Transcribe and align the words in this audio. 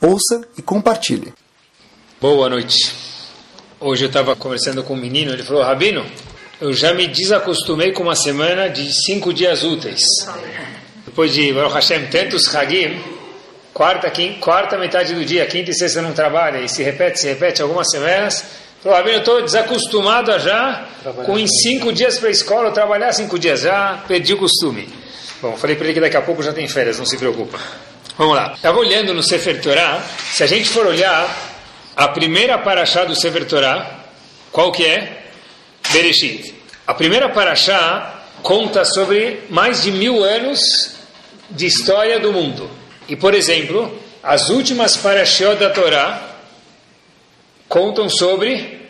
ouça 0.00 0.46
e 0.58 0.62
compartilhe. 0.62 1.32
Boa 2.20 2.48
noite. 2.50 2.76
Hoje 3.80 4.04
eu 4.04 4.08
estava 4.08 4.36
conversando 4.36 4.82
com 4.82 4.94
um 4.94 4.96
menino, 4.96 5.32
ele 5.32 5.42
falou, 5.42 5.62
Rabino, 5.62 6.04
eu 6.60 6.72
já 6.72 6.92
me 6.94 7.06
desacostumei 7.06 7.92
com 7.92 8.02
uma 8.02 8.16
semana 8.16 8.68
de 8.68 8.92
cinco 9.04 9.32
dias 9.32 9.62
úteis. 9.62 10.02
Depois 11.04 11.32
de, 11.32 11.52
Baruch 11.52 11.74
Hashem, 11.74 12.06
tantos 12.08 12.54
Hagim, 12.54 13.02
quarta, 13.72 14.10
quinta, 14.10 14.38
quarta 14.40 14.78
metade 14.78 15.14
do 15.14 15.24
dia, 15.24 15.46
quinta 15.46 15.70
e 15.70 15.74
sexta 15.74 16.02
não 16.02 16.12
trabalha, 16.12 16.58
e 16.58 16.68
se 16.68 16.82
repete, 16.82 17.20
se 17.20 17.28
repete 17.28 17.62
algumas 17.62 17.90
semanas, 17.90 18.44
falou, 18.82 18.98
Rabino, 18.98 19.16
eu 19.16 19.20
estou 19.20 19.42
desacostumado 19.42 20.32
a 20.32 20.38
já, 20.38 20.88
com 21.24 21.38
em 21.38 21.46
cinco 21.46 21.92
dias 21.92 22.18
para 22.18 22.28
a 22.28 22.32
escola, 22.32 22.70
trabalhar 22.70 23.12
cinco 23.12 23.38
dias, 23.38 23.60
já 23.60 24.04
perdi 24.06 24.34
o 24.34 24.38
costume. 24.38 24.88
Bom, 25.40 25.56
falei 25.56 25.76
para 25.76 25.86
ele 25.86 25.94
que 25.94 26.00
daqui 26.00 26.16
a 26.16 26.22
pouco 26.22 26.42
já 26.42 26.52
tem 26.52 26.66
férias, 26.68 26.98
não 26.98 27.06
se 27.06 27.16
preocupa. 27.16 27.58
Vamos 28.18 28.34
lá. 28.34 28.54
Estava 28.54 28.78
olhando 28.78 29.12
no 29.12 29.22
Sefer 29.22 29.60
Torah, 29.60 30.02
se 30.32 30.42
a 30.42 30.46
gente 30.46 30.70
for 30.70 30.86
olhar 30.86 31.28
a 31.94 32.08
primeira 32.08 32.56
paraxá 32.56 33.04
do 33.04 33.14
Sefer 33.14 33.44
Torah, 33.44 34.04
qual 34.50 34.72
que 34.72 34.86
é? 34.86 35.24
Bereshit. 35.92 36.54
A 36.86 36.94
primeira 36.94 37.28
paraxá 37.28 38.22
conta 38.42 38.86
sobre 38.86 39.42
mais 39.50 39.82
de 39.82 39.90
mil 39.90 40.24
anos 40.24 40.60
de 41.50 41.66
história 41.66 42.18
do 42.18 42.32
mundo. 42.32 42.70
E, 43.06 43.14
por 43.14 43.34
exemplo, 43.34 44.00
as 44.22 44.48
últimas 44.48 44.96
parashiot 44.96 45.56
da 45.56 45.68
Torá 45.68 46.36
contam 47.68 48.08
sobre 48.08 48.80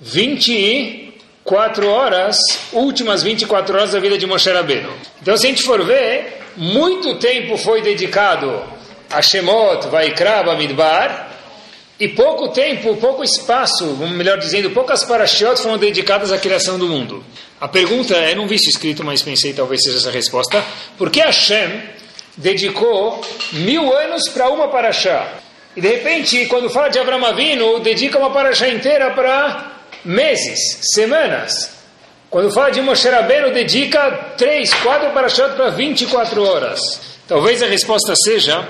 24 0.00 1.88
horas, 1.88 2.36
últimas 2.74 3.22
24 3.22 3.74
horas 3.74 3.92
da 3.92 4.00
vida 4.00 4.18
de 4.18 4.26
Moshe 4.26 4.50
Rabbeinu. 4.50 4.92
Então, 5.22 5.34
se 5.34 5.46
a 5.46 5.48
gente 5.48 5.62
for 5.62 5.82
ver, 5.82 6.35
muito 6.56 7.18
tempo 7.18 7.56
foi 7.56 7.82
dedicado 7.82 8.62
a 9.10 9.22
Shemot, 9.22 9.88
Vaikra, 9.88 10.42
Bamidbar, 10.42 11.30
e 11.98 12.08
pouco 12.08 12.48
tempo, 12.48 12.96
pouco 12.96 13.24
espaço, 13.24 13.86
melhor 13.96 14.38
dizendo, 14.38 14.70
poucas 14.70 15.02
parashiot 15.04 15.60
foram 15.60 15.78
dedicadas 15.78 16.30
à 16.30 16.38
criação 16.38 16.78
do 16.78 16.86
mundo. 16.86 17.24
A 17.58 17.66
pergunta 17.66 18.14
é, 18.14 18.34
não 18.34 18.46
vi 18.46 18.56
isso 18.56 18.68
escrito, 18.68 19.02
mas 19.02 19.22
pensei 19.22 19.54
talvez 19.54 19.82
seja 19.82 19.96
essa 19.96 20.10
a 20.10 20.12
resposta, 20.12 20.62
por 20.98 21.10
que 21.10 21.20
Hashem 21.20 21.82
dedicou 22.36 23.24
mil 23.52 23.96
anos 23.96 24.28
para 24.28 24.50
uma 24.50 24.68
parashá? 24.68 25.26
E 25.74 25.80
de 25.80 25.88
repente, 25.88 26.46
quando 26.46 26.68
fala 26.68 26.88
de 26.88 26.98
Avram 26.98 27.20
dedica 27.82 28.18
uma 28.18 28.30
parashá 28.30 28.68
inteira 28.68 29.10
para 29.12 29.72
meses, 30.04 30.80
semanas. 30.94 31.75
Quando 32.28 32.50
fala 32.50 32.70
de 32.70 32.80
Moshe 32.80 33.08
Rabbeinu, 33.08 33.52
dedica 33.52 34.10
três, 34.36 34.72
quatro 34.74 35.10
parashot 35.10 35.54
para 35.54 35.70
24 35.70 36.42
horas. 36.42 36.80
Talvez 37.26 37.62
a 37.62 37.66
resposta 37.66 38.14
seja 38.16 38.66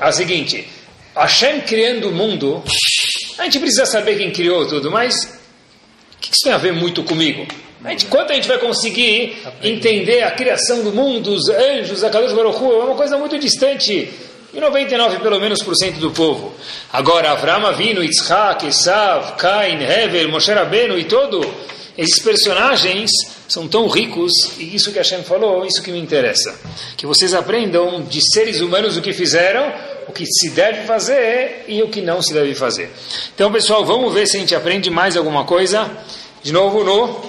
a 0.00 0.12
seguinte... 0.12 0.68
Hashem 1.14 1.60
criando 1.60 2.08
o 2.08 2.12
mundo, 2.12 2.64
a 3.38 3.44
gente 3.44 3.58
precisa 3.58 3.84
saber 3.84 4.16
quem 4.16 4.30
criou 4.30 4.66
tudo, 4.66 4.90
mas 4.90 5.12
o 6.14 6.18
que 6.18 6.32
isso 6.32 6.40
tem 6.42 6.52
a 6.54 6.56
ver 6.56 6.72
muito 6.72 7.04
comigo? 7.04 7.46
A 7.84 7.90
gente, 7.90 8.06
quanto 8.06 8.32
a 8.32 8.34
gente 8.34 8.48
vai 8.48 8.56
conseguir 8.58 9.36
entender 9.62 10.22
a 10.22 10.30
criação 10.30 10.82
do 10.82 10.90
mundo, 10.90 11.34
os 11.34 11.50
anjos, 11.50 12.02
a 12.02 12.08
Kadosh 12.08 12.32
Baruch 12.32 12.62
Hu, 12.62 12.72
é 12.72 12.84
uma 12.84 12.94
coisa 12.94 13.18
muito 13.18 13.38
distante 13.38 14.08
e 14.52 14.60
99 14.60 15.18
pelo 15.18 15.40
menos 15.40 15.62
por 15.62 15.74
cento 15.74 15.98
do 15.98 16.10
povo. 16.10 16.54
Agora, 16.92 17.32
Avram 17.32 17.66
Avinu, 17.66 18.02
Yitzhak, 18.02 18.66
Esav, 18.66 19.36
Cain, 19.36 19.82
Hever, 19.82 20.28
Moshe 20.28 20.52
Rabbeinu 20.52 20.98
e 20.98 21.04
todo, 21.04 21.40
esses 21.96 22.22
personagens 22.22 23.10
são 23.48 23.68
tão 23.68 23.86
ricos, 23.86 24.32
e 24.58 24.74
isso 24.74 24.92
que 24.92 24.98
Hashem 24.98 25.22
falou, 25.22 25.64
isso 25.66 25.82
que 25.82 25.90
me 25.90 25.98
interessa. 25.98 26.58
Que 26.96 27.06
vocês 27.06 27.34
aprendam 27.34 28.02
de 28.02 28.20
seres 28.32 28.60
humanos 28.60 28.96
o 28.96 29.02
que 29.02 29.12
fizeram, 29.12 29.72
o 30.08 30.12
que 30.12 30.24
se 30.26 30.50
deve 30.50 30.86
fazer 30.86 31.64
e 31.68 31.82
o 31.82 31.88
que 31.88 32.00
não 32.00 32.22
se 32.22 32.32
deve 32.32 32.54
fazer. 32.54 32.90
Então, 33.34 33.52
pessoal, 33.52 33.84
vamos 33.84 34.12
ver 34.14 34.26
se 34.26 34.36
a 34.36 34.40
gente 34.40 34.54
aprende 34.54 34.88
mais 34.88 35.16
alguma 35.16 35.44
coisa, 35.44 35.90
de 36.42 36.52
novo 36.52 36.82
no 36.82 37.20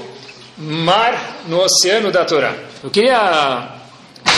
mar, 0.57 1.41
no 1.47 1.59
oceano 1.61 2.11
da 2.11 2.23
Torá. 2.23 2.55
Eu 2.81 2.89
queria 2.89 3.82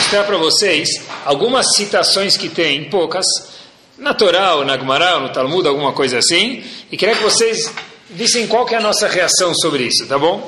mostrar 0.06 0.22
para 0.22 0.36
vocês 0.36 0.88
algumas 1.24 1.66
citações 1.74 2.36
que 2.36 2.48
tem, 2.48 2.84
poucas, 2.84 3.26
na 3.98 4.14
Torá, 4.14 4.54
ou 4.54 4.64
na 4.64 4.78
Gemara, 4.78 5.16
ou 5.16 5.22
no 5.22 5.30
Talmud, 5.30 5.66
alguma 5.66 5.92
coisa 5.92 6.18
assim, 6.18 6.62
e 6.92 6.96
queria 6.96 7.16
que 7.16 7.24
vocês 7.24 7.74
vissem 8.08 8.46
qual 8.46 8.64
que 8.64 8.76
é 8.76 8.78
a 8.78 8.80
nossa 8.80 9.08
reação 9.08 9.52
sobre 9.56 9.82
isso, 9.82 10.06
tá 10.06 10.16
bom? 10.16 10.46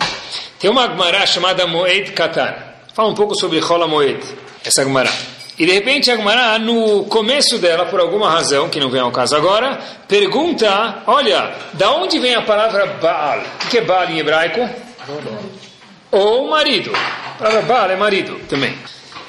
Tem 0.61 0.71
uma 0.71 0.87
Gemara 0.87 1.27
chamada 1.27 1.67
Moed 1.67 2.13
Katan. 2.13 2.55
Fala 2.95 3.09
um 3.09 3.17
pouco 3.17 3.35
sobre 3.35 3.59
Rola 3.59 3.89
Moed, 3.89 4.21
essa 4.65 4.85
Gemara. 4.85 5.11
E 5.59 5.67
de 5.67 5.73
repente 5.73 6.09
a 6.09 6.17
Gemara, 6.17 6.57
no 6.61 7.07
começo 7.07 7.59
dela, 7.59 7.85
por 7.87 7.99
alguma 7.99 8.31
razão, 8.31 8.69
que 8.69 8.79
não 8.79 8.91
vem 8.91 9.01
ao 9.01 9.11
caso 9.11 9.35
agora, 9.35 9.77
pergunta, 10.07 11.03
olha, 11.05 11.53
da 11.73 11.91
onde 11.97 12.21
vem 12.21 12.37
a 12.37 12.43
palavra 12.43 12.87
Baal? 13.03 13.43
O 13.65 13.69
que 13.69 13.79
é 13.79 13.81
Baal 13.81 14.09
em 14.09 14.21
hebraico? 14.21 14.71
Ou 16.13 16.49
marido. 16.49 16.93
A 16.95 17.39
palavra 17.39 17.63
Baal 17.63 17.91
é 17.91 17.97
marido 17.97 18.41
também. 18.49 18.73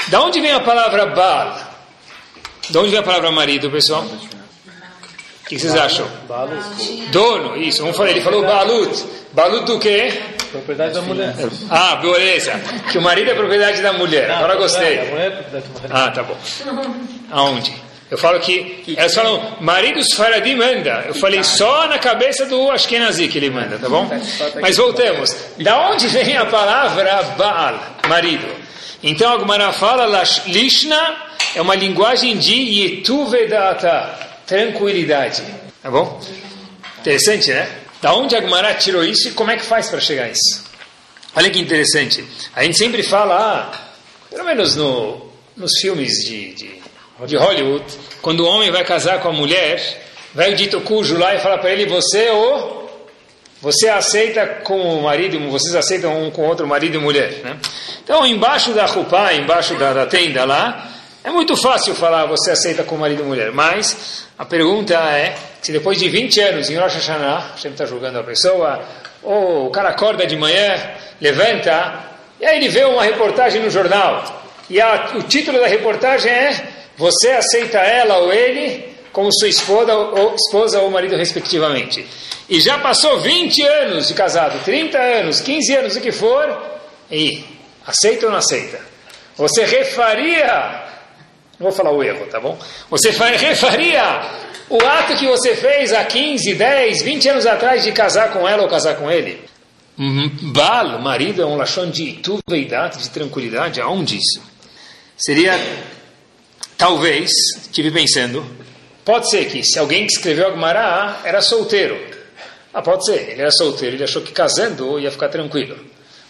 Da 0.09 0.21
onde 0.21 0.41
vem 0.41 0.51
a 0.51 0.59
palavra 0.59 1.07
Baal? 1.07 1.57
Da 2.69 2.79
onde 2.79 2.89
vem 2.89 2.99
a 2.99 3.03
palavra 3.03 3.31
marido, 3.31 3.69
pessoal? 3.69 4.03
O 4.03 5.47
que 5.47 5.57
vocês 5.57 5.75
acham? 5.75 6.07
Dono, 7.11 7.57
isso. 7.57 7.83
Ele 8.05 8.21
falou 8.21 8.43
Balut. 8.43 9.03
Balut 9.33 9.65
do 9.65 9.79
quê? 9.79 10.21
Propriedade 10.51 10.93
da 10.93 11.01
mulher. 11.01 11.35
Ah, 11.69 11.95
beleza. 11.97 12.53
Que 12.91 12.97
o 12.97 13.01
marido 13.01 13.31
é 13.31 13.35
propriedade 13.35 13.81
da 13.81 13.93
mulher. 13.93 14.29
Agora 14.31 14.55
gostei. 14.55 14.99
A 14.99 15.05
mulher 15.05 15.31
é. 15.53 15.61
Ah, 15.89 16.09
tá 16.11 16.23
bom. 16.23 16.37
Aonde? 17.31 17.73
Eu 18.09 18.17
falo 18.17 18.39
que 18.39 18.95
elas 18.97 19.13
falam, 19.13 19.57
marido 19.61 19.99
Faradi 20.15 20.55
manda. 20.55 21.05
Eu 21.07 21.13
falei 21.13 21.43
só 21.43 21.87
na 21.87 21.99
cabeça 21.99 22.47
do 22.47 22.71
Ashkenazi 22.71 23.27
que 23.27 23.37
ele 23.37 23.51
manda, 23.51 23.77
tá 23.77 23.87
bom? 23.87 24.09
Mas 24.59 24.77
voltemos. 24.77 25.35
Da 25.59 25.89
onde 25.91 26.07
vem 26.07 26.35
a 26.35 26.45
palavra 26.47 27.21
Baal, 27.37 27.79
marido? 28.07 28.47
Então 29.01 29.33
a 29.33 29.39
Gemara 29.39 29.71
fala, 29.71 30.23
Lishna 30.47 31.15
é 31.55 31.61
uma 31.61 31.75
linguagem 31.75 32.37
de 32.37 32.53
Yetuvedata, 32.53 34.17
tranquilidade. 34.45 35.43
Tá 35.81 35.89
bom? 35.89 36.21
Interessante, 36.99 37.51
né? 37.51 37.69
Da 38.01 38.13
onde 38.13 38.35
a 38.35 38.41
Gemara 38.41 38.73
tirou 38.75 39.03
isso 39.03 39.29
e 39.29 39.31
como 39.31 39.51
é 39.51 39.57
que 39.57 39.65
faz 39.65 39.89
para 39.89 40.01
chegar 40.01 40.25
a 40.25 40.29
isso? 40.29 40.65
Olha 41.35 41.49
que 41.49 41.59
interessante. 41.59 42.25
A 42.55 42.63
gente 42.63 42.77
sempre 42.77 43.03
fala, 43.03 43.35
ah, 43.35 43.89
pelo 44.29 44.43
menos 44.43 44.75
no, 44.75 45.31
nos 45.55 45.79
filmes 45.79 46.23
de, 46.25 46.53
de, 46.53 46.81
de 47.25 47.37
Hollywood, 47.37 47.85
quando 48.21 48.41
o 48.41 48.47
homem 48.47 48.71
vai 48.71 48.83
casar 48.83 49.19
com 49.21 49.29
a 49.29 49.33
mulher, 49.33 50.07
vai 50.33 50.53
o 50.53 50.55
dito 50.55 50.81
cujo 50.81 51.17
lá 51.17 51.35
e 51.35 51.39
fala 51.39 51.57
para 51.57 51.71
ele, 51.71 51.85
você 51.85 52.29
ou 52.29 52.78
você 53.61 53.89
aceita 53.89 54.45
com 54.63 54.99
o 54.99 55.03
marido, 55.03 55.39
vocês 55.49 55.75
aceitam 55.75 56.23
um 56.23 56.31
com 56.31 56.43
outro 56.43 56.65
marido 56.65 56.95
e 56.95 57.01
mulher, 57.01 57.41
né? 57.43 57.57
Então, 58.03 58.25
embaixo 58.25 58.71
da 58.71 58.85
roupa, 58.85 59.33
embaixo 59.33 59.75
da, 59.75 59.93
da 59.93 60.05
tenda 60.05 60.45
lá, 60.45 60.89
é 61.23 61.29
muito 61.29 61.55
fácil 61.57 61.93
falar 61.93 62.25
você 62.25 62.51
aceita 62.51 62.83
com 62.83 62.95
marido 62.95 63.21
e 63.21 63.25
mulher, 63.25 63.51
mas 63.51 64.27
a 64.37 64.45
pergunta 64.45 64.93
é 64.93 65.35
se 65.61 65.73
depois 65.73 65.99
de 65.99 66.07
20 66.07 66.39
anos 66.39 66.69
em 66.69 66.77
Rosh 66.77 66.95
Hashanah, 66.95 67.51
gente 67.57 67.73
está 67.73 67.85
julgando 67.85 68.19
a 68.19 68.23
pessoa, 68.23 68.81
ou 69.21 69.67
o 69.67 69.69
cara 69.69 69.89
acorda 69.89 70.25
de 70.25 70.37
manhã, 70.37 70.75
levanta, 71.19 72.05
e 72.39 72.45
aí 72.45 72.57
ele 72.57 72.69
vê 72.69 72.85
uma 72.85 73.03
reportagem 73.03 73.61
no 73.61 73.69
jornal, 73.69 74.41
e 74.69 74.79
a, 74.79 75.11
o 75.15 75.23
título 75.23 75.59
da 75.59 75.67
reportagem 75.67 76.31
é 76.31 76.69
Você 76.95 77.31
aceita 77.31 77.79
ela 77.79 78.19
ou 78.19 78.31
ele 78.31 78.95
como 79.11 79.29
sua 79.33 79.47
esposa 79.47 79.93
ou, 79.93 80.35
esposa 80.35 80.79
ou 80.81 80.89
marido 80.89 81.15
respectivamente. 81.15 82.05
E 82.49 82.59
já 82.59 82.77
passou 82.79 83.19
20 83.19 83.61
anos 83.63 84.07
de 84.07 84.13
casado, 84.13 84.63
30 84.63 84.97
anos, 84.97 85.41
15 85.41 85.75
anos, 85.75 85.95
o 85.95 86.01
que 86.01 86.11
for, 86.11 86.79
e 87.11 87.43
aceita 87.85 88.25
ou 88.25 88.31
não 88.31 88.39
aceita? 88.39 88.79
Você 89.37 89.65
refaria 89.65 90.87
vou 91.59 91.71
falar 91.71 91.91
o 91.91 92.01
erro, 92.01 92.25
tá 92.27 92.39
bom? 92.39 92.57
Você 92.89 93.09
refaria 93.11 94.21
o 94.69 94.77
ato 94.77 95.15
que 95.17 95.27
você 95.27 95.55
fez 95.55 95.91
há 95.91 96.03
15, 96.05 96.55
10, 96.55 97.03
20 97.03 97.29
anos 97.29 97.45
atrás 97.45 97.83
de 97.83 97.91
casar 97.91 98.31
com 98.31 98.47
ela 98.47 98.63
ou 98.63 98.69
casar 98.69 98.95
com 98.95 99.11
ele? 99.11 99.41
Bal, 100.53 101.01
marido, 101.01 101.41
é 101.41 101.45
um 101.45 101.57
lachão 101.57 101.89
de 101.89 102.13
tuveidade, 102.13 102.99
de 102.99 103.09
tranquilidade. 103.09 103.81
Aonde 103.81 104.17
isso? 104.17 104.41
Seria, 105.17 105.59
talvez, 106.77 107.29
estive 107.61 107.91
pensando, 107.91 108.45
Pode 109.09 109.27
ser 109.27 109.45
que 109.49 109.63
se 109.63 109.79
alguém 109.79 110.05
que 110.05 110.13
escreveu 110.13 110.49
a 110.49 110.51
Gemara 110.51 111.21
era 111.23 111.41
solteiro. 111.41 111.99
Ah, 112.71 112.79
pode 112.79 113.05
ser. 113.07 113.31
Ele 113.31 113.41
era 113.41 113.49
solteiro, 113.49 113.95
ele 113.95 114.03
achou 114.03 114.21
que 114.21 114.31
casando 114.31 114.99
ia 114.99 115.09
ficar 115.09 115.29
tranquilo. 115.29 115.75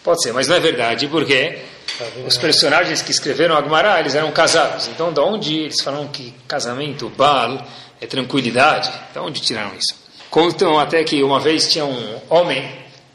Pode 0.02 0.24
ser, 0.24 0.32
mas 0.32 0.48
não 0.48 0.56
é 0.56 0.62
verdade, 0.62 1.06
porque 1.10 1.60
os 2.26 2.38
personagens 2.38 3.02
que 3.02 3.12
escreveram 3.12 3.58
a 3.58 3.62
Gemara, 3.62 4.00
eles 4.00 4.16
eram 4.16 4.32
casados. 4.32 4.88
Então, 4.88 5.12
de 5.12 5.20
onde 5.20 5.60
eles 5.60 5.82
falam 5.82 6.08
que 6.08 6.34
casamento, 6.48 7.10
bal, 7.10 7.62
é 8.00 8.08
tranquilidade? 8.08 8.90
De 9.12 9.20
onde 9.20 9.42
tiraram 9.42 9.72
isso? 9.78 10.02
Contam 10.30 10.80
até 10.80 11.04
que 11.04 11.22
uma 11.22 11.42
vez 11.42 11.70
tinha 11.70 11.84
um 11.84 12.22
homem 12.30 12.66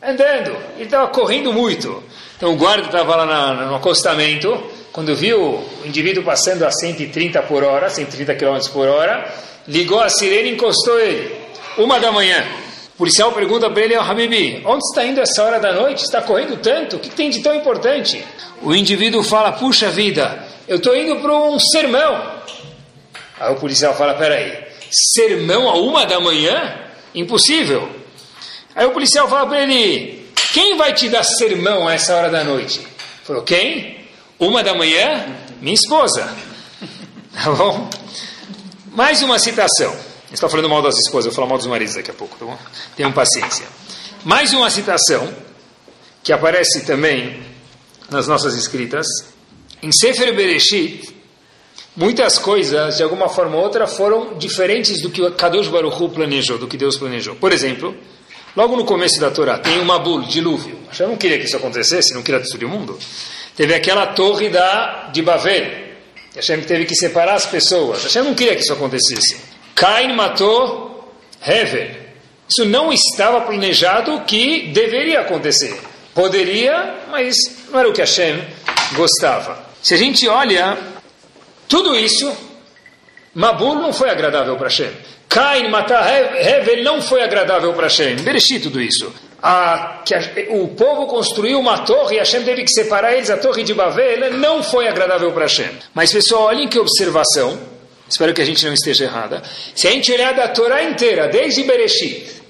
andando, 0.03 0.55
ele 0.75 0.85
estava 0.85 1.09
correndo 1.09 1.55
muito. 1.55 2.03
Então 2.37 2.53
o 2.53 2.57
guarda 2.57 2.85
estava 2.85 3.17
lá 3.17 3.25
na, 3.25 3.65
no 3.65 3.77
acostamento, 3.77 4.63
quando 4.93 5.17
viu 5.17 5.41
o 5.41 5.87
indivíduo 5.87 6.23
passando 6.23 6.65
a 6.65 6.71
130 6.71 7.41
por 7.45 7.65
hora, 7.65 7.89
130 7.89 8.35
km 8.35 8.59
por 8.71 8.89
hora, 8.89 9.27
ligou 9.67 10.01
a 10.01 10.09
sirene 10.09 10.51
e 10.51 10.55
encostou 10.55 10.99
ele. 10.99 11.35
Uma 11.77 11.99
da 11.99 12.13
manhã. 12.13 12.45
O 12.95 12.99
policial 12.99 13.33
pergunta 13.33 13.69
para 13.69 13.83
ele, 13.83 13.97
oh, 13.97 14.01
Habibi, 14.01 14.63
onde 14.65 14.85
está 14.85 15.05
indo 15.05 15.21
essa 15.21 15.43
hora 15.43 15.59
da 15.59 15.73
noite? 15.73 16.05
Está 16.05 16.23
correndo 16.23 16.57
tanto? 16.59 16.97
O 16.97 16.99
que 17.01 17.11
tem 17.11 17.29
de 17.29 17.41
tão 17.41 17.55
importante? 17.55 18.25
O 18.63 18.75
indivíduo 18.75 19.25
fala, 19.25 19.51
puxa 19.53 19.91
vida, 19.91 20.45
eu 20.69 20.77
estou 20.77 20.97
indo 20.97 21.17
para 21.17 21.35
um 21.35 21.59
sermão. 21.59 22.35
Aí 23.41 23.53
o 23.53 23.57
policial 23.57 23.95
fala, 23.97 24.15
peraí, 24.15 24.65
sermão 24.91 25.69
a 25.69 25.75
uma 25.75 26.07
da 26.07 26.21
manhã? 26.21 26.79
Impossível. 27.15 27.89
Aí 28.77 28.87
o 28.87 28.93
policial 28.93 29.29
fala 29.29 29.47
para 29.47 29.63
ele, 29.63 30.29
quem 30.53 30.77
vai 30.77 30.93
te 30.93 31.09
dar 31.09 31.25
sermão 31.25 31.89
a 31.89 31.95
essa 31.95 32.15
hora 32.15 32.31
da 32.31 32.45
noite? 32.45 32.81
Falou, 33.25 33.43
quem? 33.43 34.07
Uma 34.39 34.63
da 34.63 34.75
manhã? 34.75 35.27
Minha 35.61 35.75
esposa. 35.75 36.33
Tá 37.35 37.51
bom? 37.51 37.91
Mais 38.95 39.23
uma 39.23 39.41
citação. 39.41 39.93
Estou 40.33 40.49
falando 40.49 40.69
mal 40.69 40.81
das 40.81 40.95
esposas, 40.97 41.27
vou 41.27 41.35
falar 41.35 41.49
mal 41.49 41.59
dos 41.59 41.67
maridos 41.67 41.97
daqui 41.97 42.13
a 42.13 42.15
pouco, 42.15 42.37
tá 42.39 42.45
bom? 42.45 42.57
Tenham 42.97 43.13
paciência. 43.13 43.67
Mais 44.25 44.53
uma 44.53 44.71
citação 44.71 45.35
que 46.23 46.33
aparece 46.33 46.85
também 46.85 47.43
nas 48.09 48.29
nossas 48.29 48.55
escritas. 48.55 49.05
Em 49.83 49.91
Sefer 49.91 50.33
Bereshit, 50.37 51.13
muitas 51.97 52.39
coisas, 52.39 52.97
de 52.97 53.03
alguma 53.03 53.29
forma 53.29 53.57
ou 53.57 53.65
outra, 53.65 53.89
foram 53.89 54.39
diferentes 54.39 55.03
do 55.03 55.11
que 55.11 55.29
Kadosh 55.33 55.67
Baruch 55.67 56.01
Hu 56.01 56.11
planejou, 56.11 56.57
do 56.57 56.69
que 56.69 56.77
Deus 56.77 56.97
planejou. 56.97 57.35
Por 57.35 57.53
exemplo, 57.53 57.97
logo 58.55 58.77
no 58.77 58.85
começo 58.85 59.19
da 59.19 59.33
Torá, 59.33 59.59
tem 59.59 59.81
uma 59.81 59.99
Mabul, 59.99 60.23
dilúvio. 60.23 60.79
Eu 60.97 61.09
não 61.09 61.17
queria 61.17 61.41
que 61.41 61.47
isso 61.47 61.57
acontecesse, 61.57 62.15
não 62.15 62.23
queria 62.23 62.41
destruir 62.41 62.67
o 62.67 62.71
mundo. 62.71 62.97
Teve 63.57 63.75
aquela 63.75 64.07
torre 64.07 64.51
da, 64.51 65.09
de 65.13 65.21
Babel. 65.21 65.84
Hashem 66.35 66.63
teve 66.63 66.85
que 66.85 66.95
separar 66.97 67.35
as 67.35 67.47
pessoas. 67.47 68.03
Hashem 68.03 68.23
não 68.23 68.35
queria 68.35 68.55
que 68.57 68.63
isso 68.63 68.73
acontecesse. 68.73 69.37
Cain 69.75 70.15
matou 70.15 71.13
Hevel. 71.47 71.91
Isso 72.49 72.65
não 72.65 72.93
estava 72.93 73.41
planejado 73.43 74.21
que 74.23 74.69
deveria 74.73 75.21
acontecer. 75.21 75.81
Poderia, 76.15 77.07
mas 77.11 77.37
não 77.71 77.81
era 77.81 77.89
o 77.89 77.93
que 77.93 78.01
Hashem 78.01 78.43
gostava. 78.95 79.65
Se 79.83 79.95
a 79.95 79.97
gente 79.97 80.27
olha 80.29 80.77
tudo 81.69 81.97
isso, 81.97 82.35
Mabul 83.35 83.77
não 83.77 83.93
foi 83.93 84.11
agradável 84.11 84.57
para 84.57 84.69
Hashem. 84.69 84.91
Cain 85.29 85.69
matar 85.69 86.07
Hevel 86.09 86.85
não 86.85 87.03
foi 87.03 87.23
agradável 87.23 87.73
para 87.73 87.85
Hashem. 87.85 88.17
Bereshit 88.17 88.61
tudo 88.61 88.81
isso. 88.81 89.13
A, 89.47 90.01
que 90.07 90.15
a, 90.15 90.21
o 90.53 90.69
povo 90.69 91.07
construiu 91.07 91.61
uma 91.61 91.81
torre 91.81 92.17
e 92.17 92.19
Hashem 92.19 92.43
teve 92.45 92.65
que 92.65 92.71
separar 92.71 93.13
eles, 93.13 93.29
a 93.29 93.37
torre 93.37 93.63
de 93.63 93.75
Babel, 93.75 94.39
não 94.39 94.63
foi 94.63 94.89
agradável 94.89 95.31
para 95.33 95.43
Hashem. 95.43 95.69
Mas 95.93 96.11
pessoal, 96.11 96.45
olhem 96.45 96.67
que 96.67 96.79
observação, 96.79 97.61
espero 98.09 98.33
que 98.33 98.41
a 98.41 98.45
gente 98.47 98.65
não 98.65 98.73
esteja 98.73 99.05
errada. 99.05 99.43
Se 99.75 99.87
a 99.87 99.91
gente 99.91 100.11
olhar 100.11 100.33
da 100.33 100.49
Torá 100.49 100.83
inteira, 100.83 101.29
desde 101.29 101.63
Bereshit, 101.63 102.43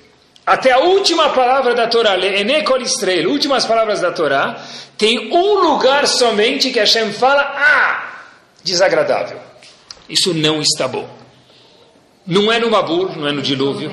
até 0.47 0.71
a 0.71 0.79
última 0.79 1.31
palavra 1.31 1.75
da 1.75 1.89
Torá, 1.89 2.17
Enekol 2.17 2.81
Estrela, 2.83 3.29
últimas 3.29 3.65
palavras 3.65 4.01
da 4.01 4.13
Torá, 4.13 4.63
tem 4.97 5.33
um 5.33 5.71
lugar 5.71 6.07
somente 6.07 6.71
que 6.71 6.79
Hashem 6.79 7.13
fala, 7.13 7.43
ah, 7.43 8.23
desagradável. 8.63 9.41
Isso 10.09 10.33
não 10.33 10.61
está 10.61 10.87
bom. 10.87 11.09
Não 12.27 12.53
é 12.53 12.59
no 12.59 12.71
Mabur, 12.71 13.17
não 13.17 13.27
é 13.27 13.33
no 13.33 13.43
dilúvio. 13.43 13.91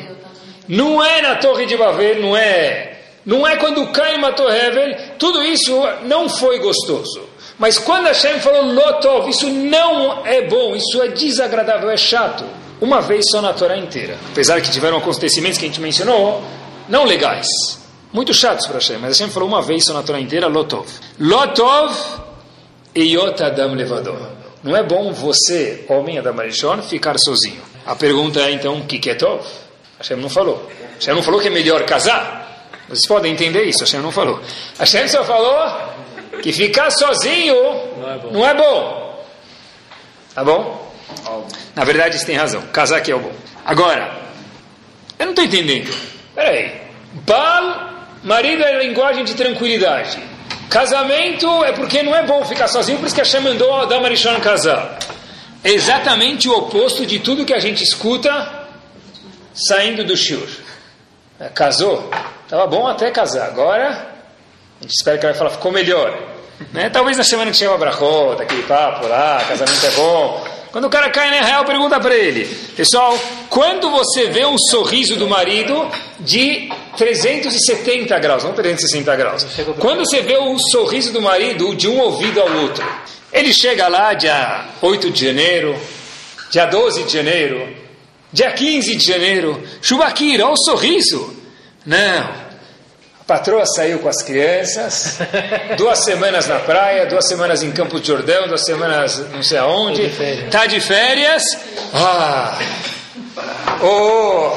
Não 0.68 1.04
é 1.04 1.22
na 1.22 1.36
Torre 1.36 1.66
de 1.66 1.76
Babel, 1.76 2.22
não 2.22 2.38
é. 2.38 2.91
Não 3.26 3.46
é 3.46 3.56
quando 3.58 3.86
Caim 3.92 4.20
matou 4.20 4.50
Hevel, 4.50 4.96
tudo 5.20 5.44
isso 5.44 5.80
não 6.04 6.28
foi 6.28 6.60
gostoso. 6.60 7.22
Mas 7.60 7.78
quando 7.78 8.08
Hashem 8.08 8.40
falou 8.40 8.74
Lotov, 8.74 9.30
isso 9.30 9.48
não 9.48 10.26
é 10.26 10.42
bom, 10.42 10.76
isso 10.76 11.00
é 11.02 11.10
desagradável, 11.10 11.92
é 11.92 11.98
chato. 11.98 12.44
Uma 12.82 13.00
vez 13.00 13.26
só 13.30 13.40
na 13.40 13.54
Torá 13.54 13.78
inteira. 13.78 14.18
Apesar 14.32 14.60
que 14.60 14.72
tiveram 14.72 14.98
acontecimentos 14.98 15.60
que 15.60 15.66
a 15.66 15.68
gente 15.68 15.80
mencionou, 15.80 16.42
não 16.90 17.06
legais. 17.06 17.48
Muito 18.12 18.34
chatos 18.34 18.66
para 18.66 18.80
Hashem, 18.80 18.98
mas 18.98 19.20
Hashem 19.20 19.32
falou 19.32 19.48
uma 19.48 19.62
vez 19.62 19.86
só 19.86 19.94
na 19.94 20.02
Torá 20.02 20.20
inteira, 20.20 20.48
Lotov. 20.48 20.88
Lotov 21.20 21.96
e 22.96 23.16
Adam 23.16 23.76
Levador. 23.76 24.32
Não 24.64 24.76
é 24.76 24.82
bom 24.82 25.14
você, 25.14 25.86
homem 25.88 26.18
Adam 26.18 26.40
Arishon, 26.40 26.82
ficar 26.82 27.16
sozinho. 27.20 27.62
A 27.86 27.96
pergunta 27.96 28.40
é 28.40 28.52
então, 28.52 28.80
o 28.80 28.86
que, 28.86 28.98
que 28.98 29.12
é 29.12 29.14
Tov? 29.14 29.46
Hashem 30.00 30.18
não 30.18 30.30
falou. 30.30 30.68
Hashem 30.96 31.14
não 31.14 31.22
falou 31.22 31.40
que 31.40 31.48
é 31.48 31.52
melhor 31.52 31.86
casar. 31.86 32.41
Vocês 32.88 33.08
podem 33.08 33.32
entender 33.32 33.64
isso, 33.64 33.80
Hashem 33.80 34.02
não 34.02 34.12
falou. 34.12 34.42
Hashem 34.78 35.08
só 35.08 35.24
falou 35.24 35.94
que 36.42 36.52
ficar 36.52 36.92
sozinho 36.92 37.56
não 37.98 38.10
é 38.10 38.18
bom. 38.18 38.32
Não 38.32 38.48
é 38.48 38.54
bom. 38.54 39.26
Tá 40.34 40.44
bom? 40.44 40.94
Na 41.76 41.84
verdade, 41.84 42.18
você 42.18 42.26
tem 42.26 42.36
razão. 42.36 42.62
Casar 42.74 43.02
que 43.02 43.12
é 43.12 43.16
o 43.16 43.20
bom. 43.20 43.32
Agora, 43.66 44.20
eu 45.20 45.26
não 45.26 45.32
estou 45.32 45.46
entendendo. 45.46 45.96
Peraí. 46.34 46.82
Bal, 47.26 48.08
marido 48.24 48.64
é 48.64 48.84
linguagem 48.84 49.24
de 49.24 49.36
tranquilidade. 49.36 50.20
Casamento 50.70 51.64
é 51.66 51.74
porque 51.74 52.02
não 52.02 52.16
é 52.16 52.26
bom 52.26 52.46
ficar 52.46 52.68
sozinho, 52.70 52.98
por 52.98 53.06
isso 53.06 53.14
que 53.14 53.22
Hashem 53.22 53.42
mandou 53.42 53.76
Adam 53.76 54.06
Arishon 54.06 54.40
casar. 54.40 54.98
É 55.64 55.70
exatamente 55.70 56.48
o 56.48 56.58
oposto 56.58 57.06
de 57.06 57.20
tudo 57.20 57.46
que 57.46 57.54
a 57.54 57.60
gente 57.60 57.84
escuta 57.84 58.68
saindo 59.54 60.04
do 60.04 60.16
shiur. 60.16 60.48
É, 61.40 61.50
casou? 61.50 62.10
Estava 62.52 62.68
bom 62.68 62.86
até 62.86 63.10
casar. 63.12 63.48
Agora, 63.48 63.88
a 63.88 64.84
gente 64.84 64.92
espera 64.92 65.18
que 65.18 65.26
ela 65.26 65.34
fala, 65.34 65.50
ficou 65.52 65.72
melhor. 65.72 66.14
Né? 66.74 66.90
Talvez 66.90 67.16
na 67.16 67.24
semana 67.24 67.50
que 67.50 67.56
chega 67.56 67.74
o 67.74 67.78
brachot, 67.78 68.42
aquele 68.42 68.64
papo 68.64 69.08
lá, 69.08 69.42
casamento 69.48 69.86
é 69.86 69.92
bom. 69.92 70.46
Quando 70.70 70.84
o 70.84 70.90
cara 70.90 71.10
cai 71.10 71.30
na 71.30 71.48
real, 71.48 71.64
pergunta 71.64 71.98
para 71.98 72.14
ele, 72.14 72.44
pessoal, 72.76 73.18
quando 73.50 73.90
você 73.90 74.28
vê 74.28 74.46
um 74.46 74.58
sorriso 74.70 75.16
do 75.16 75.30
marido 75.30 75.90
de 76.20 76.70
370 76.98 78.20
graus, 78.20 78.44
não 78.44 78.52
360 78.52 79.16
graus, 79.16 79.48
quando 79.80 80.00
você 80.00 80.20
vê 80.20 80.36
o 80.36 80.60
sorriso 80.60 81.14
do 81.14 81.22
marido 81.22 81.74
de 81.74 81.88
um 81.88 82.02
ouvido 82.02 82.42
ao 82.42 82.52
outro, 82.52 82.86
ele 83.32 83.54
chega 83.54 83.88
lá 83.88 84.14
dia 84.14 84.66
8 84.82 85.10
de 85.10 85.26
janeiro, 85.26 85.74
dia 86.50 86.66
12 86.66 87.04
de 87.04 87.14
janeiro, 87.14 87.74
dia 88.34 88.52
15 88.52 88.98
de 88.98 89.06
janeiro, 89.06 89.64
Chubakira, 89.82 90.44
olha 90.44 90.54
o 90.54 90.58
sorriso. 90.58 91.41
Não, 91.86 92.30
patroa 93.26 93.66
saiu 93.66 94.00
com 94.00 94.10
as 94.10 94.22
crianças, 94.22 95.18
duas 95.78 96.04
semanas 96.04 96.48
na 96.48 96.60
praia, 96.60 97.06
duas 97.08 97.28
semanas 97.28 97.64
em 97.64 97.72
Campo 97.72 98.00
de 98.00 98.08
Jordão, 98.08 98.48
duas 98.48 98.64
semanas 98.64 99.18
não 99.32 99.42
sei 99.42 99.58
aonde, 99.58 100.04
está 100.04 100.66
de 100.66 100.80
férias. 100.80 101.44
Ah! 101.94 102.60
Oh! 103.82 104.52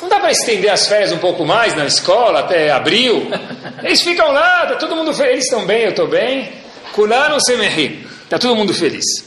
Não 0.00 0.08
dá 0.08 0.20
para 0.20 0.30
estender 0.30 0.70
as 0.70 0.86
férias 0.86 1.12
um 1.12 1.18
pouco 1.18 1.44
mais 1.44 1.74
na 1.74 1.84
escola, 1.84 2.40
até 2.40 2.70
abril? 2.70 3.28
Eles 3.82 4.00
ficam 4.00 4.32
lá, 4.32 4.66
tá 4.66 4.76
todo 4.76 4.96
mundo 4.96 5.12
feliz, 5.12 5.32
eles 5.32 5.44
estão 5.44 5.66
bem, 5.66 5.82
eu 5.82 5.90
estou 5.90 6.08
bem. 6.08 6.52
Kularam 6.92 7.38
semerri, 7.40 8.06
está 8.24 8.38
todo 8.38 8.56
mundo 8.56 8.72
feliz. 8.72 9.25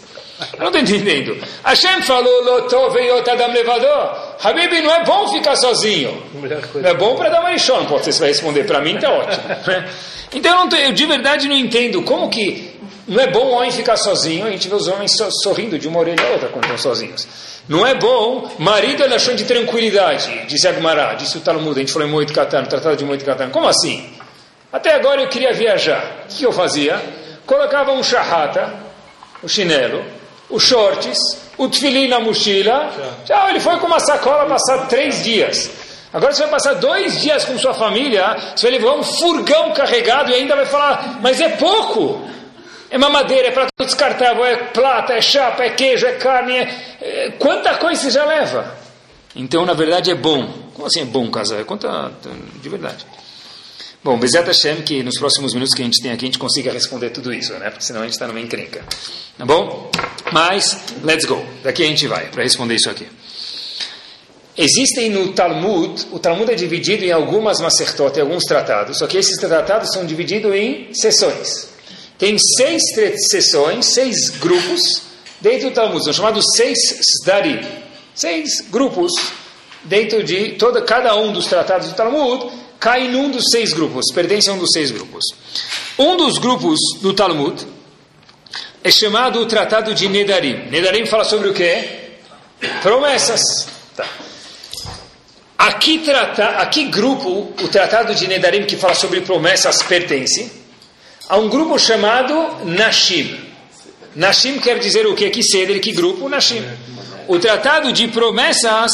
Eu 0.53 0.59
não 0.59 0.67
estou 0.67 0.81
entendendo. 0.81 1.37
Hashem 1.63 2.01
falou, 2.03 2.43
Lotov 2.43 2.95
adam 2.97 3.51
levador. 3.51 4.35
Habib, 4.41 4.81
não 4.81 4.91
é 4.91 5.03
bom 5.03 5.27
ficar 5.27 5.55
sozinho. 5.55 6.23
Não 6.33 6.89
é 6.89 6.93
bom 6.93 7.15
para 7.15 7.29
dar 7.29 7.41
uma 7.41 7.53
enxão. 7.53 7.77
Não 7.77 7.85
pode 7.85 8.05
ser, 8.05 8.13
você 8.13 8.19
vai 8.19 8.29
responder 8.29 8.63
para 8.63 8.79
mim, 8.81 8.95
está 8.95 9.11
ótimo. 9.11 9.43
Então 10.31 10.63
eu, 10.63 10.69
tô, 10.69 10.75
eu, 10.75 10.91
de 10.91 11.05
verdade 11.07 11.47
não 11.47 11.55
entendo 11.55 12.03
como 12.03 12.29
que 12.29 12.77
não 13.07 13.19
é 13.19 13.25
bom 13.27 13.45
o 13.45 13.51
homem 13.53 13.71
ficar 13.71 13.97
sozinho. 13.97 14.45
A 14.45 14.51
gente 14.51 14.67
vê 14.67 14.75
os 14.75 14.87
homens 14.87 15.11
sorrindo 15.41 15.79
de 15.79 15.87
uma 15.87 15.99
orelha 15.99 16.23
a 16.23 16.31
outra 16.33 16.49
quando 16.49 16.65
estão 16.65 16.77
sozinhos. 16.77 17.27
Não 17.67 17.85
é 17.85 17.95
bom, 17.95 18.49
marido 18.59 19.03
é 19.03 19.13
achando 19.13 19.37
de 19.37 19.45
tranquilidade, 19.45 20.45
disse 20.47 20.67
Agmará, 20.67 21.13
disse 21.13 21.37
o 21.37 21.41
Talmud, 21.41 21.77
a 21.77 21.79
gente 21.79 21.93
falou 21.93 22.07
em 22.07 22.11
Moed 22.11 22.33
Katan, 22.33 22.63
tratado 22.63 22.95
de 22.95 23.05
Moed 23.05 23.23
Katan. 23.23 23.49
Como 23.49 23.67
assim? 23.67 24.11
Até 24.71 24.95
agora 24.95 25.21
eu 25.21 25.27
queria 25.27 25.53
viajar. 25.53 26.25
O 26.25 26.35
que 26.35 26.43
eu 26.43 26.51
fazia? 26.51 26.99
Colocava 27.45 27.91
um 27.91 28.01
charrata, 28.01 28.73
o 29.41 29.45
um 29.45 29.49
chinelo, 29.49 30.03
os 30.49 30.63
shorts, 30.63 31.17
o 31.57 31.67
tefilim 31.67 32.07
na 32.07 32.19
mochila. 32.19 32.91
Já 33.25 33.49
ele 33.49 33.59
foi 33.59 33.77
com 33.77 33.87
uma 33.87 33.99
sacola 33.99 34.45
passar 34.45 34.87
três 34.87 35.23
dias. 35.23 35.69
Agora 36.11 36.33
você 36.33 36.41
vai 36.41 36.51
passar 36.51 36.73
dois 36.75 37.21
dias 37.21 37.45
com 37.45 37.57
sua 37.59 37.73
família, 37.73 38.35
você 38.55 38.69
vai 38.69 38.79
levar 38.79 38.95
um 38.95 39.03
furgão 39.03 39.71
carregado 39.73 40.31
e 40.31 40.33
ainda 40.33 40.55
vai 40.55 40.65
falar, 40.65 41.19
mas 41.21 41.39
é 41.39 41.49
pouco. 41.49 42.27
É 42.89 42.97
mamadeira, 42.97 43.49
é 43.49 43.51
prato 43.51 43.69
descartável, 43.79 44.43
é 44.43 44.55
plata, 44.55 45.13
é 45.13 45.21
chapa, 45.21 45.63
é 45.63 45.69
queijo, 45.69 46.07
é 46.07 46.13
carne, 46.13 46.55
é, 46.55 46.67
é, 47.01 47.31
quanta 47.37 47.75
coisa 47.75 48.01
você 48.01 48.09
já 48.09 48.25
leva. 48.25 48.75
Então, 49.35 49.63
na 49.63 49.73
verdade, 49.73 50.09
é 50.09 50.15
bom. 50.15 50.51
Como 50.73 50.87
assim 50.87 51.01
é 51.01 51.05
bom 51.05 51.29
casar? 51.29 51.63
Quanta, 51.65 52.11
de 52.55 52.67
verdade. 52.69 53.05
Bom, 54.01 54.17
Bezat 54.17 54.47
Hashem, 54.47 54.81
que 54.83 55.03
nos 55.03 55.17
próximos 55.17 55.53
minutos 55.53 55.75
que 55.75 55.81
a 55.81 55.85
gente 55.85 56.01
tem 56.01 56.09
aqui, 56.09 56.23
a 56.23 56.27
gente 56.27 56.39
consiga 56.39 56.71
responder 56.71 57.09
tudo 57.09 57.33
isso, 57.33 57.51
né? 57.55 57.69
Porque 57.69 57.83
senão 57.83 57.99
a 57.99 58.03
gente 58.05 58.13
está 58.13 58.25
numa 58.25 58.39
encrenca. 58.39 58.81
Tá 59.37 59.45
bom? 59.45 59.91
Mas, 60.31 60.77
let's 61.03 61.25
go. 61.25 61.45
Daqui 61.63 61.83
a 61.83 61.85
gente 61.85 62.07
vai 62.07 62.29
para 62.29 62.43
responder 62.43 62.75
isso 62.75 62.89
aqui. 62.89 63.05
Existem 64.57 65.09
no 65.09 65.33
Talmud, 65.33 66.07
o 66.13 66.19
Talmud 66.19 66.49
é 66.49 66.55
dividido 66.55 67.03
em 67.03 67.11
algumas 67.11 67.59
Masertot, 67.59 68.17
em 68.17 68.21
alguns 68.21 68.45
tratados, 68.45 68.99
só 68.99 69.07
que 69.07 69.17
esses 69.17 69.37
tratados 69.37 69.91
são 69.91 70.05
divididos 70.05 70.53
em 70.55 70.93
sessões. 70.93 71.67
Tem 72.17 72.37
seis 72.37 72.81
sessões, 73.29 73.85
seis 73.85 74.29
grupos 74.39 75.01
dentro 75.41 75.69
do 75.69 75.73
Talmud, 75.73 76.03
são 76.05 76.13
chamados 76.13 76.45
seis 76.55 76.77
Sdarim. 77.01 77.59
Seis 78.15 78.61
grupos 78.69 79.11
dentro 79.83 80.23
de 80.23 80.53
toda, 80.53 80.81
cada 80.81 81.15
um 81.17 81.33
dos 81.33 81.47
tratados 81.47 81.89
do 81.89 81.95
Talmud 81.95 82.58
cai 82.79 83.07
num 83.07 83.29
dos 83.29 83.45
seis 83.51 83.73
grupos, 83.73 84.05
pertence 84.13 84.49
a 84.49 84.53
um 84.53 84.57
dos 84.57 84.71
seis 84.71 84.91
grupos. 84.91 85.25
Um 85.97 86.15
dos 86.15 86.37
grupos 86.37 86.79
do 87.01 87.13
Talmud 87.13 87.67
é 88.83 88.89
chamado 88.89 89.41
o 89.41 89.45
Tratado 89.45 89.93
de 89.93 90.07
Nedarim. 90.07 90.69
Nedarim 90.69 91.05
fala 91.05 91.25
sobre 91.25 91.49
o 91.49 91.53
quê? 91.53 92.13
Promessas. 92.81 93.67
Tá. 93.95 94.05
Aqui, 95.57 95.99
trata, 95.99 96.45
aqui 96.59 96.85
grupo, 96.85 97.53
o 97.61 97.67
Tratado 97.67 98.15
de 98.15 98.27
Nedarim 98.27 98.65
que 98.65 98.77
fala 98.77 98.93
sobre 98.93 99.21
promessas 99.21 99.83
pertence 99.83 100.59
a 101.27 101.37
um 101.37 101.49
grupo 101.49 101.77
chamado 101.77 102.65
Nashim. 102.65 103.39
Nashim 104.15 104.57
quer 104.57 104.79
dizer 104.79 105.05
o 105.05 105.13
quê? 105.13 105.29
Que 105.29 105.43
ceder, 105.43 105.79
que 105.81 105.91
grupo? 105.91 106.29
Nashim. 106.29 106.63
O 107.27 107.37
Tratado 107.37 107.91
de 107.91 108.07
Promessas 108.07 108.89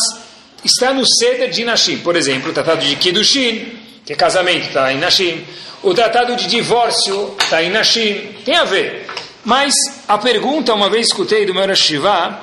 está 0.63 0.93
no 0.93 1.05
Seder 1.05 1.49
de 1.49 1.63
Nashim. 1.63 1.97
Por 1.97 2.15
exemplo, 2.15 2.51
o 2.51 2.53
tratado 2.53 2.81
de 2.81 2.95
Kiddushin, 2.95 3.79
que 4.05 4.13
é 4.13 4.15
casamento, 4.15 4.67
está 4.67 4.91
em 4.91 4.97
Nashim. 4.97 5.45
O 5.83 5.93
tratado 5.93 6.35
de 6.35 6.47
divórcio 6.47 7.35
está 7.39 7.61
em 7.61 7.69
Nashim. 7.69 8.35
Tem 8.43 8.55
a 8.55 8.63
ver. 8.63 9.07
Mas 9.43 9.73
a 10.07 10.17
pergunta, 10.17 10.73
uma 10.73 10.89
vez 10.89 11.07
escutei 11.07 11.45
do 11.45 11.53
meu 11.53 11.75
Shiva, 11.75 12.39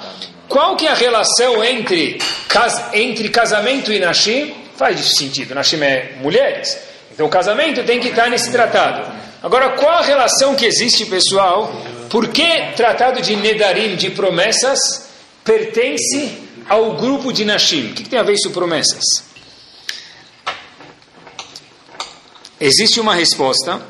qual 0.49 0.77
que 0.77 0.87
é 0.87 0.91
a 0.91 0.95
relação 0.95 1.65
entre, 1.65 2.19
entre 2.93 3.29
casamento 3.29 3.93
e 3.93 3.99
Nashim? 3.99 4.55
Faz 4.77 5.01
sentido. 5.17 5.55
Nashim 5.55 5.83
é 5.83 6.13
mulheres. 6.21 6.79
Então 7.13 7.27
o 7.27 7.29
casamento 7.29 7.83
tem 7.85 8.01
que 8.01 8.09
estar 8.09 8.29
nesse 8.31 8.51
tratado. 8.51 9.11
Agora, 9.43 9.71
qual 9.71 9.99
a 9.99 10.03
relação 10.03 10.55
que 10.55 10.65
existe, 10.65 11.07
pessoal? 11.07 11.75
Por 12.09 12.29
que 12.29 12.73
tratado 12.77 13.21
de 13.21 13.35
Nedarim, 13.35 13.97
de 13.97 14.11
promessas, 14.11 14.79
pertence 15.45 16.39
ao 16.69 16.97
grupo 16.97 17.33
de 17.33 17.45
Nashim. 17.45 17.91
O 17.91 17.95
que, 17.95 18.09
tem 18.09 18.19
a 18.19 18.23
ver 18.23 18.35
isso 18.35 18.51
promessas? 18.51 19.05
Existe 22.61 23.01
uma 23.01 23.15
resposta. 23.15 23.83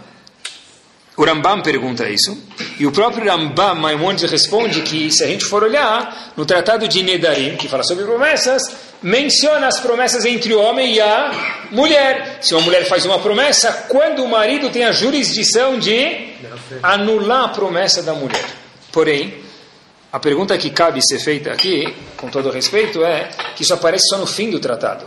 O 1.16 1.24
Rambam 1.24 1.60
pergunta 1.60 2.08
isso. 2.08 2.36
E 2.78 2.86
o 2.86 2.92
próprio 2.92 3.30
Rambam 3.30 3.74
Maimonides 3.74 4.30
responde 4.30 4.80
que, 4.80 5.10
se 5.10 5.22
a 5.22 5.26
gente 5.26 5.44
for 5.44 5.62
olhar, 5.62 6.32
no 6.36 6.46
Tratado 6.46 6.88
de 6.88 7.02
Nedarim, 7.02 7.56
que 7.56 7.68
fala 7.68 7.82
sobre 7.82 8.04
promessas, 8.04 8.62
menciona 9.02 9.66
as 9.66 9.78
promessas 9.78 10.24
entre 10.24 10.54
o 10.54 10.60
homem 10.60 10.94
e 10.94 11.00
a 11.00 11.68
mulher. 11.70 12.38
Se 12.40 12.54
uma 12.54 12.62
mulher 12.62 12.86
faz 12.86 13.04
uma 13.04 13.18
promessa, 13.18 13.86
quando 13.88 14.24
o 14.24 14.28
marido 14.28 14.70
tem 14.70 14.84
a 14.84 14.92
jurisdição 14.92 15.78
de 15.78 16.32
anular 16.82 17.44
a 17.44 17.48
promessa 17.48 18.02
da 18.02 18.14
mulher. 18.14 18.44
Porém, 18.90 19.41
a 20.12 20.20
pergunta 20.20 20.58
que 20.58 20.68
cabe 20.70 21.00
ser 21.02 21.18
feita 21.18 21.50
aqui, 21.50 21.84
com 22.18 22.28
todo 22.28 22.50
respeito, 22.50 23.02
é 23.02 23.30
que 23.56 23.62
isso 23.62 23.72
aparece 23.72 24.08
só 24.08 24.18
no 24.18 24.26
fim 24.26 24.50
do 24.50 24.60
tratado. 24.60 25.06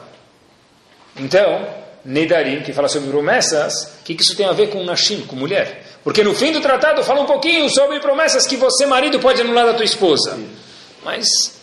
Então, 1.16 1.68
Nedarim, 2.04 2.62
que 2.62 2.74
fala 2.74 2.88
sobre 2.88 3.10
promessas, 3.10 4.00
o 4.02 4.04
que, 4.04 4.16
que 4.16 4.24
isso 4.24 4.36
tem 4.36 4.48
a 4.48 4.52
ver 4.52 4.70
com 4.70 4.84
Nashim, 4.84 5.22
com 5.22 5.36
mulher? 5.36 5.84
Porque 6.04 6.24
no 6.24 6.34
fim 6.34 6.52
do 6.52 6.60
tratado 6.60 7.04
fala 7.04 7.22
um 7.22 7.26
pouquinho 7.26 7.70
sobre 7.70 8.00
promessas 8.00 8.48
que 8.48 8.58
você, 8.58 8.88
marido, 8.88 9.20
pode 9.20 9.42
anular 9.42 9.66
da 9.66 9.74
tua 9.76 9.86
esposa. 9.86 10.40
Mas 11.04 11.60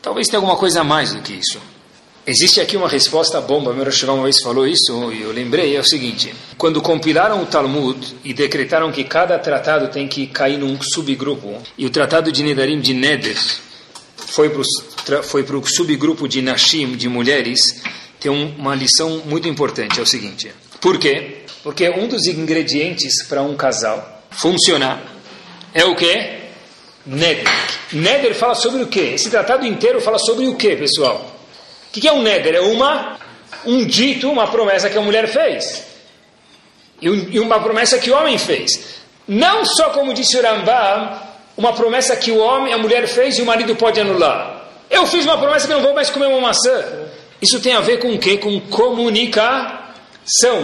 talvez 0.00 0.26
tenha 0.28 0.38
alguma 0.38 0.56
coisa 0.56 0.80
a 0.80 0.84
mais 0.84 1.14
do 1.14 1.22
que 1.22 1.34
isso. 1.34 1.60
Existe 2.24 2.60
aqui 2.60 2.76
uma 2.76 2.88
resposta 2.88 3.40
bomba, 3.40 3.72
meu 3.72 3.84
Rosh 3.84 4.04
uma 4.04 4.22
vez 4.22 4.40
falou 4.40 4.64
isso 4.64 5.12
e 5.12 5.22
eu 5.22 5.32
lembrei, 5.32 5.74
é 5.74 5.80
o 5.80 5.84
seguinte, 5.84 6.32
quando 6.56 6.80
compilaram 6.80 7.42
o 7.42 7.46
Talmud 7.46 7.98
e 8.22 8.32
decretaram 8.32 8.92
que 8.92 9.02
cada 9.02 9.36
tratado 9.40 9.88
tem 9.88 10.06
que 10.06 10.28
cair 10.28 10.56
num 10.56 10.80
subgrupo, 10.80 11.60
e 11.76 11.84
o 11.84 11.90
tratado 11.90 12.30
de 12.30 12.44
Nedarim 12.44 12.80
de 12.80 12.94
Neder 12.94 13.36
foi 14.14 14.48
para 14.48 15.56
o 15.56 15.66
subgrupo 15.66 16.28
de 16.28 16.40
Nashim, 16.40 16.94
de 16.94 17.08
mulheres, 17.08 17.82
tem 18.20 18.30
uma 18.30 18.76
lição 18.76 19.20
muito 19.24 19.48
importante, 19.48 19.98
é 19.98 20.02
o 20.02 20.06
seguinte, 20.06 20.52
por 20.80 21.00
quê? 21.00 21.38
Porque 21.64 21.90
um 21.90 22.06
dos 22.06 22.26
ingredientes 22.26 23.24
para 23.24 23.42
um 23.42 23.56
casal 23.56 24.22
funcionar 24.30 25.02
é 25.74 25.84
o 25.84 25.96
quê? 25.96 26.38
Neder. 27.04 27.48
Neder 27.92 28.32
fala 28.36 28.54
sobre 28.54 28.84
o 28.84 28.86
quê? 28.86 29.10
Esse 29.14 29.28
tratado 29.28 29.66
inteiro 29.66 30.00
fala 30.00 30.20
sobre 30.20 30.46
o 30.46 30.54
quê, 30.54 30.76
pessoal? 30.76 31.31
O 31.92 32.00
que 32.00 32.08
é 32.08 32.12
um 32.12 32.22
neder? 32.22 32.54
É 32.54 32.60
uma, 32.60 33.18
um 33.66 33.84
dito, 33.84 34.30
uma 34.30 34.46
promessa 34.46 34.88
que 34.88 34.96
a 34.96 35.02
mulher 35.02 35.28
fez. 35.28 35.84
E, 37.02 37.10
um, 37.10 37.28
e 37.30 37.38
uma 37.38 37.60
promessa 37.60 37.98
que 37.98 38.10
o 38.10 38.16
homem 38.16 38.38
fez. 38.38 39.02
Não 39.28 39.64
só, 39.66 39.90
como 39.90 40.14
disse 40.14 40.38
o 40.38 40.42
Rambam, 40.42 41.20
uma 41.54 41.74
promessa 41.74 42.16
que 42.16 42.30
o 42.30 42.38
homem, 42.38 42.72
a 42.72 42.78
mulher 42.78 43.06
fez 43.06 43.38
e 43.38 43.42
o 43.42 43.46
marido 43.46 43.76
pode 43.76 44.00
anular. 44.00 44.70
Eu 44.90 45.06
fiz 45.06 45.24
uma 45.24 45.36
promessa 45.36 45.66
que 45.66 45.72
não 45.74 45.82
vou 45.82 45.94
mais 45.94 46.08
comer 46.08 46.26
uma 46.26 46.40
maçã. 46.40 46.82
Isso 47.42 47.60
tem 47.60 47.74
a 47.74 47.80
ver 47.80 47.98
com 47.98 48.14
o 48.14 48.18
quê? 48.18 48.38
Com 48.38 48.58
comunicação, 48.60 49.76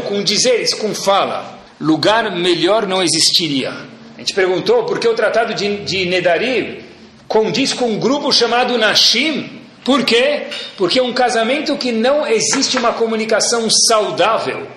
com 0.07 0.23
dizeres, 0.23 0.73
com 0.73 0.95
fala. 0.95 1.59
Lugar 1.79 2.31
melhor 2.35 2.87
não 2.87 3.03
existiria. 3.03 3.71
A 4.17 4.19
gente 4.19 4.33
perguntou 4.33 4.85
por 4.85 4.99
que 4.99 5.07
o 5.07 5.15
tratado 5.15 5.53
de, 5.55 5.77
de 5.85 6.83
condiz 7.29 7.75
com 7.75 7.91
um 7.91 7.99
grupo 7.99 8.33
chamado 8.33 8.79
Nashim, 8.79 9.58
por 9.89 10.05
quê? 10.05 10.49
Porque 10.77 11.01
um 11.01 11.15
casamento 11.15 11.75
que 11.79 11.91
não 11.91 12.27
existe 12.27 12.77
uma 12.77 12.93
comunicação 12.93 13.71
saudável. 13.71 14.69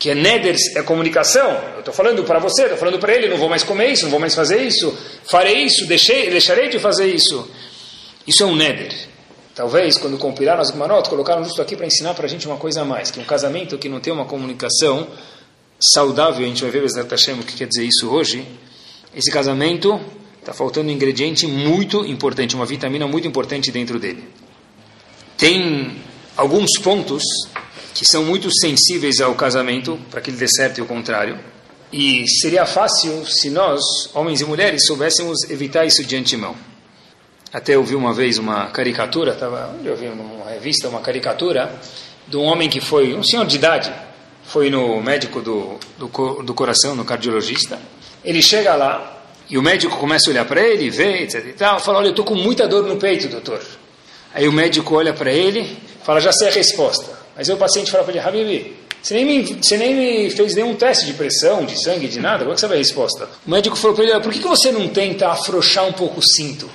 Que 0.00 0.10
é 0.10 0.16
neders, 0.16 0.74
é 0.74 0.82
comunicação. 0.82 1.48
Eu 1.74 1.78
estou 1.78 1.94
falando 1.94 2.24
para 2.24 2.40
você, 2.40 2.62
estou 2.64 2.76
falando 2.76 2.98
para 2.98 3.14
ele, 3.14 3.28
não 3.28 3.36
vou 3.36 3.48
mais 3.48 3.62
comer 3.62 3.92
isso, 3.92 4.02
não 4.02 4.10
vou 4.10 4.18
mais 4.18 4.34
fazer 4.34 4.60
isso, 4.60 4.92
farei 5.30 5.62
isso, 5.62 5.86
deixei, 5.86 6.28
deixarei 6.28 6.68
de 6.68 6.80
fazer 6.80 7.06
isso. 7.06 7.48
Isso 8.26 8.42
é 8.42 8.46
um 8.46 8.56
neder. 8.56 8.92
Talvez, 9.54 9.96
quando 9.96 10.18
compilaram 10.18 10.60
as 10.60 10.72
Gumarot, 10.72 11.08
colocaram 11.08 11.44
justo 11.44 11.62
aqui 11.62 11.76
para 11.76 11.86
ensinar 11.86 12.14
para 12.14 12.26
a 12.26 12.28
gente 12.28 12.44
uma 12.44 12.56
coisa 12.56 12.80
a 12.80 12.84
mais, 12.84 13.12
que 13.12 13.20
um 13.20 13.24
casamento 13.24 13.78
que 13.78 13.88
não 13.88 14.00
tem 14.00 14.12
uma 14.12 14.24
comunicação 14.24 15.06
saudável, 15.78 16.44
a 16.44 16.48
gente 16.48 16.62
vai 16.62 16.70
ver 16.72 16.82
Bezerra 16.82 17.06
o 17.06 17.44
que 17.44 17.54
quer 17.54 17.68
dizer 17.68 17.84
isso 17.84 18.10
hoje, 18.10 18.44
esse 19.14 19.30
casamento 19.30 20.00
Está 20.48 20.56
faltando 20.56 20.88
um 20.88 20.92
ingrediente 20.92 21.46
muito 21.46 22.06
importante, 22.06 22.56
uma 22.56 22.64
vitamina 22.64 23.06
muito 23.06 23.28
importante 23.28 23.70
dentro 23.70 23.98
dele. 23.98 24.24
Tem 25.38 25.96
alguns 26.36 26.72
pontos 26.82 27.22
que 27.94 28.04
são 28.04 28.24
muito 28.24 28.50
sensíveis 28.50 29.20
ao 29.20 29.36
casamento, 29.36 29.96
para 30.10 30.20
que 30.20 30.30
ele 30.30 30.36
dê 30.36 30.48
certo 30.48 30.78
e 30.78 30.82
o 30.82 30.86
contrário. 30.86 31.38
E 31.92 32.28
seria 32.40 32.66
fácil 32.66 33.24
se 33.24 33.48
nós, 33.48 33.80
homens 34.12 34.40
e 34.40 34.44
mulheres, 34.44 34.84
soubéssemos 34.84 35.48
evitar 35.48 35.86
isso 35.86 36.04
de 36.04 36.16
antemão. 36.16 36.56
Até 37.52 37.76
eu 37.76 37.84
vi 37.84 37.94
uma 37.94 38.12
vez 38.12 38.36
uma 38.36 38.66
caricatura, 38.66 39.38
onde 39.78 39.86
eu 39.86 39.96
vi 39.96 40.06
numa 40.06 40.50
revista 40.50 40.88
uma 40.88 41.00
caricatura 41.00 41.72
de 42.26 42.36
um 42.36 42.42
homem 42.42 42.68
que 42.68 42.80
foi, 42.80 43.14
um 43.14 43.22
senhor 43.22 43.46
de 43.46 43.54
idade, 43.54 43.92
foi 44.42 44.68
no 44.70 45.00
médico 45.00 45.40
do, 45.40 45.78
do, 45.96 46.42
do 46.42 46.52
coração, 46.52 46.96
no 46.96 47.04
cardiologista. 47.04 47.78
Ele 48.24 48.42
chega 48.42 48.74
lá, 48.74 49.22
e 49.48 49.56
o 49.56 49.62
médico 49.62 49.96
começa 49.98 50.28
a 50.28 50.32
olhar 50.32 50.44
para 50.44 50.60
ele, 50.60 50.90
vê, 50.90 51.22
etc 51.22 51.46
e 51.46 51.52
tal, 51.52 51.78
fala, 51.78 51.98
olha, 51.98 52.08
eu 52.08 52.10
estou 52.10 52.24
com 52.24 52.34
muita 52.34 52.66
dor 52.66 52.82
no 52.82 52.96
peito, 52.96 53.28
doutor. 53.28 53.62
Aí 54.34 54.46
o 54.46 54.52
médico 54.52 54.94
olha 54.94 55.12
para 55.12 55.32
ele, 55.32 55.76
fala, 56.02 56.20
já 56.20 56.32
sei 56.32 56.48
a 56.48 56.52
resposta. 56.52 57.18
Mas 57.36 57.48
aí 57.48 57.54
o 57.54 57.58
paciente 57.58 57.90
fala 57.90 58.04
para 58.04 58.12
ele, 58.12 58.20
Habibi, 58.20 58.76
você 59.02 59.14
nem, 59.14 59.24
me, 59.24 59.42
você 59.42 59.76
nem 59.76 59.94
me 59.94 60.30
fez 60.30 60.54
nenhum 60.54 60.74
teste 60.74 61.06
de 61.06 61.12
pressão, 61.12 61.64
de 61.64 61.82
sangue, 61.82 62.08
de 62.08 62.20
nada, 62.20 62.40
como 62.40 62.50
é 62.50 62.54
que 62.54 62.60
você 62.60 62.66
sabe 62.66 62.74
a 62.74 62.78
resposta? 62.78 63.28
O 63.46 63.50
médico 63.50 63.76
falou 63.76 63.94
para 63.94 64.04
ele, 64.04 64.20
por 64.20 64.32
que, 64.32 64.40
você 64.40 64.72
não 64.72 64.88
tenta 64.88 65.28
afrouxar 65.28 65.86
um 65.86 65.92
pouco 65.92 66.20
o 66.20 66.22
cinto? 66.22 66.68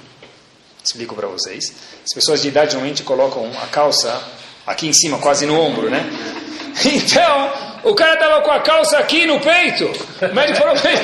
Explico 0.84 1.16
para 1.16 1.28
vocês. 1.28 1.74
As 2.04 2.14
pessoas 2.14 2.42
de 2.42 2.48
idade 2.48 2.74
normalmente 2.74 3.04
colocam 3.04 3.50
a 3.62 3.68
calça 3.68 4.22
aqui 4.66 4.88
em 4.88 4.94
cima, 4.94 5.18
quase 5.20 5.46
no 5.46 5.60
ombro, 5.60 5.90
né? 5.90 6.04
Então, 6.86 7.54
o 7.84 7.94
cara 7.94 8.16
estava 8.16 8.42
com 8.42 8.50
a 8.50 8.60
calça 8.60 8.98
aqui 8.98 9.28
no 9.28 9.40
peito. 9.40 9.86
O 10.22 10.34
médico 10.34 10.58
falou 10.58 10.76
para 10.76 10.92
ele, 10.92 11.02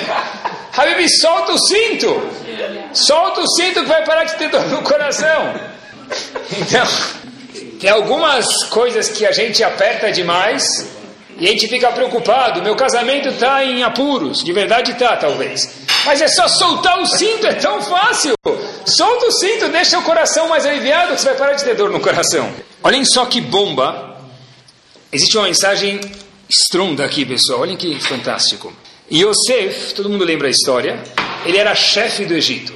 Habib, 0.75 1.07
solta 1.21 1.51
o 1.51 1.59
cinto. 1.59 2.07
Solta 2.91 3.41
o 3.41 3.47
cinto 3.55 3.81
que 3.81 3.87
vai 3.87 4.03
parar 4.03 4.23
de 4.23 4.35
ter 4.35 4.49
dor 4.49 4.65
no 4.67 4.81
coração. 4.81 5.53
Então, 6.57 6.87
tem 7.79 7.89
algumas 7.89 8.65
coisas 8.65 9.09
que 9.09 9.25
a 9.25 9.31
gente 9.31 9.63
aperta 9.63 10.11
demais 10.11 10.87
e 11.39 11.47
a 11.47 11.51
gente 11.51 11.67
fica 11.67 11.91
preocupado. 11.91 12.61
Meu 12.61 12.75
casamento 12.75 13.29
está 13.29 13.63
em 13.63 13.83
apuros. 13.83 14.43
De 14.43 14.51
verdade 14.51 14.91
está, 14.91 15.15
talvez. 15.15 15.87
Mas 16.05 16.21
é 16.21 16.27
só 16.27 16.47
soltar 16.47 16.99
o 16.99 17.05
cinto, 17.05 17.47
é 17.47 17.53
tão 17.53 17.81
fácil. 17.81 18.33
Solta 18.85 19.25
o 19.27 19.31
cinto, 19.31 19.69
deixa 19.69 19.97
o 19.97 20.03
coração 20.03 20.47
mais 20.47 20.65
aliviado, 20.65 21.15
que 21.15 21.21
você 21.21 21.29
vai 21.29 21.37
parar 21.37 21.53
de 21.53 21.63
ter 21.63 21.75
dor 21.75 21.89
no 21.89 21.99
coração. 21.99 22.51
Olhem 22.83 23.05
só 23.05 23.25
que 23.25 23.39
bomba. 23.39 24.17
Existe 25.11 25.37
uma 25.37 25.47
mensagem 25.47 25.99
estronda 26.49 27.05
aqui, 27.05 27.25
pessoal. 27.25 27.61
Olhem 27.61 27.77
que 27.77 27.99
fantástico. 27.99 28.73
Yosef, 29.11 29.93
todo 29.93 30.09
mundo 30.09 30.23
lembra 30.23 30.47
a 30.47 30.51
história, 30.51 31.01
ele 31.45 31.57
era 31.57 31.73
chefe 31.73 32.25
do 32.25 32.33
Egito. 32.33 32.73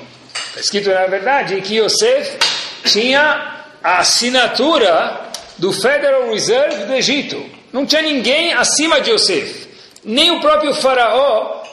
Está 0.47 0.61
escrito, 0.61 0.89
na 0.89 1.05
verdade, 1.05 1.59
que 1.61 1.77
Yosef 1.77 2.37
tinha 2.85 3.65
a 3.83 3.99
assinatura 3.99 5.31
do 5.57 5.71
Federal 5.71 6.29
Reserve 6.29 6.85
do 6.85 6.93
Egito. 6.93 7.43
Não 7.71 7.85
tinha 7.85 8.01
ninguém 8.01 8.53
acima 8.53 9.01
de 9.01 9.11
Yosef. 9.11 9.67
Nem 10.03 10.31
o 10.31 10.41
próprio 10.41 10.73
faraó 10.75 11.63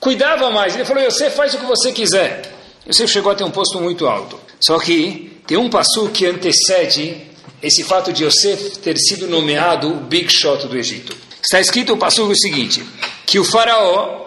cuidava 0.00 0.50
mais. 0.50 0.74
Ele 0.74 0.84
falou, 0.84 1.02
Yosef, 1.02 1.36
faz 1.36 1.54
o 1.54 1.58
que 1.58 1.66
você 1.66 1.92
quiser. 1.92 2.52
Yosef 2.88 3.12
chegou 3.12 3.32
a 3.32 3.34
ter 3.34 3.44
um 3.44 3.50
posto 3.50 3.80
muito 3.80 4.06
alto. 4.06 4.38
Só 4.60 4.78
que 4.78 5.40
tem 5.46 5.56
um 5.56 5.68
passo 5.68 6.08
que 6.10 6.26
antecede 6.26 7.26
esse 7.62 7.84
fato 7.84 8.12
de 8.12 8.24
Yosef 8.24 8.78
ter 8.78 8.96
sido 8.96 9.26
nomeado 9.26 9.88
o 9.88 9.96
Big 9.96 10.32
Shot 10.32 10.66
do 10.66 10.76
Egito. 10.76 11.16
Está 11.42 11.60
escrito 11.60 11.92
o 11.92 11.96
passo 11.96 12.24
o 12.24 12.36
seguinte, 12.36 12.84
que 13.24 13.38
o 13.38 13.44
faraó, 13.44 14.25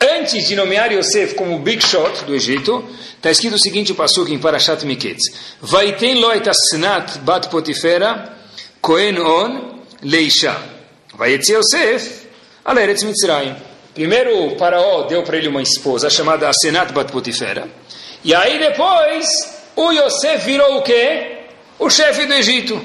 antes 0.00 0.48
de 0.48 0.56
nomear 0.56 0.92
Yosef 0.92 1.34
como 1.34 1.58
Big 1.58 1.84
Shot 1.84 2.24
do 2.24 2.34
Egito, 2.34 2.84
está 3.16 3.30
escrito 3.30 3.56
o 3.56 3.58
seguinte 3.58 3.92
passo 3.94 4.26
em 4.28 4.38
Parashat 4.38 4.84
Miketz. 4.84 5.58
Vaiten 5.60 6.20
lo 6.20 6.32
et 6.32 6.46
asnat 6.48 7.18
bat 7.18 7.48
potifera 7.48 8.36
kohen 8.80 9.18
on 9.18 9.82
leisha. 10.02 10.56
Vayetze 11.14 11.52
Yosef 11.52 12.26
al 12.64 12.78
eretz 12.78 13.02
Mitzrayim. 13.02 13.54
Primeiro 13.94 14.46
o 14.46 14.58
faraó 14.58 15.02
deu 15.02 15.22
para 15.22 15.36
ele 15.36 15.48
uma 15.48 15.62
esposa 15.62 16.08
chamada 16.08 16.48
Asenat 16.48 16.92
bat 16.92 17.12
potifera. 17.12 17.68
E 18.24 18.34
aí 18.34 18.58
depois 18.58 19.26
o 19.76 19.92
Yosef 19.92 20.44
virou 20.44 20.78
o 20.78 20.82
quê? 20.82 21.38
O 21.78 21.90
chefe 21.90 22.26
do 22.26 22.34
Egito. 22.34 22.80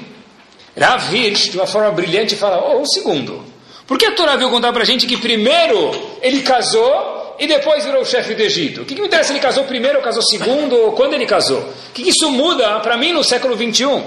Rav 0.78 1.14
Hirsch, 1.14 1.50
de 1.50 1.56
uma 1.56 1.66
forma 1.66 1.90
brilhante, 1.90 2.36
fala, 2.36 2.62
oh, 2.62 2.80
um 2.80 2.86
segundo. 2.86 3.55
Por 3.86 3.98
que 3.98 4.06
a 4.06 4.12
Torá 4.12 4.36
veio 4.36 4.50
contar 4.50 4.72
para 4.72 4.82
a 4.82 4.86
gente 4.86 5.06
que 5.06 5.16
primeiro 5.16 5.90
ele 6.20 6.42
casou 6.42 7.36
e 7.38 7.46
depois 7.46 7.84
virou 7.84 8.02
o 8.02 8.04
chefe 8.06 8.34
do 8.34 8.42
Egito? 8.42 8.82
O 8.82 8.84
que, 8.84 8.94
que 8.94 9.00
me 9.00 9.06
interessa 9.06 9.28
se 9.28 9.32
ele 9.34 9.40
casou 9.40 9.64
primeiro 9.64 9.98
ou 9.98 10.04
casou 10.04 10.22
segundo 10.22 10.76
ou 10.76 10.92
quando 10.92 11.14
ele 11.14 11.26
casou? 11.26 11.60
O 11.60 11.92
que, 11.92 12.02
que 12.02 12.10
isso 12.10 12.30
muda 12.30 12.80
para 12.80 12.96
mim 12.96 13.12
no 13.12 13.22
século 13.22 13.54
21? 13.54 14.02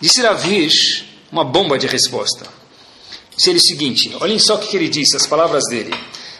Disse 0.00 0.22
Rav 0.22 0.46
Hirsch, 0.46 1.04
uma 1.32 1.44
bomba 1.44 1.76
de 1.76 1.86
resposta. 1.86 2.46
Disse 3.36 3.50
ele 3.50 3.58
o 3.58 3.62
seguinte, 3.62 4.16
olhem 4.20 4.38
só 4.38 4.54
o 4.54 4.58
que, 4.58 4.68
que 4.68 4.76
ele 4.76 4.88
disse, 4.88 5.16
as 5.16 5.26
palavras 5.26 5.64
dele. 5.68 5.92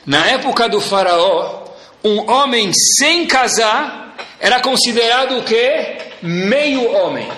Na 0.07 0.27
época 0.27 0.69
do 0.69 0.81
faraó, 0.81 1.65
um 2.05 2.31
homem 2.31 2.71
sem 2.73 3.27
casar 3.27 4.15
era 4.39 4.61
considerado 4.61 5.39
o 5.39 5.43
quê? 5.43 5.99
Meio 6.23 6.93
homem. 6.93 7.29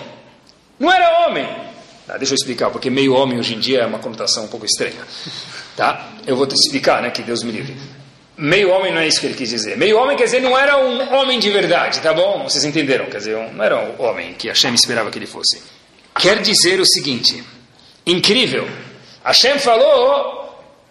Não 0.79 0.93
era 0.93 1.27
homem. 1.27 1.66
Ah, 2.09 2.17
deixa 2.17 2.33
eu 2.33 2.37
explicar, 2.37 2.71
porque 2.71 2.89
meio 2.89 3.15
homem 3.15 3.39
hoje 3.39 3.55
em 3.55 3.59
dia 3.59 3.81
é 3.81 3.87
uma 3.87 3.99
conotação 3.99 4.45
um 4.45 4.49
pouco 4.49 4.65
estranha. 4.65 5.01
Tá? 5.77 6.11
Eu 6.27 6.37
vou 6.37 6.47
te 6.47 6.55
explicar, 6.55 7.03
né? 7.03 7.11
Que 7.11 7.23
Deus 7.23 7.43
me 7.43 7.53
livre. 7.53 7.77
Meio 8.37 8.71
homem 8.71 8.93
não 8.93 9.01
é 9.01 9.09
isso 9.09 9.21
que 9.21 9.27
ele 9.27 9.35
quis 9.35 9.51
dizer. 9.51 9.77
Meio 9.77 9.99
homem 9.99 10.17
quer 10.17 10.25
dizer 10.25 10.41
não 10.41 10.57
era 10.57 10.79
um 10.79 11.15
homem 11.15 11.39
de 11.39 11.51
verdade, 11.51 12.01
tá 12.01 12.15
bom? 12.15 12.45
Vocês 12.45 12.65
entenderam? 12.65 13.07
Quer 13.07 13.19
dizer, 13.19 13.37
não 13.53 13.65
era 13.65 13.79
um 13.79 14.03
homem 14.03 14.35
que 14.35 14.49
Hashem 14.49 14.75
esperava 14.75 15.11
que 15.11 15.19
ele 15.19 15.27
fosse. 15.27 15.63
Quer 16.19 16.41
dizer 16.41 16.81
o 16.81 16.87
seguinte: 16.87 17.43
incrível. 18.07 18.69
Hashem 19.25 19.59
falou 19.59 20.47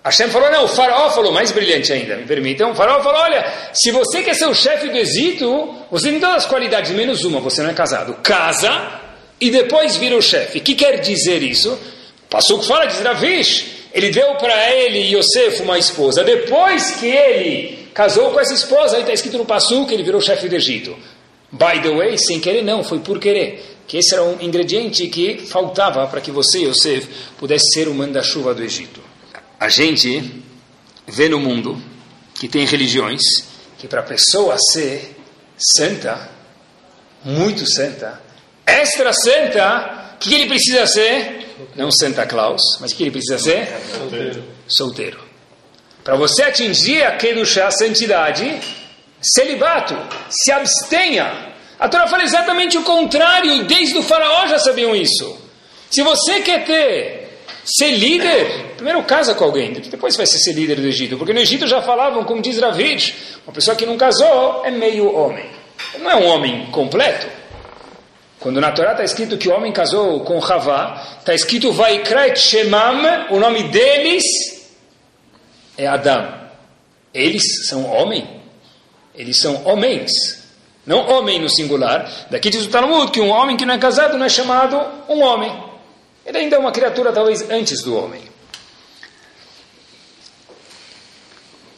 Hashem 0.05 0.29
falou, 0.29 0.51
não, 0.51 0.65
o 0.65 0.67
faraó 0.67 1.09
falou, 1.09 1.31
mais 1.31 1.51
brilhante 1.51 1.91
ainda, 1.91 2.15
me 2.15 2.25
permitam. 2.25 2.71
O 2.71 2.75
faraó 2.75 3.01
falou, 3.01 3.21
olha, 3.21 3.43
se 3.73 3.89
você 3.89 4.21
quer 4.21 4.35
ser 4.35 4.45
o 4.45 4.53
chefe 4.53 4.87
do 4.87 4.95
Egito, 4.95 5.73
você 5.89 6.11
tem 6.11 6.19
todas 6.19 6.43
as 6.43 6.45
qualidades, 6.45 6.91
menos 6.91 7.23
uma, 7.23 7.39
você 7.39 7.63
não 7.63 7.71
é 7.71 7.73
casado. 7.73 8.13
Casa 8.21 9.01
e 9.39 9.51
depois 9.51 9.97
vira 9.97 10.17
o 10.17 10.21
chefe. 10.21 10.59
O 10.59 10.61
que 10.61 10.75
quer 10.75 10.99
dizer 11.01 11.43
isso? 11.43 11.77
Passou 12.29 12.59
que 12.59 12.67
fala, 12.67 12.85
diz 12.85 12.99
Ravish, 12.99 13.65
ele 13.93 14.09
deu 14.09 14.35
para 14.35 14.73
ele, 14.73 15.15
Yosef, 15.15 15.61
uma 15.61 15.77
esposa. 15.77 16.23
Depois 16.23 16.91
que 16.91 17.07
ele 17.07 17.87
casou 17.93 18.31
com 18.31 18.39
essa 18.39 18.53
esposa, 18.53 18.97
aí 18.97 19.01
está 19.01 19.13
escrito 19.13 19.37
no 19.37 19.45
Passu 19.45 19.85
que 19.85 19.93
ele 19.93 20.03
virou 20.03 20.19
chefe 20.19 20.49
do 20.49 20.55
Egito. 20.55 20.95
By 21.51 21.81
the 21.81 21.95
way, 21.95 22.17
sem 22.17 22.39
querer 22.39 22.61
não, 22.63 22.83
foi 22.83 22.99
por 22.99 23.19
querer. 23.19 23.77
Que 23.87 23.97
esse 23.97 24.13
era 24.13 24.23
um 24.23 24.41
ingrediente 24.41 25.07
que 25.07 25.37
faltava 25.37 26.05
para 26.07 26.19
que 26.19 26.31
você, 26.31 26.59
Yosef, 26.59 27.07
pudesse 27.37 27.71
ser 27.73 27.87
o 27.87 27.93
manda-chuva 27.93 28.53
do 28.53 28.63
Egito. 28.63 28.99
A 29.59 29.69
gente 29.69 30.43
vê 31.07 31.29
no 31.29 31.39
mundo 31.39 31.81
que 32.33 32.47
tem 32.47 32.65
religiões 32.65 33.21
que 33.77 33.87
para 33.87 34.01
a 34.01 34.03
pessoa 34.03 34.57
ser 34.57 35.15
santa, 35.57 36.29
muito 37.23 37.65
santa, 37.65 38.21
extra 38.65 39.13
santa, 39.13 40.15
o 40.15 40.17
que 40.17 40.33
ele 40.33 40.47
precisa 40.47 40.85
ser? 40.87 41.45
Não 41.75 41.91
Santa 41.91 42.25
Claus, 42.25 42.61
mas 42.79 42.91
o 42.91 42.95
que 42.95 43.03
ele 43.03 43.11
precisa 43.11 43.37
ser? 43.37 43.67
Solteiro. 43.97 44.43
Solteiro. 44.67 45.19
Para 46.03 46.15
você 46.15 46.43
atingir 46.43 47.03
a 47.03 47.17
Kedushá, 47.17 47.67
a 47.67 47.71
santidade, 47.71 48.59
celibato, 49.21 49.95
se 50.29 50.51
abstenha. 50.51 51.53
A 51.79 51.89
Torá 51.89 52.07
fala 52.07 52.23
exatamente 52.23 52.77
o 52.77 52.83
contrário, 52.83 53.51
e 53.51 53.63
desde 53.63 53.97
o 53.97 54.03
faraó 54.03 54.47
já 54.47 54.59
sabiam 54.59 54.95
isso. 54.95 55.37
Se 55.89 56.01
você 56.03 56.41
quer 56.41 56.63
ter, 56.65 57.39
ser 57.65 57.91
líder, 57.91 58.75
primeiro 58.75 59.01
casa 59.03 59.33
com 59.33 59.43
alguém, 59.45 59.73
depois 59.73 60.15
vai 60.15 60.25
ser, 60.25 60.37
ser 60.37 60.53
líder 60.53 60.75
do 60.75 60.87
Egito. 60.87 61.17
Porque 61.17 61.33
no 61.33 61.39
Egito 61.39 61.65
já 61.65 61.81
falavam, 61.81 62.23
como 62.23 62.41
diz 62.41 62.59
Ravid, 62.59 63.15
uma 63.45 63.53
pessoa 63.53 63.75
que 63.75 63.85
não 63.85 63.97
casou 63.97 64.63
é 64.63 64.71
meio 64.71 65.13
homem. 65.13 65.49
Não 65.99 66.11
é 66.11 66.15
um 66.15 66.25
homem 66.27 66.67
completo. 66.67 67.27
Quando 68.45 68.61
na 68.61 68.71
Torá 68.71 68.91
está 68.91 69.03
escrito 69.03 69.39
que 69.39 69.49
o 69.49 69.53
homem 69.55 69.71
casou 69.71 70.19
com 70.19 70.37
Havá, 70.37 71.17
está 71.17 71.33
escrito 71.33 71.71
Vaikret 71.71 72.35
Shemam, 72.35 73.25
o 73.31 73.39
nome 73.39 73.63
deles 73.69 74.21
é 75.75 75.87
Adão. 75.87 76.31
Eles 77.11 77.67
são 77.67 77.89
homem. 77.89 78.39
Eles 79.15 79.41
são 79.41 79.65
homens. 79.65 80.11
Não 80.85 81.09
homem 81.09 81.41
no 81.41 81.49
singular. 81.49 82.27
Daqui 82.29 82.51
diz 82.51 82.67
o 82.67 82.69
Talmud 82.69 83.11
que 83.11 83.19
um 83.19 83.29
homem 83.29 83.57
que 83.57 83.65
não 83.65 83.73
é 83.73 83.79
casado 83.79 84.15
não 84.15 84.27
é 84.27 84.29
chamado 84.29 84.79
um 85.09 85.23
homem. 85.23 85.51
Ele 86.23 86.37
ainda 86.37 86.55
é 86.55 86.59
uma 86.59 86.71
criatura 86.71 87.11
talvez 87.11 87.49
antes 87.49 87.81
do 87.81 87.97
homem. 87.97 88.21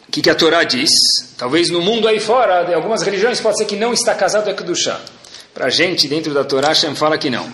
O 0.05 0.11
que, 0.11 0.21
que 0.21 0.29
a 0.29 0.35
Torá 0.35 0.65
diz? 0.65 0.89
Talvez 1.37 1.69
no 1.69 1.81
mundo 1.81 2.09
aí 2.09 2.19
fora, 2.19 2.65
de 2.65 2.73
algumas 2.73 3.03
religiões, 3.03 3.39
pode 3.39 3.57
ser 3.57 3.63
que 3.63 3.77
não 3.77 3.93
está 3.93 4.13
casado 4.13 4.49
é 4.49 4.53
Kedushá. 4.53 4.99
Para 5.57 5.65
a 5.65 5.69
gente, 5.71 6.07
dentro 6.07 6.35
da 6.35 6.43
Torá, 6.43 6.67
Hashem 6.67 6.93
fala 6.93 7.17
que 7.17 7.31
não. 7.31 7.51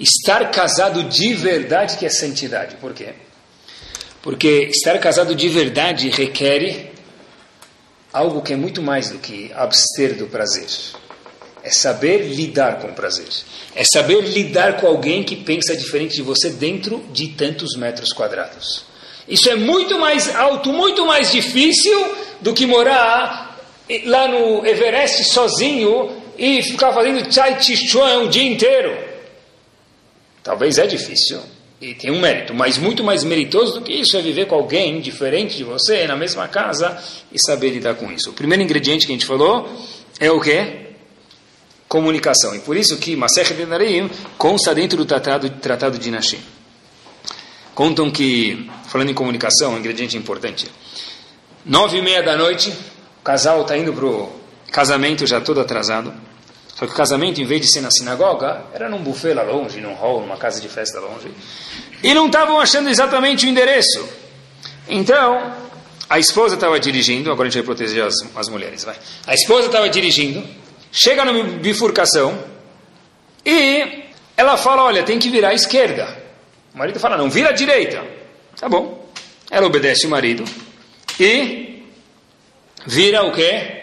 Estar 0.00 0.50
casado 0.50 1.04
de 1.04 1.34
verdade 1.34 1.98
que 1.98 2.06
é 2.06 2.08
santidade. 2.08 2.76
Por 2.76 2.94
quê? 2.94 3.10
Porque 4.22 4.70
estar 4.70 4.98
casado 4.98 5.34
de 5.34 5.50
verdade 5.50 6.08
requer 6.08 6.92
algo 8.10 8.40
que 8.40 8.54
é 8.54 8.56
muito 8.56 8.80
mais 8.80 9.10
do 9.10 9.18
que 9.18 9.52
abster 9.54 10.16
do 10.16 10.28
prazer. 10.28 10.66
É 11.62 11.70
saber 11.70 12.22
lidar 12.34 12.80
com 12.80 12.88
o 12.88 12.94
prazer. 12.94 13.28
É 13.74 13.84
saber 13.84 14.22
lidar 14.22 14.80
com 14.80 14.86
alguém 14.86 15.22
que 15.22 15.36
pensa 15.36 15.76
diferente 15.76 16.14
de 16.14 16.22
você 16.22 16.48
dentro 16.48 17.04
de 17.12 17.28
tantos 17.28 17.76
metros 17.76 18.14
quadrados. 18.14 18.86
Isso 19.28 19.50
é 19.50 19.56
muito 19.56 19.98
mais 19.98 20.34
alto, 20.34 20.72
muito 20.72 21.04
mais 21.04 21.30
difícil 21.30 22.16
do 22.40 22.54
que 22.54 22.64
morar 22.64 23.60
lá 24.06 24.26
no 24.26 24.64
Everest 24.66 25.24
sozinho 25.24 26.21
e 26.38 26.62
ficar 26.62 26.92
fazendo 26.92 27.32
chai 27.32 27.60
chuan 27.60 28.24
o 28.24 28.28
dia 28.28 28.42
inteiro. 28.42 28.96
Talvez 30.42 30.78
é 30.78 30.86
difícil 30.86 31.40
e 31.82 31.94
tem 31.94 32.12
um 32.12 32.20
mérito, 32.20 32.54
mas 32.54 32.78
muito 32.78 33.02
mais 33.02 33.24
meritoso 33.24 33.74
do 33.74 33.82
que 33.82 33.92
isso 33.92 34.16
é 34.16 34.22
viver 34.22 34.46
com 34.46 34.54
alguém 34.54 35.00
diferente 35.00 35.56
de 35.56 35.64
você, 35.64 36.06
na 36.06 36.14
mesma 36.14 36.46
casa 36.46 36.96
e 37.32 37.38
saber 37.44 37.70
lidar 37.70 37.96
com 37.96 38.10
isso. 38.12 38.30
O 38.30 38.32
primeiro 38.32 38.62
ingrediente 38.62 39.04
que 39.04 39.12
a 39.12 39.16
gente 39.16 39.26
falou 39.26 39.68
é 40.20 40.30
o 40.30 40.40
quê? 40.40 40.90
Comunicação. 41.88 42.54
E 42.54 42.60
por 42.60 42.76
isso 42.76 42.96
que 42.98 43.16
Masech 43.16 43.52
Denarim 43.54 44.08
consta 44.38 44.72
dentro 44.72 44.96
do 44.96 45.04
tratado, 45.04 45.50
tratado 45.50 45.98
de 45.98 46.10
Nashim. 46.10 46.38
Contam 47.74 48.10
que, 48.12 48.70
falando 48.86 49.10
em 49.10 49.14
comunicação, 49.14 49.74
um 49.74 49.78
ingrediente 49.78 50.16
importante. 50.16 50.68
Nove 51.64 51.98
e 51.98 52.02
meia 52.02 52.22
da 52.22 52.36
noite, 52.36 52.70
o 53.20 53.24
casal 53.24 53.62
está 53.62 53.76
indo 53.76 53.92
para 53.92 54.06
o 54.06 54.41
casamento 54.72 55.26
já 55.26 55.40
todo 55.40 55.60
atrasado. 55.60 56.12
Só 56.74 56.86
que 56.86 56.92
o 56.92 56.96
casamento, 56.96 57.40
em 57.40 57.44
vez 57.44 57.60
de 57.60 57.70
ser 57.70 57.82
na 57.82 57.90
sinagoga, 57.90 58.64
era 58.72 58.88
num 58.88 59.02
buffet 59.02 59.34
lá 59.34 59.42
longe, 59.42 59.80
num 59.80 59.94
hall, 59.94 60.20
numa 60.22 60.36
casa 60.36 60.60
de 60.60 60.68
festa 60.68 60.98
longe. 60.98 61.30
E 62.02 62.14
não 62.14 62.26
estavam 62.26 62.58
achando 62.58 62.88
exatamente 62.88 63.46
o 63.46 63.48
endereço. 63.48 64.08
Então, 64.88 65.54
a 66.08 66.18
esposa 66.18 66.56
estava 66.56 66.80
dirigindo, 66.80 67.30
agora 67.30 67.46
a 67.46 67.50
gente 67.50 67.60
vai 67.62 67.76
proteger 67.76 68.04
as, 68.04 68.14
as 68.34 68.48
mulheres, 68.48 68.82
vai. 68.82 68.96
A 69.26 69.34
esposa 69.34 69.66
estava 69.66 69.88
dirigindo, 69.88 70.42
chega 70.90 71.24
na 71.24 71.32
bifurcação 71.32 72.42
e 73.44 74.04
ela 74.36 74.56
fala, 74.56 74.82
olha, 74.84 75.02
tem 75.02 75.18
que 75.18 75.28
virar 75.28 75.50
à 75.50 75.54
esquerda. 75.54 76.20
O 76.74 76.78
marido 76.78 76.98
fala, 76.98 77.16
não, 77.16 77.30
vira 77.30 77.50
à 77.50 77.52
direita. 77.52 78.02
Tá 78.58 78.68
bom. 78.68 79.08
Ela 79.50 79.66
obedece 79.66 80.06
o 80.06 80.10
marido 80.10 80.44
e 81.20 81.84
vira 82.86 83.22
o 83.22 83.32
quê? 83.32 83.81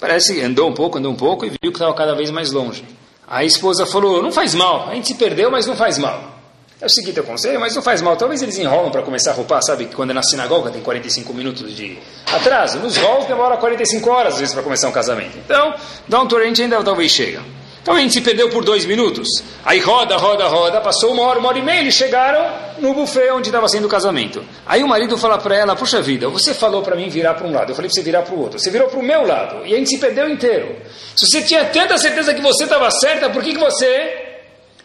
Parece 0.00 0.34
que 0.34 0.40
andou 0.40 0.68
um 0.68 0.74
pouco, 0.74 0.98
andou 0.98 1.12
um 1.12 1.16
pouco 1.16 1.44
e 1.44 1.50
viu 1.50 1.58
que 1.60 1.68
estava 1.68 1.92
cada 1.94 2.14
vez 2.14 2.30
mais 2.30 2.50
longe. 2.50 2.84
A 3.28 3.44
esposa 3.44 3.84
falou: 3.84 4.22
Não 4.22 4.32
faz 4.32 4.54
mal, 4.54 4.88
a 4.88 4.94
gente 4.94 5.08
se 5.08 5.14
perdeu, 5.14 5.50
mas 5.50 5.66
não 5.66 5.76
faz 5.76 5.98
mal. 5.98 6.40
É 6.80 6.86
o 6.86 6.88
seguinte, 6.88 7.18
eu 7.18 7.24
conselho, 7.24 7.60
mas 7.60 7.74
não 7.76 7.82
faz 7.82 8.00
mal. 8.00 8.16
Talvez 8.16 8.40
eles 8.40 8.58
enrolam 8.58 8.90
para 8.90 9.02
começar 9.02 9.32
a 9.32 9.34
roupar, 9.34 9.62
sabe? 9.62 9.84
Quando 9.94 10.10
é 10.10 10.14
na 10.14 10.22
sinagoga 10.22 10.70
tem 10.70 10.80
45 10.80 11.34
minutos 11.34 11.76
de 11.76 11.98
atraso. 12.32 12.78
Nos 12.78 12.96
halls 12.96 13.26
demora 13.26 13.58
45 13.58 14.10
horas, 14.10 14.32
às 14.32 14.40
vezes, 14.40 14.54
para 14.54 14.62
começar 14.62 14.88
um 14.88 14.92
casamento. 14.92 15.36
Então, 15.36 15.74
dá 16.08 16.22
um 16.22 16.26
tour, 16.26 16.40
a 16.40 16.44
gente 16.46 16.62
ainda 16.62 16.82
talvez 16.82 17.12
chega. 17.12 17.42
Então 17.82 17.94
a 17.94 18.00
gente 18.00 18.12
se 18.12 18.20
perdeu 18.20 18.50
por 18.50 18.62
dois 18.62 18.84
minutos. 18.84 19.26
Aí 19.64 19.80
roda, 19.80 20.16
roda, 20.16 20.46
roda, 20.48 20.80
passou 20.80 21.12
uma 21.12 21.22
hora, 21.22 21.38
uma 21.38 21.48
hora 21.48 21.58
e 21.58 21.62
meia, 21.62 21.80
eles 21.80 21.94
chegaram 21.94 22.44
no 22.78 22.92
buffet 22.92 23.30
onde 23.30 23.48
estava 23.48 23.68
sendo 23.68 23.86
o 23.86 23.88
casamento. 23.88 24.44
Aí 24.66 24.82
o 24.82 24.88
marido 24.88 25.16
fala 25.16 25.38
para 25.38 25.56
ela, 25.56 25.74
puxa 25.74 26.02
vida, 26.02 26.28
você 26.28 26.52
falou 26.52 26.82
para 26.82 26.94
mim 26.94 27.08
virar 27.08 27.34
para 27.34 27.46
um 27.46 27.52
lado, 27.52 27.70
eu 27.70 27.74
falei 27.74 27.88
para 27.88 27.94
você 27.94 28.02
virar 28.02 28.22
para 28.22 28.34
o 28.34 28.40
outro. 28.40 28.58
Você 28.58 28.70
virou 28.70 28.88
para 28.88 28.98
o 28.98 29.02
meu 29.02 29.26
lado 29.26 29.66
e 29.66 29.74
a 29.74 29.78
gente 29.78 29.90
se 29.90 29.98
perdeu 29.98 30.28
inteiro. 30.28 30.76
Se 31.16 31.26
você 31.26 31.42
tinha 31.42 31.64
tanta 31.66 31.96
certeza 31.96 32.34
que 32.34 32.42
você 32.42 32.64
estava 32.64 32.90
certa, 32.90 33.30
por 33.30 33.42
que, 33.42 33.52
que 33.52 33.58
você 33.58 34.28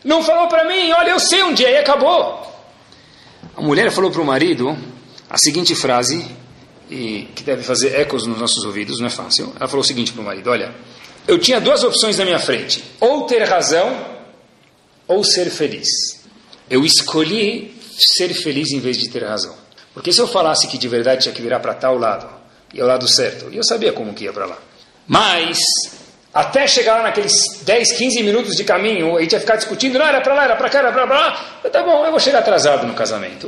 não 0.03 0.23
falou 0.23 0.47
para 0.47 0.63
mim? 0.63 0.91
Olha, 0.93 1.12
eu 1.12 1.19
sei 1.19 1.43
onde 1.43 1.65
é 1.65 1.73
e 1.73 1.77
acabou. 1.77 2.45
A 3.58 3.62
mulher 3.62 3.91
falou 3.91 4.10
para 4.10 4.21
o 4.21 4.25
marido 4.25 4.77
a 5.29 5.38
seguinte 5.38 5.75
frase, 5.75 6.25
que 6.88 7.43
deve 7.43 7.63
fazer 7.63 7.99
ecos 7.99 8.25
nos 8.25 8.39
nossos 8.39 8.63
ouvidos, 8.63 8.99
não 8.99 9.08
é 9.08 9.10
fácil. 9.10 9.51
Ela 9.60 9.67
falou 9.67 9.84
o 9.84 9.88
seguinte 9.88 10.13
para 10.13 10.21
o 10.21 10.25
marido, 10.25 10.49
olha 10.49 10.73
eu 11.27 11.39
tinha 11.39 11.59
duas 11.59 11.83
opções 11.83 12.17
na 12.17 12.25
minha 12.25 12.39
frente: 12.39 12.83
ou 12.99 13.25
ter 13.25 13.43
razão 13.43 14.15
ou 15.07 15.23
ser 15.23 15.49
feliz. 15.49 15.88
Eu 16.69 16.83
escolhi 16.83 17.75
ser 17.97 18.33
feliz 18.33 18.71
em 18.71 18.79
vez 18.79 18.97
de 18.97 19.09
ter 19.09 19.23
razão. 19.23 19.55
Porque 19.93 20.11
se 20.11 20.19
eu 20.19 20.27
falasse 20.27 20.67
que 20.67 20.77
de 20.77 20.88
verdade 20.88 21.23
tinha 21.23 21.33
que 21.33 21.41
virar 21.41 21.59
para 21.59 21.73
tal 21.73 21.97
lado, 21.97 22.27
e 22.73 22.79
é 22.79 22.83
o 22.83 22.88
lado 22.88 23.07
certo, 23.07 23.49
eu 23.53 23.63
sabia 23.63 23.93
como 23.93 24.13
que 24.13 24.25
ia 24.25 24.33
para 24.33 24.45
lá. 24.45 24.57
Mas, 25.07 25.57
até 26.33 26.67
chegar 26.67 26.97
lá 26.97 27.03
naqueles 27.03 27.33
10, 27.61 27.93
15 27.93 28.23
minutos 28.23 28.55
de 28.55 28.63
caminho, 28.63 29.15
a 29.15 29.21
gente 29.21 29.33
ia 29.33 29.39
ficar 29.39 29.55
discutindo, 29.55 29.97
não, 29.97 30.05
era 30.05 30.19
para 30.19 30.33
lá, 30.33 30.43
era 30.43 30.55
para 30.55 30.69
cá, 30.69 30.79
era 30.79 30.91
para 30.91 31.05
lá. 31.05 31.59
Eu, 31.63 31.69
tá 31.69 31.83
bom, 31.83 32.03
eu 32.03 32.11
vou 32.11 32.19
chegar 32.19 32.39
atrasado 32.39 32.85
no 32.85 32.93
casamento. 32.93 33.47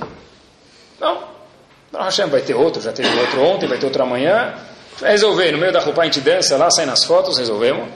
Não, 1.91 2.01
Hashem 2.01 2.27
vai 2.27 2.41
ter 2.41 2.53
outro, 2.53 2.81
já 2.81 2.93
teve 2.93 3.09
outro 3.19 3.41
ontem, 3.43 3.67
vai 3.67 3.77
ter 3.77 3.85
outro 3.85 4.03
amanhã. 4.03 4.53
Resolver, 5.01 5.51
no 5.51 5.57
meio 5.57 5.71
da 5.71 5.79
roupa 5.79 6.01
a 6.01 6.05
gente 6.05 6.21
dança 6.21 6.57
lá, 6.57 6.69
sai 6.71 6.85
nas 6.85 7.03
fotos, 7.03 7.37
resolvemos. 7.37 7.87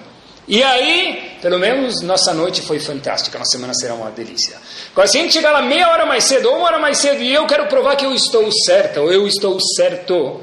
E 0.48 0.62
aí, 0.64 1.38
pelo 1.42 1.58
menos 1.60 2.02
nossa 2.02 2.34
noite 2.34 2.62
foi 2.62 2.80
fantástica, 2.80 3.38
nossa 3.38 3.52
semana 3.52 3.74
será 3.74 3.94
uma 3.94 4.12
delícia. 4.12 4.58
Agora, 4.92 5.08
se 5.08 5.18
a 5.18 5.22
gente 5.22 5.34
chegar 5.34 5.52
lá 5.52 5.62
meia 5.62 5.90
hora 5.90 6.06
mais 6.06 6.24
cedo 6.24 6.50
ou 6.50 6.58
uma 6.58 6.66
hora 6.66 6.80
mais 6.80 6.98
cedo 6.98 7.22
e 7.22 7.34
eu 7.34 7.46
quero 7.48 7.68
provar 7.68 7.96
que 7.96 8.06
eu 8.06 8.14
estou 8.14 8.52
certa 8.66 9.02
ou 9.02 9.12
eu 9.12 9.28
estou 9.28 9.58
certo, 9.76 10.42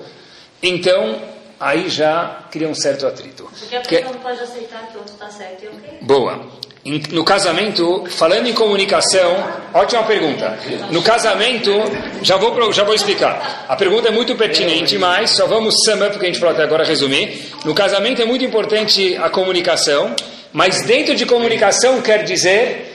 então 0.63 1.21
aí 1.61 1.89
já 1.89 2.45
cria 2.51 2.69
um 2.69 2.75
certo 2.75 3.07
atrito. 3.07 3.51
Porque 3.59 3.77
a 3.77 3.81
pessoa 3.81 4.13
não 4.13 4.21
pode 4.21 4.41
aceitar 4.41 4.87
que 4.87 4.97
o 4.97 5.01
outro 5.01 5.15
está 5.15 5.29
certo 5.31 5.65
e 5.65 5.69
ok. 5.69 5.99
Boa 6.03 6.47
no 6.85 7.25
casamento, 7.25 8.05
falando 8.09 8.47
em 8.47 8.55
comunicação, 8.55 9.45
ótima 9.75 10.05
pergunta. 10.05 10.59
No 10.91 11.03
casamento, 11.03 11.71
já 12.23 12.37
vou, 12.37 12.73
já 12.73 12.85
vou 12.85 12.95
explicar. 12.95 13.67
A 13.69 13.77
pergunta 13.77 14.09
é 14.09 14.11
muito 14.11 14.35
pertinente, 14.37 14.97
mas 14.97 15.31
só 15.31 15.47
vamos 15.47 15.75
sum 15.85 16.05
up, 16.07 16.19
que 16.19 16.25
a 16.25 16.29
gente 16.29 16.39
falou 16.39 16.55
até 16.55 16.63
agora, 16.63 16.85
resumir. 16.85 17.53
No 17.65 17.75
casamento 17.75 18.23
é 18.23 18.25
muito 18.25 18.45
importante 18.45 19.17
a 19.17 19.29
comunicação, 19.29 20.15
mas 20.53 20.83
dentro 20.87 21.15
de 21.15 21.27
comunicação 21.27 22.01
quer 22.01 22.25
dizer. 22.25 22.87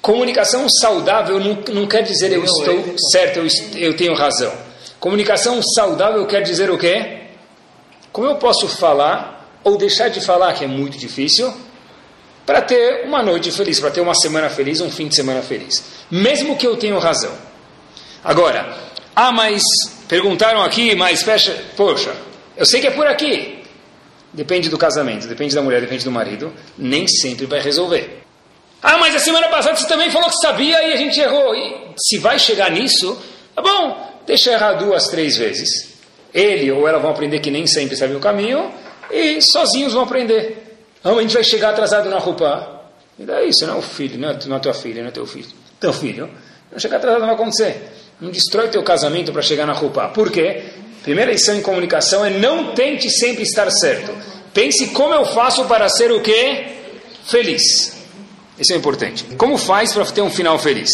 Comunicação 0.00 0.68
saudável 0.68 1.40
não, 1.40 1.58
não 1.72 1.86
quer 1.88 2.02
dizer 2.02 2.32
eu 2.32 2.44
estou 2.44 2.94
certo, 3.10 3.40
eu, 3.40 3.46
eu 3.74 3.96
tenho 3.96 4.14
razão. 4.14 4.52
Comunicação 5.00 5.60
saudável 5.74 6.24
quer 6.26 6.42
dizer 6.42 6.70
o 6.70 6.78
quê? 6.78 7.22
Como 8.12 8.28
eu 8.28 8.36
posso 8.36 8.68
falar 8.68 9.58
ou 9.64 9.76
deixar 9.76 10.08
de 10.08 10.20
falar, 10.20 10.52
que 10.52 10.62
é 10.62 10.68
muito 10.68 10.96
difícil, 10.96 11.52
para 12.46 12.62
ter 12.62 13.04
uma 13.04 13.22
noite 13.22 13.50
feliz, 13.50 13.80
para 13.80 13.90
ter 13.90 14.00
uma 14.00 14.14
semana 14.14 14.48
feliz, 14.48 14.80
um 14.80 14.90
fim 14.90 15.08
de 15.08 15.16
semana 15.16 15.42
feliz. 15.42 15.82
Mesmo 16.08 16.56
que 16.56 16.66
eu 16.66 16.76
tenha 16.76 16.96
razão. 16.98 17.32
Agora, 18.22 18.76
ah, 19.14 19.32
mas 19.32 19.62
perguntaram 20.08 20.62
aqui, 20.62 20.94
mas 20.94 21.22
fecha, 21.22 21.56
poxa, 21.76 22.14
eu 22.56 22.64
sei 22.64 22.80
que 22.80 22.86
é 22.86 22.90
por 22.90 23.06
aqui. 23.06 23.64
Depende 24.32 24.68
do 24.68 24.78
casamento, 24.78 25.26
depende 25.26 25.54
da 25.54 25.62
mulher, 25.62 25.80
depende 25.80 26.04
do 26.04 26.12
marido, 26.12 26.52
nem 26.78 27.08
sempre 27.08 27.46
vai 27.46 27.60
resolver. 27.60 28.22
Ah, 28.82 28.98
mas 28.98 29.14
a 29.16 29.18
semana 29.18 29.48
passada 29.48 29.76
você 29.76 29.88
também 29.88 30.10
falou 30.10 30.28
que 30.28 30.36
sabia 30.36 30.80
e 30.86 30.92
a 30.92 30.96
gente 30.96 31.18
errou. 31.18 31.54
E 31.54 31.94
se 31.98 32.18
vai 32.18 32.38
chegar 32.38 32.70
nisso, 32.70 33.20
tá 33.54 33.62
bom, 33.62 34.20
deixa 34.26 34.52
errar 34.52 34.74
duas, 34.74 35.08
três 35.08 35.36
vezes. 35.36 35.96
Ele 36.32 36.70
ou 36.70 36.86
ela 36.86 36.98
vão 36.98 37.10
aprender 37.10 37.40
que 37.40 37.50
nem 37.50 37.66
sempre 37.66 37.96
sabe 37.96 38.14
o 38.14 38.20
caminho 38.20 38.70
e 39.10 39.40
sozinhos 39.40 39.94
vão 39.94 40.02
aprender. 40.02 40.65
Não, 41.06 41.20
a 41.20 41.22
gente 41.22 41.34
vai 41.34 41.44
chegar 41.44 41.68
atrasado 41.70 42.10
na 42.10 42.18
roupa. 42.18 42.82
E 43.16 43.22
daí, 43.22 43.52
você 43.52 43.64
não 43.64 43.76
é 43.76 43.78
o 43.78 43.82
filho, 43.82 44.18
não 44.18 44.30
é, 44.30 44.38
não 44.44 44.56
é 44.56 44.58
tua 44.58 44.74
filha, 44.74 45.02
não 45.02 45.08
é 45.08 45.12
teu 45.12 45.24
filho. 45.24 45.46
Teu 45.78 45.92
filho. 45.92 46.28
Não 46.72 46.80
chegar 46.80 46.96
atrasado 46.96 47.20
não 47.20 47.28
vai 47.28 47.36
acontecer. 47.36 47.92
Não 48.20 48.28
destrói 48.28 48.66
teu 48.70 48.82
casamento 48.82 49.30
para 49.32 49.40
chegar 49.40 49.66
na 49.66 49.72
roupa. 49.72 50.08
Por 50.08 50.32
quê? 50.32 50.64
Primeira 51.04 51.30
lição 51.30 51.54
em 51.54 51.62
comunicação 51.62 52.24
é 52.24 52.30
não 52.30 52.74
tente 52.74 53.08
sempre 53.08 53.44
estar 53.44 53.70
certo. 53.70 54.12
Pense 54.52 54.88
como 54.88 55.14
eu 55.14 55.24
faço 55.24 55.66
para 55.66 55.88
ser 55.88 56.10
o 56.10 56.20
quê? 56.20 56.66
Feliz. 57.24 57.96
Isso 58.58 58.72
é 58.72 58.76
importante. 58.76 59.22
Como 59.36 59.56
faz 59.56 59.92
para 59.92 60.04
ter 60.06 60.22
um 60.22 60.30
final 60.30 60.58
feliz? 60.58 60.90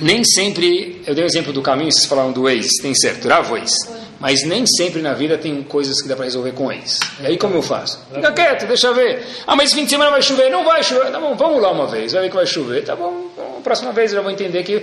Nem 0.00 0.22
sempre, 0.24 1.02
eu 1.06 1.14
dei 1.14 1.24
o 1.24 1.26
exemplo 1.26 1.52
do 1.52 1.62
caminho, 1.62 1.90
vocês 1.90 2.06
falaram 2.06 2.32
do 2.32 2.48
ex, 2.48 2.66
tem 2.82 2.94
certo, 2.94 3.28
ex. 3.56 3.72
Mas 4.18 4.42
nem 4.44 4.64
sempre 4.66 5.02
na 5.02 5.12
vida 5.12 5.36
tem 5.36 5.62
coisas 5.62 6.00
que 6.00 6.08
dá 6.08 6.16
para 6.16 6.24
resolver 6.24 6.52
com 6.52 6.72
eles. 6.72 6.98
E 7.20 7.26
aí 7.26 7.38
como 7.38 7.54
eu 7.54 7.62
faço? 7.62 8.00
Fica 8.12 8.32
quieto, 8.32 8.66
deixa 8.66 8.92
ver. 8.92 9.26
Ah, 9.46 9.54
mas 9.54 9.66
esse 9.66 9.76
fim 9.76 9.84
de 9.84 9.90
semana 9.90 10.10
vai 10.10 10.22
chover. 10.22 10.50
Não 10.50 10.64
vai 10.64 10.82
chover. 10.82 11.10
Tá 11.12 11.20
bom, 11.20 11.34
vamos 11.36 11.60
lá 11.60 11.70
uma 11.70 11.86
vez. 11.86 12.12
Vai 12.12 12.22
ver 12.22 12.28
que 12.30 12.34
vai 12.34 12.46
chover. 12.46 12.84
Tá 12.84 12.96
bom, 12.96 13.30
próxima 13.62 13.92
vez 13.92 14.12
eu 14.12 14.16
já 14.16 14.22
vou 14.22 14.30
entender 14.30 14.62
que 14.62 14.82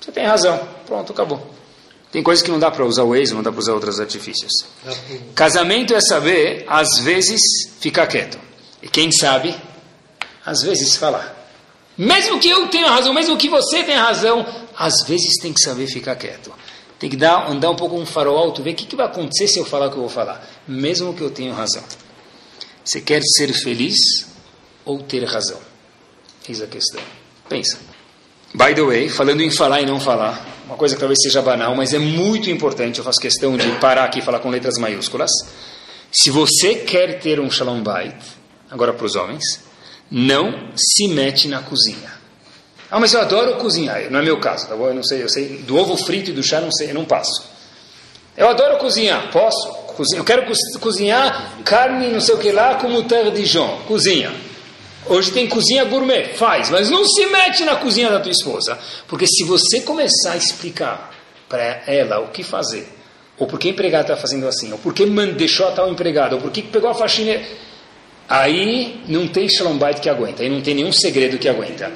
você 0.00 0.10
tem 0.10 0.24
razão. 0.24 0.58
Pronto, 0.86 1.12
acabou. 1.12 1.50
Tem 2.10 2.22
coisas 2.22 2.42
que 2.42 2.50
não 2.50 2.58
dá 2.58 2.70
para 2.70 2.84
usar 2.84 3.04
o 3.04 3.16
ex, 3.16 3.30
não 3.30 3.42
dá 3.42 3.50
para 3.50 3.58
usar 3.58 3.72
outros 3.72 3.98
artifícios. 3.98 4.52
Casamento 5.34 5.94
é 5.94 6.00
saber, 6.00 6.64
às 6.66 6.98
vezes, 6.98 7.40
ficar 7.80 8.06
quieto. 8.06 8.38
E 8.82 8.88
quem 8.88 9.10
sabe, 9.10 9.54
às 10.44 10.62
vezes 10.62 10.96
falar. 10.96 11.41
Mesmo 11.96 12.40
que 12.40 12.48
eu 12.48 12.68
tenha 12.68 12.88
razão, 12.88 13.12
mesmo 13.12 13.36
que 13.36 13.48
você 13.48 13.82
tenha 13.84 14.02
razão, 14.02 14.46
às 14.76 15.06
vezes 15.06 15.38
tem 15.40 15.52
que 15.52 15.60
saber 15.60 15.86
ficar 15.86 16.16
quieto. 16.16 16.52
Tem 16.98 17.10
que 17.10 17.16
dar, 17.16 17.50
andar 17.50 17.70
um 17.70 17.76
pouco 17.76 17.96
um 17.96 18.06
farol 18.06 18.38
alto, 18.38 18.62
ver 18.62 18.70
o 18.70 18.74
que, 18.74 18.86
que 18.86 18.96
vai 18.96 19.06
acontecer 19.06 19.48
se 19.48 19.58
eu 19.58 19.64
falar 19.64 19.86
o 19.86 19.90
que 19.90 19.96
eu 19.96 20.02
vou 20.02 20.08
falar, 20.08 20.48
mesmo 20.66 21.12
que 21.12 21.20
eu 21.20 21.30
tenha 21.30 21.52
razão. 21.52 21.82
Você 22.84 23.00
quer 23.00 23.22
ser 23.22 23.52
feliz 23.52 24.26
ou 24.84 25.00
ter 25.00 25.24
razão? 25.24 25.58
Eis 26.48 26.60
a 26.62 26.66
questão. 26.66 27.00
Pensa. 27.48 27.78
By 28.54 28.74
the 28.74 28.82
way, 28.82 29.08
falando 29.08 29.40
em 29.40 29.50
falar 29.50 29.80
e 29.80 29.86
não 29.86 29.98
falar, 29.98 30.46
uma 30.66 30.76
coisa 30.76 30.94
que 30.94 31.00
talvez 31.00 31.18
seja 31.22 31.40
banal, 31.40 31.74
mas 31.74 31.94
é 31.94 31.98
muito 31.98 32.50
importante, 32.50 32.98
eu 32.98 33.04
faço 33.04 33.20
questão 33.20 33.56
de 33.56 33.66
parar 33.78 34.04
aqui 34.04 34.18
e 34.18 34.22
falar 34.22 34.40
com 34.40 34.50
letras 34.50 34.76
maiúsculas. 34.78 35.30
Se 36.10 36.30
você 36.30 36.74
quer 36.74 37.18
ter 37.18 37.40
um 37.40 37.50
shalom 37.50 37.82
bait, 37.82 38.16
agora 38.70 38.92
para 38.92 39.06
os 39.06 39.16
homens, 39.16 39.61
não 40.12 40.68
se 40.76 41.08
mete 41.08 41.48
na 41.48 41.62
cozinha. 41.62 42.12
Ah, 42.90 43.00
mas 43.00 43.14
eu 43.14 43.20
adoro 43.22 43.56
cozinhar. 43.56 44.10
Não 44.10 44.20
é 44.20 44.22
meu 44.22 44.38
caso, 44.38 44.68
tá 44.68 44.76
bom? 44.76 44.88
Eu 44.88 44.94
não 44.94 45.02
sei, 45.02 45.22
eu 45.22 45.28
sei. 45.28 45.62
Do 45.66 45.78
ovo 45.78 45.96
frito 45.96 46.28
e 46.28 46.32
do 46.34 46.42
chá, 46.42 46.60
não 46.60 46.70
sei, 46.70 46.90
eu 46.90 46.94
não 46.94 47.06
passo. 47.06 47.42
Eu 48.36 48.46
adoro 48.48 48.76
cozinhar, 48.76 49.30
posso? 49.32 49.82
Eu 50.14 50.24
quero 50.24 50.44
cozinhar 50.78 51.62
carne, 51.64 52.08
não 52.08 52.20
sei 52.20 52.34
o 52.34 52.38
que 52.38 52.52
lá, 52.52 52.74
como 52.74 53.02
de 53.02 53.30
Dijon. 53.30 53.82
Cozinha. 53.86 54.32
Hoje 55.06 55.32
tem 55.32 55.48
cozinha 55.48 55.84
gourmet, 55.84 56.34
faz, 56.34 56.70
mas 56.70 56.90
não 56.90 57.04
se 57.04 57.26
mete 57.26 57.64
na 57.64 57.76
cozinha 57.76 58.10
da 58.10 58.20
tua 58.20 58.30
esposa. 58.30 58.78
Porque 59.08 59.26
se 59.26 59.44
você 59.44 59.80
começar 59.80 60.32
a 60.32 60.36
explicar 60.36 61.10
para 61.48 61.82
ela 61.86 62.20
o 62.20 62.28
que 62.28 62.42
fazer, 62.42 62.86
ou 63.38 63.46
por 63.46 63.58
que 63.58 63.68
a 63.68 63.70
empregada 63.70 64.12
está 64.12 64.16
fazendo 64.16 64.46
assim, 64.46 64.72
ou 64.72 64.78
por 64.78 64.94
que 64.94 65.04
deixou 65.06 65.66
a 65.68 65.72
tal 65.72 65.90
empregada, 65.90 66.36
ou 66.36 66.40
por 66.40 66.50
que 66.50 66.62
pegou 66.62 66.90
a 66.90 66.94
faxineira, 66.94 67.42
aí 68.40 69.00
não 69.06 69.28
tem 69.28 69.48
shalom 69.48 69.76
bait 69.76 70.00
que 70.00 70.08
aguenta, 70.08 70.42
aí 70.42 70.48
não 70.48 70.60
tem 70.60 70.74
nenhum 70.74 70.92
segredo 70.92 71.38
que 71.38 71.48
aguenta 71.48 71.92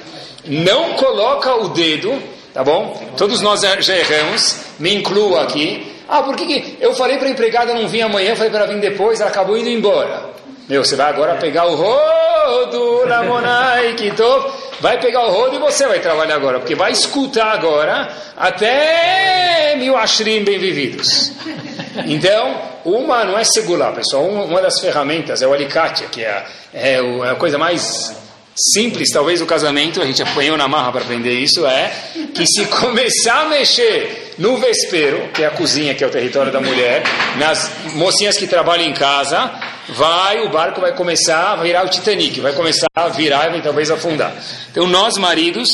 não 0.47 0.93
coloca 0.93 1.53
o 1.55 1.69
dedo, 1.69 2.21
tá 2.53 2.63
bom? 2.63 3.11
Todos 3.17 3.41
nós 3.41 3.61
já 3.61 3.95
erramos, 3.95 4.59
me 4.79 4.93
incluo 4.93 5.37
aqui. 5.37 5.93
Ah, 6.07 6.23
por 6.23 6.35
que, 6.35 6.45
que 6.45 6.77
eu 6.79 6.93
falei 6.93 7.17
para 7.17 7.27
a 7.27 7.31
empregada 7.31 7.73
não 7.73 7.87
vir 7.87 8.01
amanhã, 8.01 8.35
falei 8.35 8.49
para 8.49 8.63
ela 8.63 8.73
vir 8.73 8.79
depois, 8.79 9.19
ela 9.19 9.29
acabou 9.29 9.57
indo 9.57 9.69
embora. 9.69 10.37
Meu, 10.69 10.83
você 10.83 10.95
vai 10.95 11.09
agora 11.09 11.35
pegar 11.35 11.65
o 11.65 11.75
rodo, 11.75 13.07
Lamonai, 13.07 13.93
Kitov, 13.95 14.51
vai 14.79 14.99
pegar 14.99 15.25
o 15.25 15.31
rodo 15.31 15.55
e 15.55 15.59
você 15.59 15.87
vai 15.87 15.99
trabalhar 15.99 16.35
agora, 16.35 16.59
porque 16.59 16.75
vai 16.75 16.91
escutar 16.91 17.51
agora 17.51 18.09
até 18.35 19.75
mil 19.77 19.95
ashrim 19.97 20.43
bem 20.43 20.59
vividos. 20.59 21.31
Então, 22.05 22.61
uma 22.85 23.23
não 23.23 23.37
é 23.37 23.43
segurar, 23.43 23.91
pessoal, 23.93 24.23
uma 24.23 24.61
das 24.61 24.79
ferramentas 24.79 25.41
é 25.41 25.47
o 25.47 25.53
alicate, 25.53 26.05
que 26.05 26.23
é, 26.23 26.45
é, 26.73 26.93
é 26.93 27.29
a 27.29 27.35
coisa 27.35 27.57
mais 27.57 28.15
simples, 28.73 29.09
talvez 29.11 29.41
o 29.41 29.45
casamento, 29.45 30.01
a 30.01 30.05
gente 30.05 30.21
apanhou 30.21 30.57
na 30.57 30.67
marra 30.67 30.91
para 30.91 31.01
aprender 31.01 31.33
isso, 31.33 31.65
é 31.65 31.91
que 32.33 32.45
se 32.45 32.65
começar 32.81 33.41
a 33.41 33.45
mexer 33.45 34.33
no 34.37 34.57
vespeiro, 34.57 35.29
que 35.33 35.43
é 35.43 35.47
a 35.47 35.51
cozinha, 35.51 35.93
que 35.93 36.03
é 36.03 36.07
o 36.07 36.09
território 36.09 36.51
da 36.51 36.59
mulher, 36.59 37.03
nas 37.37 37.71
mocinhas 37.93 38.37
que 38.37 38.47
trabalham 38.47 38.85
em 38.85 38.93
casa, 38.93 39.51
vai, 39.89 40.45
o 40.45 40.49
barco 40.49 40.81
vai 40.81 40.93
começar 40.95 41.53
a 41.53 41.55
virar 41.57 41.85
o 41.85 41.89
Titanic, 41.89 42.39
vai 42.39 42.53
começar 42.53 42.87
a 42.95 43.07
virar 43.07 43.55
e 43.57 43.61
talvez 43.61 43.89
afundar. 43.89 44.35
Então 44.71 44.87
nós 44.87 45.17
maridos, 45.17 45.69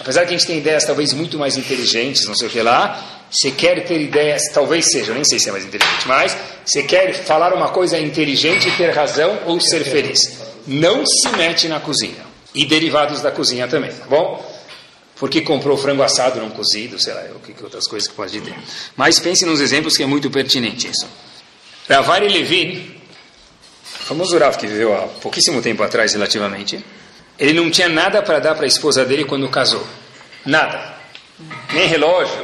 apesar 0.00 0.22
que 0.22 0.34
a 0.34 0.36
gente 0.36 0.46
tem 0.46 0.58
ideias 0.58 0.84
talvez 0.84 1.12
muito 1.12 1.38
mais 1.38 1.56
inteligentes, 1.56 2.26
não 2.26 2.34
sei 2.34 2.48
o 2.48 2.50
que 2.50 2.62
lá, 2.62 3.24
você 3.30 3.50
quer 3.50 3.84
ter 3.84 4.00
ideias, 4.00 4.42
talvez 4.52 4.86
seja, 4.90 5.10
eu 5.10 5.14
nem 5.14 5.24
sei 5.24 5.38
se 5.38 5.48
é 5.48 5.52
mais 5.52 5.64
inteligente, 5.64 6.06
mas 6.06 6.36
você 6.64 6.82
quer 6.82 7.12
falar 7.24 7.52
uma 7.52 7.70
coisa 7.70 7.98
inteligente, 7.98 8.70
ter 8.76 8.90
razão 8.90 9.40
ou 9.46 9.60
ser 9.60 9.84
feliz. 9.84 10.20
Não 10.66 11.04
se 11.04 11.28
mete 11.36 11.68
na 11.68 11.80
cozinha. 11.80 12.24
E 12.54 12.64
derivados 12.64 13.20
da 13.20 13.32
cozinha 13.32 13.66
também, 13.66 13.90
tá 13.90 14.06
bom? 14.06 14.54
Porque 15.16 15.40
comprou 15.40 15.76
frango 15.76 16.02
assado 16.04 16.40
não 16.40 16.50
cozido, 16.50 17.00
sei 17.00 17.12
lá, 17.12 17.22
o 17.34 17.40
que, 17.40 17.52
que 17.52 17.64
outras 17.64 17.88
coisas 17.88 18.08
que 18.08 18.14
pode 18.14 18.40
ter. 18.40 18.54
Mas 18.96 19.18
pense 19.18 19.44
nos 19.44 19.60
exemplos 19.60 19.96
que 19.96 20.04
é 20.04 20.06
muito 20.06 20.30
pertinente 20.30 20.88
isso. 20.88 21.06
Ravari 21.88 22.28
Levin, 22.28 22.93
famoso 24.04 24.36
Rav 24.36 24.56
que 24.56 24.66
viveu 24.66 24.94
há 24.94 25.08
pouquíssimo 25.08 25.62
tempo 25.62 25.82
atrás 25.82 26.12
relativamente, 26.12 26.84
ele 27.38 27.54
não 27.54 27.70
tinha 27.70 27.88
nada 27.88 28.22
para 28.22 28.38
dar 28.38 28.54
para 28.54 28.64
a 28.64 28.68
esposa 28.68 29.04
dele 29.04 29.24
quando 29.24 29.48
casou. 29.48 29.84
Nada. 30.44 30.94
Nem 31.72 31.86
relógio. 31.88 32.42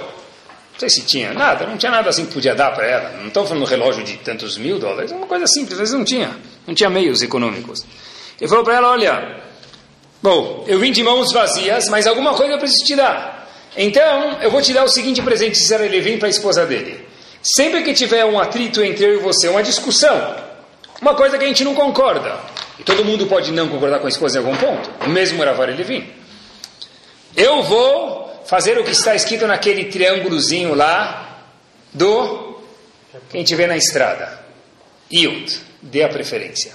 Não 0.72 0.78
sei 0.78 0.88
se 0.88 1.02
tinha. 1.02 1.32
Nada. 1.32 1.66
Não 1.66 1.76
tinha 1.76 1.92
nada 1.92 2.08
assim 2.08 2.24
que 2.24 2.32
podia 2.32 2.54
dar 2.54 2.72
para 2.72 2.86
ela. 2.86 3.10
Não 3.18 3.28
estão 3.28 3.46
falando 3.46 3.64
relógio 3.66 4.02
de 4.02 4.16
tantos 4.16 4.56
mil 4.56 4.78
dólares. 4.78 5.12
É 5.12 5.14
uma 5.14 5.26
coisa 5.26 5.46
simples. 5.46 5.74
Às 5.74 5.78
vezes 5.78 5.94
não 5.94 6.04
tinha. 6.04 6.34
Não 6.66 6.74
tinha 6.74 6.88
meios 6.88 7.22
econômicos. 7.22 7.84
Ele 8.40 8.48
falou 8.48 8.64
para 8.64 8.76
ela, 8.76 8.90
olha, 8.90 9.42
bom, 10.22 10.64
eu 10.66 10.78
vim 10.78 10.90
de 10.90 11.02
mãos 11.02 11.30
vazias, 11.30 11.84
mas 11.90 12.06
alguma 12.06 12.34
coisa 12.34 12.54
eu 12.54 12.58
preciso 12.58 12.86
te 12.86 12.96
dar. 12.96 13.48
Então, 13.76 14.38
eu 14.40 14.50
vou 14.50 14.62
te 14.62 14.72
dar 14.72 14.82
o 14.82 14.88
seguinte 14.88 15.20
presente, 15.22 15.58
se 15.58 15.72
ele 15.74 16.00
vir 16.00 16.18
para 16.18 16.26
a 16.26 16.30
esposa 16.30 16.64
dele. 16.64 17.06
Sempre 17.42 17.82
que 17.82 17.92
tiver 17.92 18.24
um 18.24 18.40
atrito 18.40 18.82
entre 18.82 19.04
eu 19.04 19.14
e 19.14 19.18
você, 19.18 19.48
uma 19.48 19.62
discussão, 19.62 20.49
uma 21.00 21.14
coisa 21.14 21.38
que 21.38 21.44
a 21.44 21.48
gente 21.48 21.64
não 21.64 21.74
concorda, 21.74 22.38
e 22.78 22.82
todo 22.82 23.04
mundo 23.04 23.26
pode 23.26 23.52
não 23.52 23.68
concordar 23.68 24.00
com 24.00 24.06
a 24.06 24.10
esposa 24.10 24.38
em 24.38 24.44
algum 24.44 24.56
ponto, 24.56 24.90
o 25.06 25.08
mesmo 25.08 25.42
Ravar 25.42 25.68
Levin. 25.68 26.06
Eu 27.36 27.62
vou 27.62 28.42
fazer 28.44 28.78
o 28.78 28.84
que 28.84 28.90
está 28.90 29.14
escrito 29.14 29.46
naquele 29.46 29.84
triângulozinho 29.84 30.74
lá 30.74 31.44
do 31.92 32.58
que 33.30 33.36
a 33.36 33.40
gente 33.40 33.54
vê 33.54 33.66
na 33.66 33.76
estrada. 33.76 34.40
Yud, 35.12 35.58
dê 35.82 36.02
a 36.02 36.08
preferência. 36.08 36.72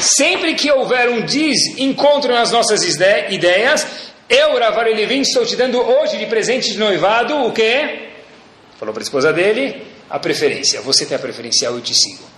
Sempre 0.00 0.54
que 0.54 0.70
houver 0.70 1.08
um 1.08 1.22
desencontro 1.22 2.32
nas 2.32 2.50
nossas 2.50 2.82
ideias, 2.84 3.86
eu, 4.28 4.58
Ravar 4.58 4.86
Levin, 4.86 5.20
estou 5.20 5.44
te 5.44 5.56
dando 5.56 5.80
hoje 5.80 6.16
de 6.16 6.26
presente 6.26 6.72
de 6.72 6.78
noivado 6.78 7.44
o 7.44 7.52
quê? 7.52 8.08
Falou 8.78 8.92
para 8.92 9.02
a 9.02 9.04
esposa 9.04 9.32
dele, 9.32 9.82
a 10.08 10.18
preferência. 10.18 10.80
Você 10.82 11.06
tem 11.06 11.16
a 11.16 11.20
preferencial, 11.20 11.74
eu 11.74 11.80
te 11.80 11.94
sigo. 11.94 12.33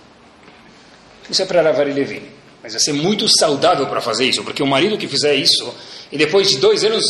Isso 1.29 1.41
é 1.41 1.45
para 1.45 1.61
Ravari 1.61 1.93
Levin. 1.93 2.23
Mas 2.61 2.73
vai 2.73 2.81
ser 2.81 2.93
muito 2.93 3.27
saudável 3.39 3.85
para 3.87 4.01
fazer 4.01 4.25
isso, 4.25 4.43
porque 4.43 4.63
o 4.63 4.67
marido 4.67 4.97
que 4.97 5.07
fizer 5.07 5.35
isso, 5.35 5.73
e 6.11 6.17
depois 6.17 6.49
de 6.49 6.57
dois 6.57 6.83
anos, 6.83 7.03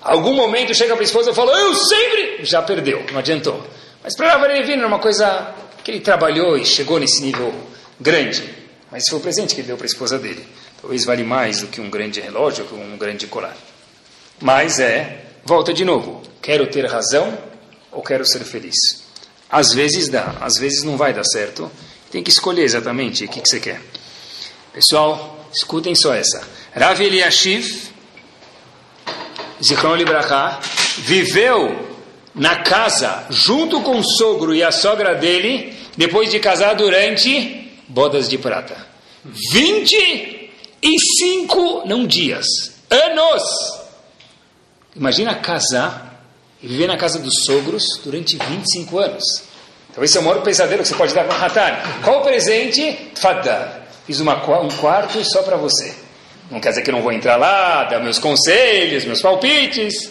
algum 0.00 0.34
momento 0.34 0.74
chega 0.74 0.94
para 0.94 1.02
a 1.02 1.04
esposa 1.04 1.30
e 1.30 1.34
fala, 1.34 1.52
eu 1.58 1.74
sempre, 1.74 2.44
já 2.44 2.60
perdeu, 2.62 3.04
não 3.12 3.18
adiantou. 3.18 3.64
Mas 4.02 4.16
para 4.16 4.32
Ravari 4.32 4.54
Levin 4.54 4.72
era 4.72 4.86
uma 4.86 4.98
coisa 4.98 5.54
que 5.84 5.90
ele 5.90 6.00
trabalhou 6.00 6.56
e 6.56 6.64
chegou 6.64 6.98
nesse 6.98 7.22
nível 7.22 7.54
grande. 8.00 8.42
Mas 8.90 9.08
foi 9.08 9.18
o 9.18 9.22
presente 9.22 9.54
que 9.54 9.60
ele 9.60 9.68
deu 9.68 9.76
para 9.76 9.86
a 9.86 9.88
esposa 9.88 10.18
dele. 10.18 10.46
Talvez 10.80 11.04
vale 11.04 11.24
mais 11.24 11.60
do 11.60 11.66
que 11.66 11.80
um 11.80 11.90
grande 11.90 12.20
relógio, 12.20 12.66
ou 12.70 12.78
um 12.78 12.96
grande 12.96 13.26
colar. 13.26 13.56
Mas 14.40 14.78
é, 14.78 15.24
volta 15.44 15.72
de 15.74 15.84
novo, 15.84 16.22
quero 16.40 16.66
ter 16.68 16.86
razão 16.86 17.36
ou 17.90 18.02
quero 18.02 18.24
ser 18.24 18.40
feliz? 18.44 18.76
Às 19.50 19.72
vezes 19.72 20.08
dá, 20.08 20.36
às 20.40 20.58
vezes 20.58 20.84
não 20.84 20.96
vai 20.96 21.12
dar 21.12 21.24
certo. 21.24 21.70
Tem 22.10 22.22
que 22.22 22.30
escolher 22.30 22.62
exatamente 22.62 23.24
o 23.24 23.28
que, 23.28 23.40
que 23.40 23.48
você 23.48 23.60
quer. 23.60 23.80
Pessoal, 24.72 25.46
escutem 25.52 25.94
só 25.94 26.14
essa. 26.14 26.46
Rav 26.74 27.00
Eliashiv, 27.00 27.90
Zichron 29.62 29.94
Libraha, 29.96 30.60
viveu 30.98 31.86
na 32.34 32.62
casa 32.62 33.26
junto 33.30 33.80
com 33.82 33.98
o 33.98 34.04
sogro 34.04 34.54
e 34.54 34.62
a 34.62 34.70
sogra 34.70 35.14
dele, 35.14 35.74
depois 35.96 36.30
de 36.30 36.38
casar 36.38 36.74
durante 36.74 37.72
bodas 37.88 38.28
de 38.28 38.36
prata. 38.38 38.86
25, 39.24 41.82
não 41.86 42.06
dias, 42.06 42.46
anos. 42.88 43.42
Imagina 44.94 45.34
casar 45.34 46.24
e 46.62 46.68
viver 46.68 46.86
na 46.86 46.96
casa 46.96 47.18
dos 47.18 47.42
sogros 47.44 47.82
durante 48.04 48.36
25 48.36 48.98
anos. 48.98 49.47
Talvez 49.98 50.12
seja 50.12 50.24
o 50.24 50.28
maior 50.28 50.42
pesadelo 50.44 50.82
que 50.82 50.88
você 50.88 50.94
pode 50.94 51.12
dar 51.12 51.24
para 51.24 51.44
Hatan. 51.44 51.76
Qual 52.04 52.20
o 52.20 52.22
presente? 52.22 53.10
Fadar. 53.16 53.88
Fiz 54.06 54.20
uma, 54.20 54.36
um 54.60 54.68
quarto 54.68 55.24
só 55.24 55.42
para 55.42 55.56
você. 55.56 55.92
Não 56.48 56.60
quer 56.60 56.68
dizer 56.68 56.82
que 56.82 56.90
eu 56.90 56.94
não 56.94 57.02
vou 57.02 57.10
entrar 57.10 57.34
lá, 57.34 57.82
dar 57.82 57.98
meus 57.98 58.20
conselhos, 58.20 59.04
meus 59.04 59.20
palpites. 59.20 60.08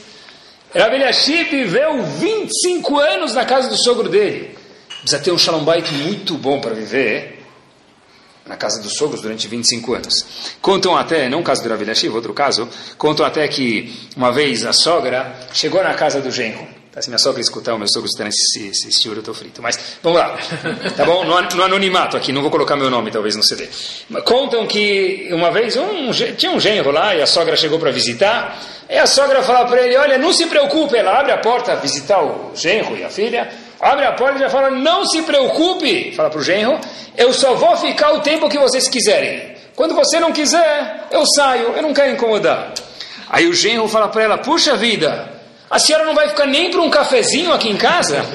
Rav 0.75 0.93
Eliashib 0.93 1.49
viveu 1.51 2.03
25 2.03 2.99
anos 2.99 3.33
na 3.33 3.45
casa 3.45 3.69
do 3.69 3.77
sogro 3.77 4.09
dele. 4.09 4.57
Precisa 4.99 5.23
ter 5.23 5.31
um 5.31 5.37
shalom 5.37 5.63
bait 5.63 5.89
muito 5.89 6.33
bom 6.33 6.59
para 6.59 6.73
viver 6.73 7.45
na 8.45 8.57
casa 8.57 8.81
dos 8.81 8.91
sogros 8.97 9.21
durante 9.21 9.47
25 9.47 9.93
anos. 9.93 10.25
Contam 10.61 10.97
até, 10.97 11.29
não 11.29 11.39
o 11.39 11.43
caso 11.43 11.63
do 11.63 11.69
Rav 11.69 11.81
outro 12.13 12.33
caso, 12.33 12.67
contam 12.97 13.25
até 13.25 13.47
que 13.47 13.97
uma 14.17 14.33
vez 14.33 14.65
a 14.65 14.73
sogra 14.73 15.33
chegou 15.53 15.81
na 15.81 15.93
casa 15.93 16.19
do 16.19 16.29
genro. 16.29 16.76
Se 16.99 17.09
minha 17.09 17.19
sogra 17.19 17.39
escutar, 17.39 17.75
o 17.75 17.77
meu 17.77 17.87
sogro 17.87 18.07
escutar 18.07 18.27
esse, 18.27 18.69
esse, 18.69 18.87
esse 18.87 19.07
eu 19.07 19.13
estou 19.19 19.33
frito. 19.33 19.61
Mas, 19.61 19.77
vamos 20.01 20.19
lá. 20.19 20.35
Tá 20.97 21.05
bom? 21.05 21.23
No, 21.23 21.39
no, 21.41 21.63
anonimato 21.63 22.17
aqui, 22.17 22.31
não 22.31 22.41
vou 22.41 22.49
colocar 22.49 22.75
meu 22.75 22.89
nome 22.89 23.11
talvez 23.11 23.35
no 23.35 23.43
CD. 23.43 23.69
Contam 24.25 24.65
que 24.65 25.29
uma 25.31 25.51
vez 25.51 25.77
um, 25.77 26.11
tinha 26.35 26.51
um 26.51 26.59
genro 26.59 26.89
lá 26.89 27.15
e 27.15 27.21
a 27.21 27.27
sogra 27.27 27.55
chegou 27.55 27.77
para 27.77 27.91
visitar. 27.91 28.59
E 28.89 28.97
a 28.97 29.05
sogra 29.05 29.43
fala 29.43 29.65
para 29.65 29.81
ele, 29.85 29.95
olha, 29.95 30.17
não 30.17 30.33
se 30.33 30.47
preocupe, 30.47 30.95
ela 30.95 31.19
abre 31.19 31.31
a 31.31 31.37
porta 31.37 31.75
visitar 31.75 32.23
o 32.23 32.51
genro 32.55 32.97
e 32.97 33.03
a 33.03 33.09
filha 33.09 33.47
abre 33.79 34.05
a 34.05 34.13
porta 34.13 34.37
e 34.37 34.39
já 34.39 34.49
fala: 34.49 34.71
Não 34.71 35.05
se 35.05 35.21
preocupe, 35.21 36.13
fala 36.15 36.29
para 36.29 36.39
o 36.39 36.43
genro, 36.43 36.79
eu 37.15 37.33
só 37.33 37.53
vou 37.53 37.77
ficar 37.77 38.13
o 38.13 38.21
tempo 38.21 38.49
que 38.49 38.57
vocês 38.57 38.89
quiserem. 38.89 39.55
Quando 39.75 39.93
você 39.93 40.19
não 40.19 40.31
quiser, 40.31 41.07
eu 41.11 41.23
saio, 41.27 41.73
eu 41.75 41.81
não 41.81 41.93
quero 41.93 42.13
incomodar. 42.13 42.73
Aí 43.29 43.47
o 43.47 43.53
genro 43.53 43.87
fala 43.87 44.07
para 44.07 44.23
ela: 44.23 44.37
Puxa 44.37 44.75
vida, 44.75 45.36
a 45.69 45.79
senhora 45.79 46.05
não 46.05 46.15
vai 46.15 46.29
ficar 46.29 46.45
nem 46.45 46.71
para 46.71 46.81
um 46.81 46.89
cafezinho 46.89 47.51
aqui 47.51 47.67
em 47.69 47.77
casa? 47.77 48.25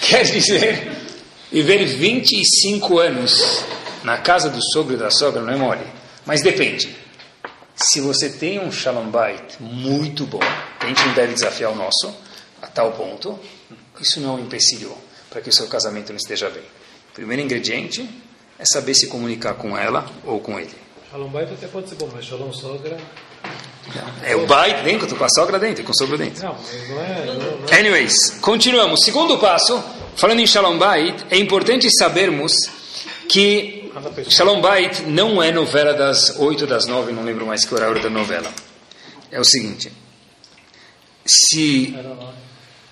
Quer 0.00 0.24
dizer, 0.24 0.90
viver 1.50 1.84
25 1.84 2.98
anos 2.98 3.64
na 4.02 4.18
casa 4.18 4.50
do 4.50 4.60
sogro 4.72 4.94
e 4.94 4.98
da 4.98 5.10
sogra 5.10 5.40
não 5.40 5.52
é 5.52 5.56
mole. 5.56 5.86
Mas 6.26 6.42
depende. 6.42 6.94
Se 7.76 8.00
você 8.00 8.28
tem 8.28 8.60
um 8.60 8.70
shalom 8.70 9.08
bait 9.08 9.56
muito 9.60 10.26
bom, 10.26 10.40
a 10.80 10.86
gente 10.86 11.04
não 11.06 11.14
deve 11.14 11.34
desafiar 11.34 11.70
o 11.70 11.74
nosso 11.76 12.12
a 12.60 12.66
tal 12.66 12.92
ponto, 12.92 13.38
isso 14.00 14.20
não 14.20 14.30
é 14.30 14.40
um 14.40 14.44
empecilho 14.44 14.96
para 15.30 15.40
que 15.40 15.48
o 15.48 15.52
seu 15.52 15.68
casamento 15.68 16.10
não 16.10 16.16
esteja 16.16 16.50
bem. 16.50 16.64
Primeiro 17.14 17.42
ingrediente 17.42 18.08
é 18.58 18.64
saber 18.64 18.94
se 18.94 19.06
comunicar 19.06 19.54
com 19.54 19.76
ela 19.76 20.06
ou 20.24 20.40
com 20.40 20.58
ele. 20.58 20.74
Shalom 21.10 21.28
bait 21.28 21.52
até 21.52 21.68
pode 21.68 21.88
ser 21.88 21.94
bom, 21.94 22.10
mas 22.12 22.24
shalom 22.24 22.52
sogra... 22.52 22.98
É 24.22 24.36
o 24.36 24.46
bait 24.46 24.82
dentro, 24.82 25.14
com 25.16 25.24
a 25.24 25.28
sogra 25.28 25.58
dentro, 25.58 25.84
com 25.84 25.92
o 25.92 25.96
sogro 25.96 26.16
dentro. 26.16 26.44
Não, 26.44 26.54
mas 26.54 26.88
não 26.88 27.00
é, 27.00 27.24
não, 27.26 27.34
não. 27.34 27.78
Anyways, 27.78 28.14
continuamos. 28.40 29.04
Segundo 29.04 29.38
passo, 29.38 29.82
falando 30.16 30.40
em 30.40 30.46
shalom 30.46 30.78
bait, 30.78 31.26
é 31.30 31.36
importante 31.36 31.88
sabermos 31.98 32.52
que 33.28 33.82
Shalom 34.28 34.60
Bait 34.60 35.02
não 35.06 35.42
é 35.42 35.52
novela 35.52 35.92
das 35.92 36.38
oito 36.38 36.66
das 36.66 36.86
nove, 36.86 37.12
não 37.12 37.22
lembro 37.22 37.46
mais 37.46 37.64
que 37.64 37.74
horário 37.74 38.02
da 38.02 38.08
novela. 38.08 38.50
É 39.30 39.38
o 39.38 39.44
seguinte: 39.44 39.92
se 41.24 41.94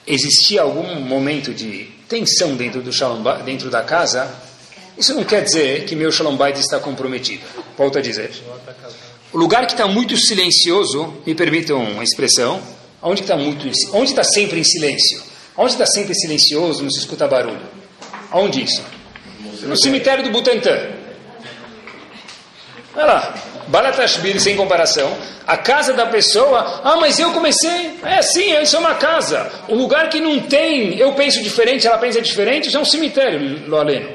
existir 0.06 0.58
algum 0.58 1.00
momento 1.00 1.54
de 1.54 1.84
tensão 2.08 2.54
dentro 2.54 2.82
do 2.82 2.92
Shalom 2.92 3.22
dentro 3.44 3.70
da 3.70 3.82
casa, 3.82 4.32
isso 4.96 5.14
não 5.14 5.24
quer 5.24 5.42
dizer 5.42 5.84
que 5.86 5.96
meu 5.96 6.12
Shalom 6.12 6.36
Bait 6.36 6.58
está 6.58 6.78
comprometido. 6.78 7.44
Volto 7.76 7.98
a 7.98 8.02
dizer. 8.02 8.30
O 9.32 9.38
lugar 9.38 9.66
que 9.66 9.72
está 9.72 9.86
muito 9.86 10.16
silencioso, 10.16 11.14
me 11.24 11.34
permitam 11.34 11.82
uma 11.82 12.02
expressão, 12.02 12.60
onde 13.02 13.22
está 13.22 13.36
muito, 13.36 13.70
onde 13.92 14.10
está 14.10 14.24
sempre 14.24 14.58
em 14.58 14.64
silêncio, 14.64 15.22
onde 15.56 15.72
está 15.72 15.86
sempre 15.86 16.14
silencioso, 16.14 16.82
não 16.82 16.90
se 16.90 17.00
escuta 17.00 17.28
barulho. 17.28 17.60
Onde 18.32 18.62
isso? 18.64 18.82
no 19.62 19.76
cemitério 19.76 20.24
do 20.24 20.30
Butantã. 20.30 20.88
Olha 22.94 23.04
lá, 23.04 23.34
Balatashbir 23.68 24.40
sem 24.40 24.56
comparação. 24.56 25.16
A 25.46 25.56
casa 25.56 25.92
da 25.92 26.06
pessoa, 26.06 26.80
ah, 26.84 26.96
mas 26.96 27.18
eu 27.18 27.32
comecei. 27.32 27.98
É 28.02 28.18
assim, 28.18 28.56
isso 28.60 28.76
é 28.76 28.78
uma 28.78 28.94
casa. 28.94 29.50
O 29.68 29.74
lugar 29.74 30.08
que 30.08 30.20
não 30.20 30.40
tem, 30.40 30.98
eu 30.98 31.12
penso 31.12 31.42
diferente, 31.42 31.86
ela 31.86 31.98
pensa 31.98 32.20
diferente, 32.20 32.70
já 32.70 32.78
é 32.78 32.82
um 32.82 32.84
cemitério, 32.84 33.68
Loaleno. 33.68 34.08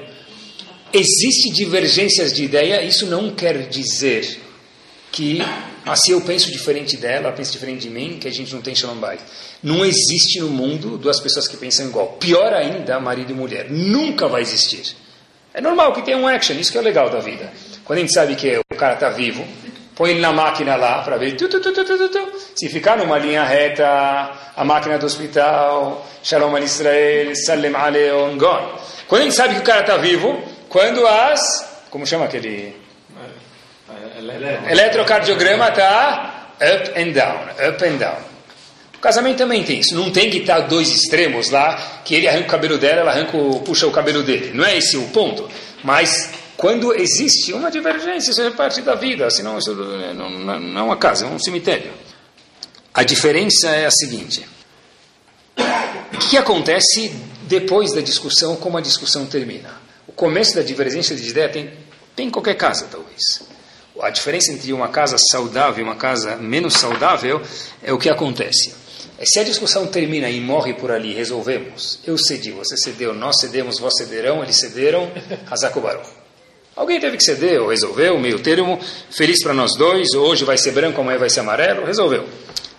Existe 0.94 1.52
divergências 1.52 2.32
de 2.34 2.44
ideia, 2.44 2.82
isso 2.84 3.06
não 3.06 3.30
quer 3.30 3.68
dizer 3.68 4.45
que 5.16 5.40
se 5.96 6.12
eu 6.12 6.20
penso 6.20 6.52
diferente 6.52 6.98
dela, 6.98 7.28
ela 7.28 7.32
pensa 7.32 7.50
diferente 7.50 7.84
de 7.84 7.90
mim, 7.90 8.18
que 8.20 8.28
a 8.28 8.32
gente 8.32 8.54
não 8.54 8.62
tem 8.62 8.76
Shalom 8.76 8.98
Bait. 8.98 9.22
Não 9.64 9.86
existe 9.86 10.42
no 10.42 10.50
mundo 10.50 10.98
duas 10.98 11.22
pessoas 11.22 11.48
que 11.48 11.56
pensam 11.56 11.88
igual. 11.88 12.18
Pior 12.20 12.54
ainda, 12.54 13.00
marido 13.00 13.32
e 13.32 13.34
mulher. 13.34 13.68
Nunca 13.70 14.28
vai 14.28 14.42
existir. 14.42 14.94
É 15.54 15.62
normal 15.62 15.94
que 15.94 16.02
tenha 16.02 16.18
um 16.18 16.28
action, 16.28 16.58
isso 16.58 16.70
que 16.70 16.78
é 16.78 16.82
legal 16.82 17.10
da 17.10 17.20
vida. 17.20 17.50
Quando 17.86 18.00
a 18.00 18.02
gente 18.02 18.14
sabe 18.14 18.36
que 18.36 18.58
o 18.58 18.76
cara 18.76 18.96
está 18.96 19.10
vivo, 19.10 19.48
põe 19.96 20.12
ele 20.12 20.20
na 20.20 20.34
máquina 20.34 20.76
lá 20.76 21.02
para 21.02 21.16
ver. 21.16 21.38
Tu, 21.38 21.48
tu, 21.48 21.62
tu, 21.62 21.72
Se 22.54 22.68
ficar 22.68 22.98
numa 22.98 23.18
linha 23.18 23.46
reta, 23.46 23.88
a 24.54 24.66
máquina 24.66 24.98
do 24.98 25.06
hospital, 25.06 26.06
Shalom 26.22 26.54
al 26.58 26.64
Israel, 26.64 27.34
Salem 27.38 27.74
Aleon, 27.74 28.38
gone. 28.38 28.68
Quando 29.08 29.22
a 29.22 29.24
gente 29.24 29.36
sabe 29.36 29.56
que 29.56 29.62
o 29.62 29.64
cara 29.64 29.80
está 29.80 29.96
vivo, 29.96 30.44
quando 30.68 31.08
as. 31.08 31.86
Como 31.90 32.06
chama 32.06 32.26
aquele. 32.26 32.85
Eletrocardiograma 34.70 35.70
está 35.70 36.50
up 36.56 37.00
and 37.00 37.12
down, 37.12 37.70
up 37.70 37.86
and 37.86 37.98
down. 37.98 38.18
O 38.96 39.00
casamento 39.00 39.38
também 39.38 39.64
tem 39.64 39.80
isso. 39.80 39.94
Não 39.96 40.12
tem 40.12 40.30
que 40.30 40.38
estar 40.38 40.62
dois 40.62 40.90
extremos 40.90 41.50
lá, 41.50 42.02
que 42.04 42.16
ele 42.16 42.28
arranca 42.28 42.48
o 42.48 42.52
cabelo 42.52 42.78
dela, 42.78 43.02
ela 43.02 43.12
arranca 43.12 43.38
o, 43.38 43.60
puxa 43.60 43.86
o 43.86 43.92
cabelo 43.92 44.24
dele. 44.24 44.52
Não 44.54 44.66
é 44.66 44.78
esse 44.78 44.98
o 44.98 45.04
ponto. 45.10 45.50
Mas 45.84 46.32
quando 46.58 46.94
existe 46.94 47.54
uma 47.54 47.70
divergência, 47.70 48.32
isso 48.32 48.42
é 48.42 48.50
parte 48.52 48.82
da 48.82 48.96
vida, 48.96 49.30
senão 49.30 49.58
isso 49.58 49.76
não, 49.76 50.30
não, 50.30 50.60
não 50.60 50.82
é 50.82 50.84
uma 50.84 50.98
casa, 50.98 51.26
é 51.26 51.28
um 51.28 51.38
cemitério. 51.38 51.92
A 52.94 53.04
diferença 53.04 53.70
é 53.70 53.86
a 53.86 53.92
seguinte: 53.92 54.48
o 56.14 56.18
que 56.18 56.38
acontece 56.38 57.14
depois 57.44 57.94
da 57.94 58.02
discussão, 58.02 58.56
como 58.56 58.78
a 58.78 58.82
discussão 58.82 59.26
termina? 59.26 59.70
O 60.08 60.14
começo 60.14 60.56
da 60.56 60.62
divergência 60.62 61.16
de 61.16 61.30
ideia 61.30 61.50
tem, 61.50 61.74
tem 62.16 62.28
em 62.28 62.32
qualquer 62.32 62.56
casa, 62.56 62.88
talvez. 62.90 63.55
A 64.02 64.10
diferença 64.10 64.52
entre 64.52 64.74
uma 64.74 64.90
casa 64.90 65.18
saudável 65.18 65.84
e 65.84 65.88
uma 65.88 65.96
casa 65.96 66.36
menos 66.36 66.74
saudável 66.74 67.42
é 67.82 67.94
o 67.94 67.98
que 67.98 68.10
acontece. 68.10 68.74
É 69.18 69.26
se 69.26 69.40
a 69.40 69.44
discussão 69.44 69.88
termina 69.88 70.30
e 70.30 70.42
morre 70.42 70.74
por 70.74 70.92
ali, 70.92 71.14
resolvemos. 71.14 72.00
Eu 72.06 72.18
cedi, 72.18 72.52
você 72.52 72.76
cedeu, 72.76 73.14
nós 73.14 73.40
cedemos, 73.40 73.80
vós 73.80 73.96
cederão, 73.98 74.44
eles 74.44 74.60
cederam, 74.60 75.10
Hazakubaru. 75.50 76.02
Alguém 76.76 77.00
teve 77.00 77.16
que 77.16 77.24
ceder, 77.24 77.62
ou 77.62 77.70
resolveu, 77.70 78.20
meio 78.20 78.40
termo, 78.40 78.78
feliz 79.10 79.42
para 79.42 79.54
nós 79.54 79.78
dois, 79.78 80.14
hoje 80.14 80.44
vai 80.44 80.58
ser 80.58 80.72
branco, 80.72 81.00
amanhã 81.00 81.18
vai 81.18 81.30
ser 81.30 81.40
amarelo, 81.40 81.86
resolveu. 81.86 82.28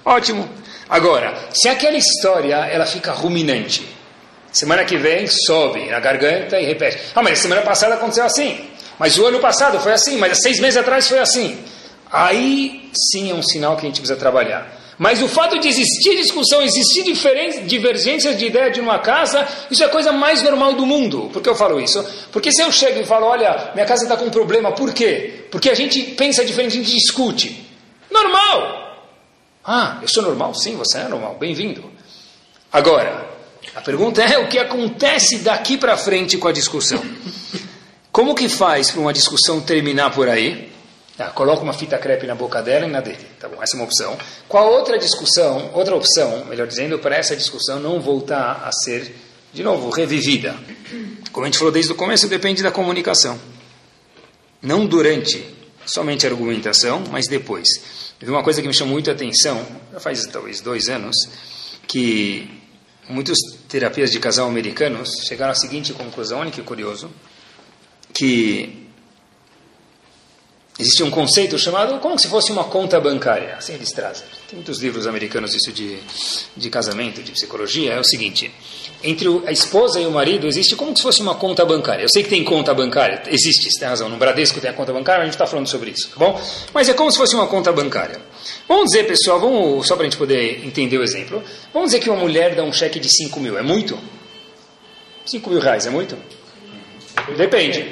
Ótimo. 0.05 0.47
Agora, 0.87 1.35
se 1.53 1.69
aquela 1.69 1.97
história 1.97 2.57
ela 2.67 2.85
fica 2.85 3.13
ruminante, 3.13 3.89
semana 4.53 4.85
que 4.85 4.99
vem 4.99 5.27
sobe 5.27 5.87
na 5.87 5.99
garganta 5.99 6.61
e 6.61 6.67
repete. 6.67 6.99
Ah, 7.15 7.23
mas 7.23 7.39
semana 7.39 7.63
passada 7.63 7.95
aconteceu 7.95 8.25
assim. 8.25 8.69
Mas 8.99 9.19
o 9.19 9.27
ano 9.27 9.39
passado 9.39 9.79
foi 9.81 9.93
assim, 9.93 10.17
mas 10.17 10.39
seis 10.43 10.59
meses 10.59 10.77
atrás 10.77 11.09
foi 11.09 11.19
assim. 11.19 11.59
Aí 12.11 12.91
sim 13.11 13.31
é 13.31 13.35
um 13.35 13.43
sinal 13.43 13.77
que 13.77 13.83
a 13.83 13.89
gente 13.89 14.01
precisa 14.01 14.19
trabalhar. 14.19 14.75
Mas 14.99 15.21
o 15.21 15.29
fato 15.29 15.59
de 15.59 15.69
existir 15.69 16.17
discussão, 16.17 16.63
existir 16.63 17.05
divergências 17.67 18.39
de 18.39 18.47
ideia 18.47 18.71
de 18.71 18.81
uma 18.81 18.99
casa, 18.99 19.47
isso 19.71 19.83
é 19.83 19.87
a 19.87 19.91
coisa 19.91 20.11
mais 20.11 20.43
normal 20.43 20.73
do 20.73 20.87
mundo. 20.87 21.29
Por 21.33 21.43
que 21.43 21.49
eu 21.49 21.55
falo 21.55 21.79
isso? 21.79 22.03
Porque 22.33 22.51
se 22.51 22.63
eu 22.63 22.73
chego 22.73 23.01
e 23.01 23.05
falo, 23.05 23.27
olha, 23.27 23.73
minha 23.75 23.85
casa 23.85 24.05
está 24.05 24.17
com 24.17 24.25
um 24.25 24.31
problema, 24.31 24.73
por 24.73 24.95
quê? 24.95 25.45
Porque 25.51 25.69
a 25.69 25.75
gente 25.75 26.01
pensa 26.03 26.45
diferente, 26.45 26.79
a 26.79 26.83
gente 26.83 26.91
discute. 26.91 27.63
Normal! 28.11 28.87
Ah, 29.63 29.99
eu 30.01 30.09
sou 30.09 30.23
normal? 30.23 30.55
Sim, 30.55 30.77
você 30.77 30.99
é 30.99 31.09
normal. 31.09 31.37
Bem-vindo. 31.39 31.85
Agora, 32.73 33.29
a 33.75 33.83
pergunta 33.83 34.23
é 34.23 34.39
o 34.39 34.49
que 34.49 34.59
acontece 34.59 35.41
daqui 35.41 35.77
para 35.77 35.97
frente 35.99 36.39
com 36.39 36.49
a 36.49 36.53
discussão. 36.53 37.03
Como 38.17 38.35
que 38.35 38.49
faz 38.49 38.91
para 38.91 39.03
uma 39.03 39.13
discussão 39.13 39.61
terminar 39.61 40.11
por 40.11 40.27
aí? 40.27 40.73
Ah, 41.19 41.27
coloca 41.27 41.63
uma 41.63 41.75
fita 41.75 41.99
crepe 41.99 42.27
na 42.27 42.35
boca 42.35 42.63
dela 42.63 42.87
e 42.87 42.91
na 42.91 43.03
dele. 43.03 43.27
Tá 43.39 43.47
bom, 43.47 43.63
essa 43.63 43.77
é 43.77 43.79
uma 43.79 43.85
opção. 43.85 44.17
Qual 44.49 44.73
outra 44.73 44.99
discussão, 44.99 45.71
outra 45.75 45.95
opção, 45.95 46.47
melhor 46.47 46.67
dizendo, 46.67 46.99
para 46.99 47.15
essa 47.15 47.37
discussão 47.37 47.79
não 47.79 48.01
voltar 48.01 48.63
a 48.65 48.73
ser, 48.73 49.15
de 49.53 49.63
novo, 49.63 49.91
revivida? 49.91 50.57
Como 51.31 51.45
a 51.45 51.47
gente 51.47 51.59
falou 51.59 51.71
desde 51.71 51.93
o 51.93 51.95
começo, 51.95 52.27
depende 52.27 52.63
da 52.63 52.71
comunicação. 52.71 53.39
Não 54.63 54.87
durante 54.87 55.55
somente 55.85 56.27
a 56.27 56.31
argumentação, 56.31 57.05
mas 57.11 57.29
depois. 57.29 57.69
Teve 58.19 58.33
uma 58.33 58.43
coisa 58.43 58.63
que 58.63 58.67
me 58.67 58.73
chamou 58.73 58.95
muito 58.95 59.11
a 59.11 59.13
atenção, 59.13 59.63
já 59.93 60.01
faz 60.01 60.25
talvez 60.25 60.63
dois 60.63 60.89
anos, 60.89 61.15
que 61.87 62.51
muitos 63.11 63.37
terapias 63.69 64.11
de 64.11 64.19
casal 64.19 64.49
americanos 64.49 65.11
chegaram 65.29 65.53
à 65.53 65.55
seguinte 65.55 65.93
conclusão, 65.93 66.39
olha 66.39 66.51
que 66.51 66.63
curioso, 66.63 67.11
que 68.17 68.87
existe 70.79 71.03
um 71.03 71.11
conceito 71.11 71.59
chamado 71.59 71.99
como 72.01 72.19
se 72.19 72.29
fosse 72.29 72.51
uma 72.51 72.65
conta 72.65 72.99
bancária. 73.01 73.57
Assim 73.57 73.75
eles 73.75 73.91
trazem. 73.91 74.27
Tem 74.49 74.57
muitos 74.57 74.81
livros 74.81 75.07
americanos 75.07 75.55
isso 75.55 75.73
de, 75.73 75.99
de 76.57 76.71
casamento, 76.71 77.23
de 77.23 77.33
psicologia. 77.33 77.93
É 77.93 78.01
o 78.01 78.05
seguinte: 78.05 78.51
entre 79.03 79.29
a 79.47 79.53
esposa 79.53 80.01
e 80.01 80.07
o 80.07 80.11
marido 80.11 80.47
existe 80.47 80.75
como 80.75 80.97
se 80.97 81.03
fosse 81.03 81.21
uma 81.21 81.35
conta 81.35 81.65
bancária. 81.65 82.03
Eu 82.03 82.09
sei 82.09 82.23
que 82.23 82.31
tem 82.31 82.43
conta 82.43 82.73
bancária, 82.73 83.23
existe, 83.27 83.71
você 83.71 83.81
tem 83.81 83.89
razão. 83.89 84.09
No 84.09 84.17
Bradesco 84.17 84.61
tem 84.61 84.71
a 84.71 84.73
conta 84.73 84.93
bancária, 84.93 85.23
a 85.23 85.25
gente 85.25 85.35
está 85.35 85.47
falando 85.47 85.67
sobre 85.67 85.91
isso, 85.91 86.09
tá 86.09 86.17
bom? 86.17 86.41
Mas 86.73 86.89
é 86.89 86.95
como 86.95 87.11
se 87.11 87.19
fosse 87.19 87.35
uma 87.35 87.47
conta 87.47 87.73
bancária. 87.73 88.21
Vamos 88.67 88.87
dizer, 88.87 89.07
pessoal, 89.07 89.41
vamos, 89.41 89.87
só 89.87 89.95
para 89.95 90.07
a 90.07 90.09
gente 90.09 90.19
poder 90.19 90.65
entender 90.67 90.97
o 90.97 91.03
exemplo. 91.03 91.43
Vamos 91.73 91.91
dizer 91.91 92.01
que 92.03 92.09
uma 92.09 92.19
mulher 92.19 92.55
dá 92.55 92.63
um 92.63 92.73
cheque 92.73 92.99
de 92.99 93.09
5 93.09 93.39
mil. 93.41 93.59
É 93.59 93.63
muito? 93.63 93.99
5 95.27 95.51
mil 95.51 95.61
reais 95.61 95.87
é 95.87 95.91
muito? 95.91 96.17
Depende. 97.35 97.85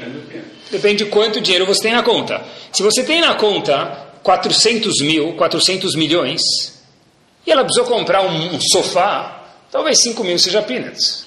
Depende 0.70 1.04
de 1.04 1.10
quanto 1.10 1.40
dinheiro 1.40 1.66
você 1.66 1.82
tem 1.82 1.92
na 1.92 2.02
conta. 2.02 2.44
Se 2.72 2.82
você 2.82 3.02
tem 3.02 3.20
na 3.20 3.34
conta 3.34 4.08
400 4.22 5.00
mil, 5.02 5.34
400 5.34 5.94
milhões, 5.94 6.40
e 7.46 7.50
ela 7.50 7.64
precisou 7.64 7.86
comprar 7.86 8.22
um, 8.22 8.54
um 8.54 8.60
sofá, 8.60 9.44
talvez 9.70 10.02
5 10.02 10.24
mil 10.24 10.38
seja 10.38 10.62
peanuts. 10.62 11.26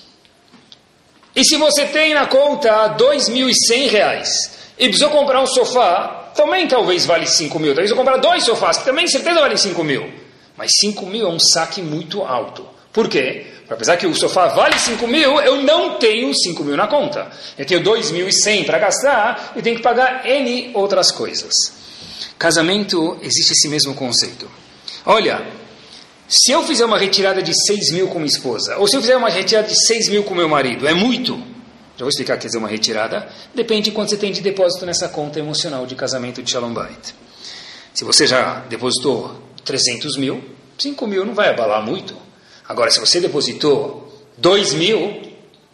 E 1.36 1.43
se 1.43 1.56
você 1.56 1.86
tem 1.86 2.13
na 2.13 2.26
conta 2.26 2.96
2.100 2.98 3.89
reais 3.89 4.52
e 4.78 4.86
precisou 4.86 5.12
comprar 5.12 5.41
um 5.41 5.46
sofá, 5.46 6.32
também 6.36 6.67
talvez 6.67 7.06
vale 7.06 7.28
5 7.28 7.60
mil. 7.60 7.74
Talvez 7.74 7.91
eu 7.91 7.96
comprar 7.96 8.17
dois 8.17 8.43
sofás, 8.43 8.78
que 8.78 8.86
também 8.86 9.08
certeza 9.08 9.39
vale 9.39 9.58
5 9.58 9.84
mil. 9.84 10.12
Mas 10.56 10.72
5 10.80 11.06
mil 11.06 11.28
é 11.28 11.30
um 11.30 11.39
saque 11.39 11.82
muito 11.82 12.24
alto. 12.24 12.67
Por 12.91 13.08
quê? 13.08 13.46
Apesar 13.69 13.97
que 13.97 14.08
o 14.08 14.15
sofá 14.15 14.47
vale 14.47 14.80
5 14.80 15.06
mil, 15.08 15.41
eu 15.41 15.62
não 15.63 15.97
tenho 15.97 16.34
5 16.34 16.63
mil 16.63 16.77
na 16.77 16.88
conta. 16.88 17.30
Eu 17.58 17.65
tenho 17.65 17.84
2.100 17.84 18.65
para 18.65 18.80
gastar 18.80 19.53
e 19.56 19.62
tenho 19.62 19.75
que 19.75 19.82
pagar 19.82 20.25
N 20.25 20.71
outras 20.73 21.12
coisas. 21.12 21.53
Casamento, 22.39 23.17
existe 23.21 23.51
esse 23.51 23.67
mesmo 23.67 23.93
conceito. 23.93 24.49
Olha, 25.06 25.45
se 26.30 26.51
eu 26.51 26.63
fizer 26.63 26.86
uma 26.86 26.97
retirada 26.97 27.41
de 27.41 27.53
6 27.53 27.91
mil 27.91 28.08
com 28.08 28.19
minha 28.19 28.27
esposa, 28.27 28.77
ou 28.77 28.88
se 28.88 28.95
eu 28.95 29.01
fizer 29.01 29.17
uma 29.17 29.30
retirada 29.30 29.67
de 29.67 29.86
6 29.86 30.10
mil 30.10 30.23
com 30.23 30.34
meu 30.34 30.47
marido, 30.47 30.88
é 30.88 30.93
muito? 30.93 31.38
Já 31.97 32.03
vou 32.03 32.10
explicar 32.10 32.36
o 32.36 32.39
que 32.39 32.45
dizer 32.45 32.60
uma 32.60 32.67
retirada. 32.67 33.27
Depende 33.56 33.89
de 33.89 33.91
quanto 33.91 34.12
você 34.12 34.17
tem 34.17 34.32
de 34.32 34.39
depósito 34.39 34.86
nessa 34.86 35.10
conta 35.10 35.39
emocional 35.39 35.86
de 35.86 35.95
casamento 35.95 36.43
de 36.43 36.51
Shalom 36.51 36.73
Bait. 36.73 37.15
Se 37.93 38.03
você 38.06 38.27
já 38.27 38.60
depositou 38.69 39.41
300 39.65 40.15
mil, 40.15 40.43
5 40.77 41.08
mil 41.08 41.25
não 41.25 41.34
vai 41.34 41.49
abalar 41.49 41.84
muito. 41.84 42.27
Agora, 42.67 42.91
se 42.91 42.99
você 42.99 43.19
depositou 43.19 44.13
dois 44.38 44.73
mil 44.73 45.21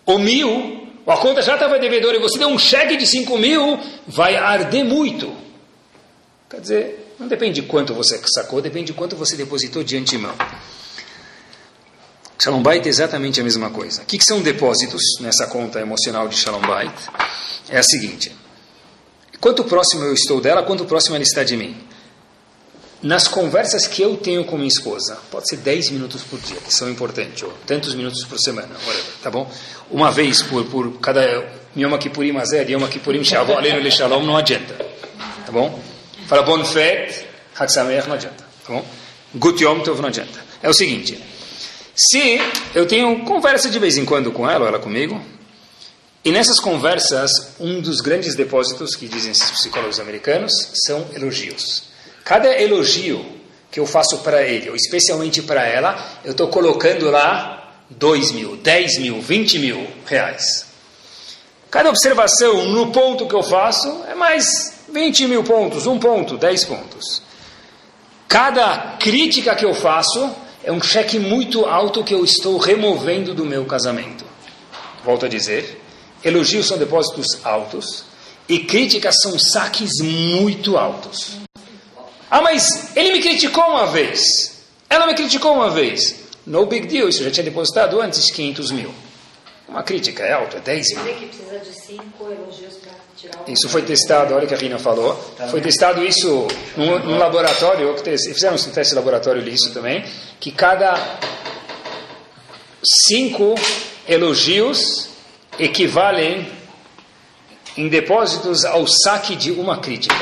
ou 0.05 0.19
mil, 0.19 0.87
a 1.07 1.17
conta 1.17 1.41
já 1.41 1.55
estava 1.55 1.79
devedora 1.79 2.17
e 2.17 2.19
você 2.19 2.37
deu 2.37 2.49
um 2.49 2.59
cheque 2.59 2.95
de 2.95 3.07
cinco 3.07 3.37
mil, 3.37 3.79
vai 4.07 4.35
arder 4.35 4.85
muito. 4.85 5.35
Quer 6.49 6.61
dizer, 6.61 7.15
não 7.19 7.27
depende 7.27 7.61
de 7.61 7.67
quanto 7.67 7.93
você 7.93 8.21
sacou, 8.33 8.61
depende 8.61 8.87
de 8.87 8.93
quanto 8.93 9.15
você 9.15 9.35
depositou 9.35 9.83
de 9.83 9.97
antemão. 9.97 10.35
Shalom 12.39 12.61
Bait 12.61 12.85
é 12.85 12.89
exatamente 12.89 13.39
a 13.39 13.43
mesma 13.43 13.69
coisa. 13.69 14.01
O 14.01 14.05
que, 14.05 14.17
que 14.17 14.25
são 14.25 14.41
depósitos 14.41 15.01
nessa 15.21 15.47
conta 15.47 15.79
emocional 15.79 16.27
de 16.27 16.35
Shalom 16.35 16.61
Bait? 16.61 16.93
É 17.69 17.79
a 17.79 17.83
seguinte: 17.83 18.31
quanto 19.39 19.63
próximo 19.63 20.03
eu 20.03 20.13
estou 20.13 20.39
dela, 20.39 20.61
quanto 20.63 20.85
próximo 20.85 21.15
ela 21.15 21.23
está 21.23 21.43
de 21.43 21.57
mim 21.57 21.92
nas 23.03 23.27
conversas 23.27 23.85
que 23.85 24.01
eu 24.01 24.15
tenho 24.15 24.45
com 24.45 24.55
minha 24.55 24.69
esposa, 24.69 25.17
pode 25.29 25.49
ser 25.49 25.57
10 25.57 25.89
minutos 25.89 26.23
por 26.23 26.39
dia, 26.39 26.55
que 26.55 26.73
são 26.73 26.89
importantes, 26.89 27.43
ou 27.43 27.51
tantos 27.67 27.93
minutos 27.93 28.23
por 28.23 28.39
semana, 28.39 28.69
tá 29.21 29.29
bom? 29.29 29.51
Uma 29.91 30.09
vez 30.09 30.41
por, 30.41 30.63
por 30.65 30.99
cada 30.99 31.21
Yom 31.75 31.97
Kippurim 31.97 32.37
Azer, 32.37 32.69
Yom 32.69 32.87
Kippurim 32.87 33.21
Shavu 33.21 33.53
Aleinu 33.53 33.91
Shalom, 33.91 34.23
não 34.23 34.37
adianta, 34.37 34.73
tá 35.45 35.51
bom? 35.51 35.77
Fala 36.27 36.43
Bon 36.43 36.63
Fet, 36.63 37.25
Hag 37.59 37.71
Sameach, 37.71 38.07
não 38.07 38.15
adianta, 38.15 38.45
tá 38.65 38.73
bom? 38.73 38.85
Gut 39.35 39.61
Yom 39.61 39.81
Tov, 39.81 39.99
não 39.99 40.07
adianta. 40.07 40.39
É 40.61 40.69
o 40.69 40.73
seguinte, 40.73 41.21
se 41.93 42.39
eu 42.73 42.87
tenho 42.87 43.25
conversa 43.25 43.69
de 43.69 43.79
vez 43.79 43.97
em 43.97 44.05
quando 44.05 44.31
com 44.31 44.49
ela, 44.49 44.61
ou 44.61 44.67
ela 44.67 44.79
comigo, 44.79 45.21
e 46.23 46.31
nessas 46.31 46.57
conversas, 46.57 47.29
um 47.59 47.81
dos 47.81 47.99
grandes 47.99 48.33
depósitos 48.33 48.95
que 48.95 49.09
dizem 49.09 49.33
esses 49.33 49.51
psicólogos 49.51 49.99
americanos 49.99 50.53
são 50.85 51.05
elogios. 51.13 51.91
Cada 52.23 52.49
elogio 52.59 53.25
que 53.69 53.79
eu 53.79 53.85
faço 53.85 54.19
para 54.19 54.43
ele, 54.43 54.69
ou 54.69 54.75
especialmente 54.75 55.41
para 55.41 55.65
ela, 55.65 56.19
eu 56.23 56.31
estou 56.31 56.47
colocando 56.47 57.09
lá 57.09 57.73
2 57.89 58.31
mil, 58.31 58.55
10 58.57 58.99
mil, 58.99 59.21
20 59.21 59.59
mil 59.59 59.87
reais. 60.05 60.67
Cada 61.69 61.89
observação 61.89 62.67
no 62.67 62.91
ponto 62.91 63.27
que 63.27 63.33
eu 63.33 63.41
faço 63.41 64.03
é 64.07 64.13
mais 64.13 64.83
20 64.91 65.27
mil 65.27 65.43
pontos, 65.43 65.87
um 65.87 65.97
ponto, 65.97 66.37
10 66.37 66.65
pontos. 66.65 67.23
Cada 68.27 68.95
crítica 68.99 69.55
que 69.55 69.65
eu 69.65 69.73
faço 69.73 70.29
é 70.63 70.71
um 70.71 70.81
cheque 70.81 71.19
muito 71.19 71.65
alto 71.65 72.03
que 72.03 72.13
eu 72.13 72.23
estou 72.23 72.57
removendo 72.57 73.33
do 73.33 73.43
meu 73.43 73.65
casamento. 73.65 74.23
Volto 75.03 75.25
a 75.25 75.29
dizer, 75.29 75.81
elogios 76.23 76.67
são 76.67 76.77
depósitos 76.77 77.39
altos 77.43 78.05
e 78.47 78.59
críticas 78.59 79.15
são 79.21 79.37
saques 79.37 79.99
muito 79.99 80.77
altos. 80.77 81.42
Ah, 82.33 82.41
mas 82.41 82.97
ele 82.97 83.11
me 83.11 83.21
criticou 83.21 83.63
uma 83.63 83.85
vez. 83.85 84.57
Ela 84.89 85.05
me 85.05 85.13
criticou 85.13 85.53
uma 85.53 85.69
vez. 85.69 86.15
No 86.47 86.65
big 86.65 86.87
deal, 86.87 87.07
isso 87.07 87.23
já 87.23 87.29
tinha 87.29 87.43
depositado 87.43 88.01
antes 88.01 88.31
500 88.31 88.71
mil. 88.71 88.91
Uma 89.69 89.83
crítica 89.83 90.23
é 90.23 90.33
alta, 90.33 90.57
é 90.57 90.59
10 90.59 90.95
mil. 90.95 91.03
Você 91.03 91.13
que 91.13 91.25
precisa 91.27 91.59
de 91.59 91.79
cinco 91.79 92.31
elogios 92.31 92.73
para 92.77 92.91
tirar 93.15 93.39
o... 93.47 93.51
Isso 93.51 93.69
foi 93.69 93.83
testado, 93.83 94.33
olha 94.33 94.45
o 94.45 94.47
que 94.47 94.53
a 94.55 94.57
Rina 94.57 94.79
falou. 94.79 95.13
Foi 95.51 95.61
testado 95.61 96.03
isso 96.03 96.47
num, 96.75 96.97
num 97.05 97.19
laboratório, 97.19 97.95
fizeram 98.03 98.55
um 98.55 98.71
teste 98.71 98.89
de 98.89 98.95
laboratório 98.95 99.43
disso 99.43 99.71
também, 99.71 100.03
que 100.39 100.51
cada 100.51 101.19
cinco 103.07 103.53
elogios 104.09 105.07
equivalem 105.59 106.51
em 107.77 107.87
depósitos 107.87 108.65
ao 108.65 108.87
saque 108.87 109.35
de 109.35 109.51
uma 109.51 109.77
crítica 109.77 110.15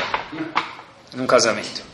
num 1.14 1.26
casamento. 1.26 1.91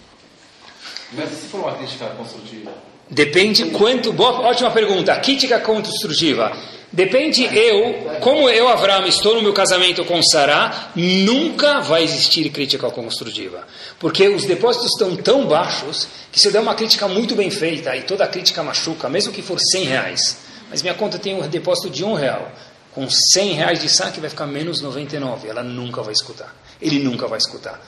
Mas 1.13 1.31
se 1.31 1.49
for 1.49 1.61
uma 1.61 1.75
crítica 1.77 2.07
construtiva? 2.11 2.71
Depende 3.11 3.65
quanto. 3.71 4.13
Boa, 4.13 4.41
ótima 4.41 4.71
pergunta. 4.71 5.17
Crítica 5.17 5.59
construtiva. 5.61 6.53
Depende 6.91 7.45
eu, 7.45 8.19
como 8.21 8.49
eu, 8.49 8.67
Avram, 8.67 9.07
estou 9.07 9.35
no 9.35 9.43
meu 9.43 9.53
casamento 9.53 10.07
com 10.07 10.23
Sarah, 10.23 10.91
nunca 10.97 11.81
vai 11.81 12.03
existir 12.03 12.49
crítica 12.49 12.91
construtiva. 12.91 13.67
Porque 13.99 14.27
os 14.27 14.47
depósitos 14.47 14.93
estão 14.93 15.15
tão 15.15 15.47
baixos 15.47 16.09
que 16.33 16.41
se 16.41 16.49
eu 16.49 16.53
der 16.53 16.61
uma 16.61 16.75
crítica 16.75 17.07
muito 17.07 17.35
bem 17.35 17.51
feita 17.51 17.95
e 17.95 18.03
toda 18.03 18.25
a 18.25 18.27
crítica 18.27 18.63
machuca, 18.63 19.07
mesmo 19.09 19.35
que 19.35 19.43
for 19.43 19.59
100 19.61 19.85
reais, 19.85 20.39
mas 20.71 20.81
minha 20.81 20.95
conta 20.95 21.19
tem 21.19 21.35
um 21.35 21.47
depósito 21.47 21.91
de 21.91 22.03
um 22.03 22.15
real, 22.15 22.51
com 22.95 23.07
100 23.09 23.53
reais 23.53 23.81
de 23.81 23.89
saque 23.91 24.19
vai 24.19 24.31
ficar 24.31 24.47
menos 24.47 24.81
99, 24.81 25.47
ela 25.47 25.63
nunca 25.63 26.03
vai 26.03 26.15
escutar. 26.15 26.55
Ele 26.81 26.99
nunca 27.01 27.27
vai 27.27 27.39
escutar. 27.39 27.79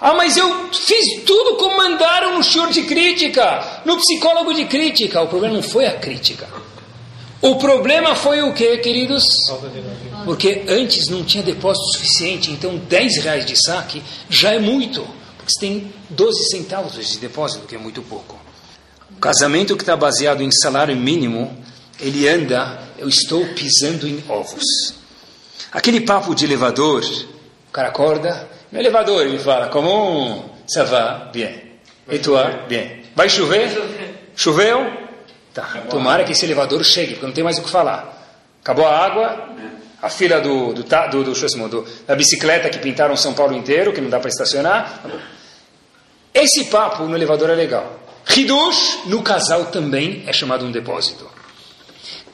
Ah, 0.00 0.14
mas 0.14 0.36
eu 0.36 0.68
fiz 0.72 1.22
tudo 1.24 1.56
como 1.56 1.76
mandaram 1.76 2.36
no 2.36 2.44
show 2.44 2.68
de 2.68 2.82
crítica, 2.82 3.82
no 3.84 3.96
psicólogo 3.96 4.54
de 4.54 4.64
crítica. 4.66 5.20
O 5.22 5.26
problema 5.26 5.56
não 5.56 5.62
foi 5.62 5.86
a 5.86 5.98
crítica. 5.98 6.48
O 7.40 7.56
problema 7.56 8.14
foi 8.14 8.42
o 8.42 8.52
que, 8.52 8.78
queridos? 8.78 9.24
Porque 10.24 10.64
antes 10.68 11.08
não 11.08 11.24
tinha 11.24 11.42
depósito 11.42 11.92
suficiente, 11.92 12.50
então 12.50 12.76
10 12.76 13.22
reais 13.22 13.46
de 13.46 13.56
saque 13.56 14.02
já 14.28 14.52
é 14.52 14.58
muito. 14.58 15.02
Porque 15.36 15.52
você 15.52 15.60
tem 15.60 15.92
12 16.10 16.50
centavos 16.50 16.94
de 16.94 17.18
depósito, 17.18 17.66
que 17.66 17.74
é 17.74 17.78
muito 17.78 18.02
pouco. 18.02 18.38
O 19.10 19.20
casamento 19.20 19.76
que 19.76 19.82
está 19.82 19.96
baseado 19.96 20.42
em 20.42 20.50
salário 20.50 20.96
mínimo, 20.96 21.56
ele 22.00 22.28
anda, 22.28 22.82
eu 22.98 23.08
estou 23.08 23.46
pisando 23.48 24.06
em 24.06 24.22
ovos. 24.28 24.94
Aquele 25.72 26.00
papo 26.00 26.34
de 26.34 26.44
elevador, 26.44 27.04
o 27.68 27.72
cara 27.72 27.88
acorda, 27.88 28.48
no 28.72 28.78
elevador 28.78 29.22
ele 29.26 29.38
fala, 29.38 29.68
como 29.68 30.50
ça 30.66 30.84
va? 30.84 31.30
Bien. 31.32 31.50
Et 32.10 32.20
toi? 32.22 32.66
Bien. 32.68 33.02
Vai 33.14 33.28
chover? 33.28 33.68
Choveu? 34.36 34.86
Tá. 35.52 35.64
Tomara 35.90 36.24
que 36.24 36.32
esse 36.32 36.44
elevador 36.44 36.84
chegue, 36.84 37.14
porque 37.14 37.26
não 37.26 37.32
tem 37.32 37.42
mais 37.44 37.58
o 37.58 37.62
que 37.62 37.70
falar. 37.70 38.14
Acabou 38.62 38.86
a 38.86 38.96
água, 38.96 39.48
a 40.00 40.08
fila 40.08 40.40
do, 40.40 40.72
do, 40.74 40.82
do, 40.84 41.24
do, 41.24 41.68
do- 41.68 41.86
da 42.06 42.14
bicicleta 42.14 42.68
que 42.70 42.78
pintaram 42.78 43.16
São 43.16 43.34
Paulo 43.34 43.56
inteiro, 43.56 43.92
que 43.92 44.00
não 44.00 44.08
dá 44.10 44.20
para 44.20 44.28
estacionar. 44.28 45.02
Esse 46.32 46.64
papo 46.66 47.04
no 47.04 47.16
elevador 47.16 47.50
é 47.50 47.54
legal. 47.54 47.98
Hidush, 48.36 49.06
no 49.06 49.22
casal 49.22 49.66
também 49.66 50.22
é 50.26 50.32
chamado 50.32 50.64
um 50.64 50.70
depósito. 50.70 51.26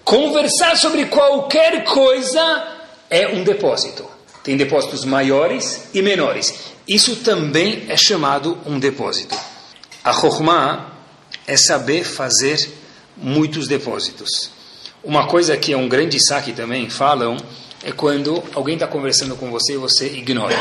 Conversar 0.04 0.76
sobre 0.76 1.06
qualquer 1.06 1.84
coisa 1.84 2.66
é 3.08 3.28
um 3.28 3.42
depósito. 3.44 4.04
Tem 4.44 4.56
depósitos 4.56 5.04
maiores 5.04 5.88
e 5.92 6.00
menores. 6.02 6.54
Isso 6.86 7.16
também 7.16 7.86
é 7.88 7.96
chamado 7.96 8.58
um 8.66 8.78
depósito. 8.78 9.34
A 10.04 10.12
Chokhmah 10.12 10.92
é 11.46 11.56
saber 11.56 12.04
fazer 12.04 12.70
muitos 13.16 13.66
depósitos. 13.66 14.50
Uma 15.02 15.26
coisa 15.26 15.56
que 15.56 15.72
é 15.72 15.76
um 15.76 15.88
grande 15.88 16.18
saque 16.24 16.52
também, 16.52 16.88
falam, 16.90 17.36
é 17.82 17.90
quando 17.90 18.42
alguém 18.54 18.74
está 18.74 18.86
conversando 18.86 19.34
com 19.34 19.50
você 19.50 19.74
e 19.74 19.78
você 19.78 20.06
ignora. 20.06 20.56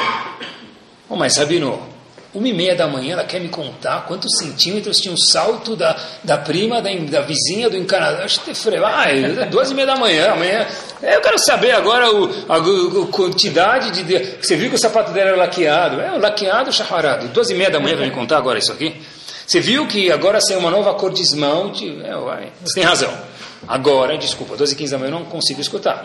Oh, 1.10 1.16
mas 1.16 1.38
Rabino, 1.38 1.93
uma 2.34 2.48
e 2.48 2.54
meia 2.54 2.76
da 2.76 2.88
manhã 2.88 3.14
ela 3.14 3.24
quer 3.24 3.40
me 3.40 3.48
contar 3.48 4.06
quantos 4.08 4.38
centímetros 4.38 4.98
tinha 4.98 5.14
o 5.14 5.18
salto 5.18 5.76
da, 5.76 5.96
da 6.24 6.38
prima, 6.38 6.82
da, 6.82 6.90
da 6.92 7.22
vizinha 7.22 7.70
do 7.70 7.78
encanador. 7.78 8.22
Acho 8.22 8.42
que. 8.42 8.52
Ah, 8.52 9.46
duas 9.52 9.70
e 9.70 9.76
meia 9.76 9.86
da 9.86 9.96
manhã, 9.96 10.32
amanhã. 10.32 10.68
Eu 11.02 11.22
quero 11.22 11.38
saber 11.38 11.72
agora 11.72 12.12
o, 12.12 12.30
a, 12.50 12.58
a 12.58 13.08
quantidade 13.12 13.92
de. 14.04 14.38
Você 14.42 14.56
viu 14.56 14.70
que 14.70 14.76
o 14.76 14.80
sapato 14.80 15.12
dela 15.12 15.30
era 15.30 15.38
laqueado? 15.38 16.02
É, 16.02 16.18
laqueado 16.18 16.72
chaparado. 16.72 17.28
Duas 17.28 17.50
e 17.52 17.54
meia 17.54 17.70
da 17.70 17.80
manhã 17.80 17.96
vai 17.96 18.08
me 18.08 18.12
contar 18.12 18.38
agora 18.38 18.58
isso 18.58 18.72
aqui? 18.72 19.00
Você 19.46 19.60
viu 19.60 19.86
que 19.86 20.12
agora 20.12 20.42
saiu 20.42 20.60
uma 20.60 20.72
nova 20.72 20.94
cor 20.96 21.14
de 21.14 21.22
esmalte? 21.22 21.88
É, 22.04 22.14
você 22.64 22.74
tem 22.74 22.84
razão. 22.84 23.14
Agora, 23.68 24.18
desculpa, 24.18 24.58
12 24.58 24.74
e 24.74 24.76
15 24.76 24.92
da 24.92 24.98
manhã 24.98 25.12
eu 25.12 25.20
não 25.20 25.26
consigo 25.26 25.62
escutar. 25.62 26.04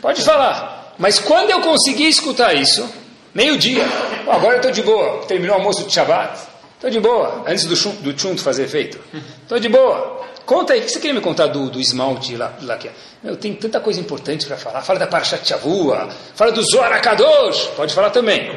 Pode 0.00 0.22
falar. 0.22 0.94
Mas 0.98 1.18
quando 1.18 1.50
eu 1.50 1.60
conseguir 1.60 2.08
escutar 2.08 2.54
isso, 2.54 2.88
meio-dia, 3.34 3.84
agora 4.28 4.54
eu 4.54 4.56
estou 4.56 4.70
de 4.70 4.82
boa, 4.82 5.24
terminou 5.26 5.56
o 5.56 5.58
almoço 5.58 5.84
de 5.84 5.92
Shabbat, 5.92 6.38
estou 6.74 6.90
de 6.90 7.00
boa, 7.00 7.44
antes 7.46 7.64
do, 7.66 7.76
chum, 7.76 7.90
do 7.96 8.18
chunto 8.18 8.42
fazer 8.42 8.64
efeito, 8.64 8.98
estou 9.42 9.58
de 9.58 9.68
boa. 9.68 10.24
Conta 10.46 10.74
aí, 10.74 10.80
o 10.80 10.82
que 10.82 10.90
você 10.90 11.00
queria 11.00 11.14
me 11.14 11.22
contar 11.22 11.46
do, 11.46 11.70
do 11.70 11.80
esmalte 11.80 12.36
lá, 12.36 12.54
lá 12.62 12.76
que 12.76 12.88
é? 12.88 12.92
Meu, 13.22 13.36
tanta 13.36 13.80
coisa 13.80 13.98
importante 13.98 14.44
para 14.44 14.58
falar. 14.58 14.82
Fala 14.82 14.98
da 14.98 15.06
Parashat 15.06 15.48
Shavua, 15.48 16.10
fala 16.34 16.52
do 16.52 16.62
Zohar 16.62 16.92
HaKadosh, 16.92 17.70
pode 17.74 17.94
falar 17.94 18.10
também. 18.10 18.50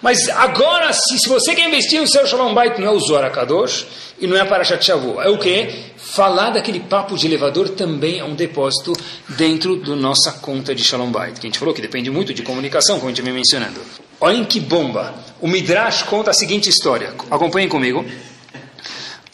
Mas 0.00 0.28
agora, 0.28 0.92
se, 0.92 1.18
se 1.18 1.28
você 1.28 1.56
quer 1.56 1.66
investir 1.66 2.00
no 2.00 2.06
seu 2.06 2.24
Shalom 2.24 2.54
Bait, 2.54 2.78
não 2.78 2.86
é 2.86 2.90
o 2.90 3.00
Zohar 3.00 3.24
HaKadosh 3.24 3.86
e 4.20 4.28
não 4.28 4.36
é 4.36 4.40
a 4.40 4.46
Parashat 4.46 4.84
Shavua. 4.84 5.24
É 5.24 5.28
o 5.28 5.38
quê? 5.38 5.68
Falar 5.96 6.50
daquele 6.50 6.78
papo 6.78 7.16
de 7.16 7.26
elevador 7.26 7.70
também 7.70 8.20
é 8.20 8.24
um 8.24 8.36
depósito 8.36 8.92
dentro 9.30 9.76
da 9.82 9.96
nossa 9.96 10.30
conta 10.40 10.72
de 10.72 10.84
Shalom 10.84 11.10
Bait, 11.10 11.40
que 11.40 11.46
a 11.46 11.48
gente 11.48 11.58
falou 11.58 11.74
que 11.74 11.82
depende 11.82 12.08
muito 12.08 12.32
de 12.32 12.42
comunicação, 12.42 13.00
como 13.00 13.10
a 13.10 13.10
gente 13.10 13.24
vem 13.24 13.32
mencionando. 13.32 13.80
Olhem 14.22 14.44
que 14.44 14.60
bomba. 14.60 15.12
O 15.40 15.48
Midrash 15.48 16.04
conta 16.04 16.30
a 16.30 16.32
seguinte 16.32 16.68
história. 16.68 17.12
Acompanhem 17.28 17.68
comigo. 17.68 18.04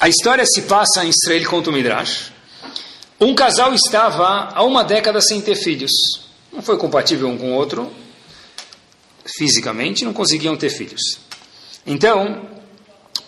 A 0.01 0.09
história 0.09 0.47
se 0.47 0.63
passa 0.63 1.05
em 1.05 1.11
Israel, 1.11 1.51
conta 1.51 1.69
o 1.69 1.73
Midrash. 1.75 2.33
Um 3.21 3.35
casal 3.35 3.75
estava 3.75 4.49
há 4.55 4.63
uma 4.65 4.83
década 4.83 5.21
sem 5.21 5.43
ter 5.43 5.57
filhos. 5.57 5.93
Não 6.51 6.63
foi 6.63 6.79
compatível 6.79 7.29
um 7.29 7.37
com 7.37 7.53
o 7.53 7.55
outro, 7.55 7.93
fisicamente, 9.27 10.07
não 10.07 10.15
conseguiam 10.15 10.57
ter 10.57 10.71
filhos. 10.71 11.19
Então, 11.87 12.49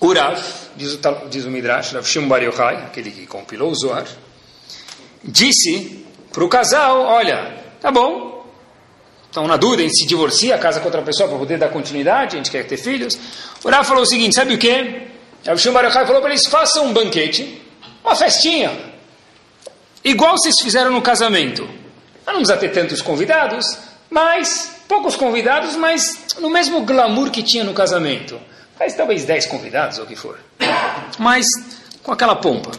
o 0.01 0.15
Rav, 0.15 0.43
diz 0.77 0.95
o, 0.95 1.29
diz 1.29 1.45
o 1.45 1.51
Midrash, 1.51 1.93
Rav 1.93 2.07
Shimon 2.07 2.29
Bar 2.29 2.43
Yochai, 2.43 2.77
aquele 2.77 3.11
que 3.11 3.27
compilou 3.27 3.71
o 3.71 3.75
Zohar, 3.75 4.07
disse 5.23 6.07
para 6.33 6.43
o 6.43 6.49
casal, 6.49 7.03
olha, 7.03 7.63
tá 7.83 7.91
bom, 7.91 8.30
estão 9.31 9.47
na 9.47 9.57
dúvida 9.57 9.85
em 9.85 9.89
se 9.89 10.05
divorcia, 10.07 10.59
casa 10.59 10.81
com 10.81 10.87
outra 10.87 11.03
pessoa 11.03 11.29
para 11.29 11.39
poder 11.39 11.57
dar 11.57 11.69
continuidade, 11.69 12.35
a 12.35 12.39
gente 12.39 12.51
quer 12.51 12.67
ter 12.67 12.77
filhos. 12.77 13.17
O 13.63 13.71
Rav 13.71 13.87
falou 13.87 14.03
o 14.03 14.07
seguinte, 14.07 14.35
sabe 14.35 14.55
o 14.55 15.57
Shimon 15.57 15.75
Bar 15.75 15.87
Yochai 15.87 16.05
falou 16.05 16.21
para 16.21 16.31
eles, 16.31 16.47
façam 16.47 16.87
um 16.87 16.93
banquete, 16.93 17.63
uma 18.05 18.15
festinha, 18.15 18.77
igual 20.05 20.37
vocês 20.37 20.57
fizeram 20.61 20.91
no 20.91 21.01
casamento. 21.01 21.63
Não 22.27 22.35
precisa 22.35 22.57
ter 22.57 22.71
tantos 22.71 23.01
convidados, 23.01 23.79
mas 24.11 24.83
poucos 24.87 25.17
convidados, 25.17 25.77
mas 25.77 26.27
no 26.39 26.51
mesmo 26.51 26.83
glamour 26.83 27.31
que 27.31 27.43
tinha 27.43 27.65
no 27.65 27.73
casamento. 27.73 28.39
Faz 28.77 28.95
talvez 28.95 29.25
10 29.25 29.47
convidados 29.47 29.99
ou 29.99 30.05
o 30.05 30.07
que 30.07 30.17
for. 30.17 30.39
Mas 31.19 31.47
com 32.03 32.13
aquela 32.13 32.35
pompa. 32.37 32.71
Tá 32.71 32.79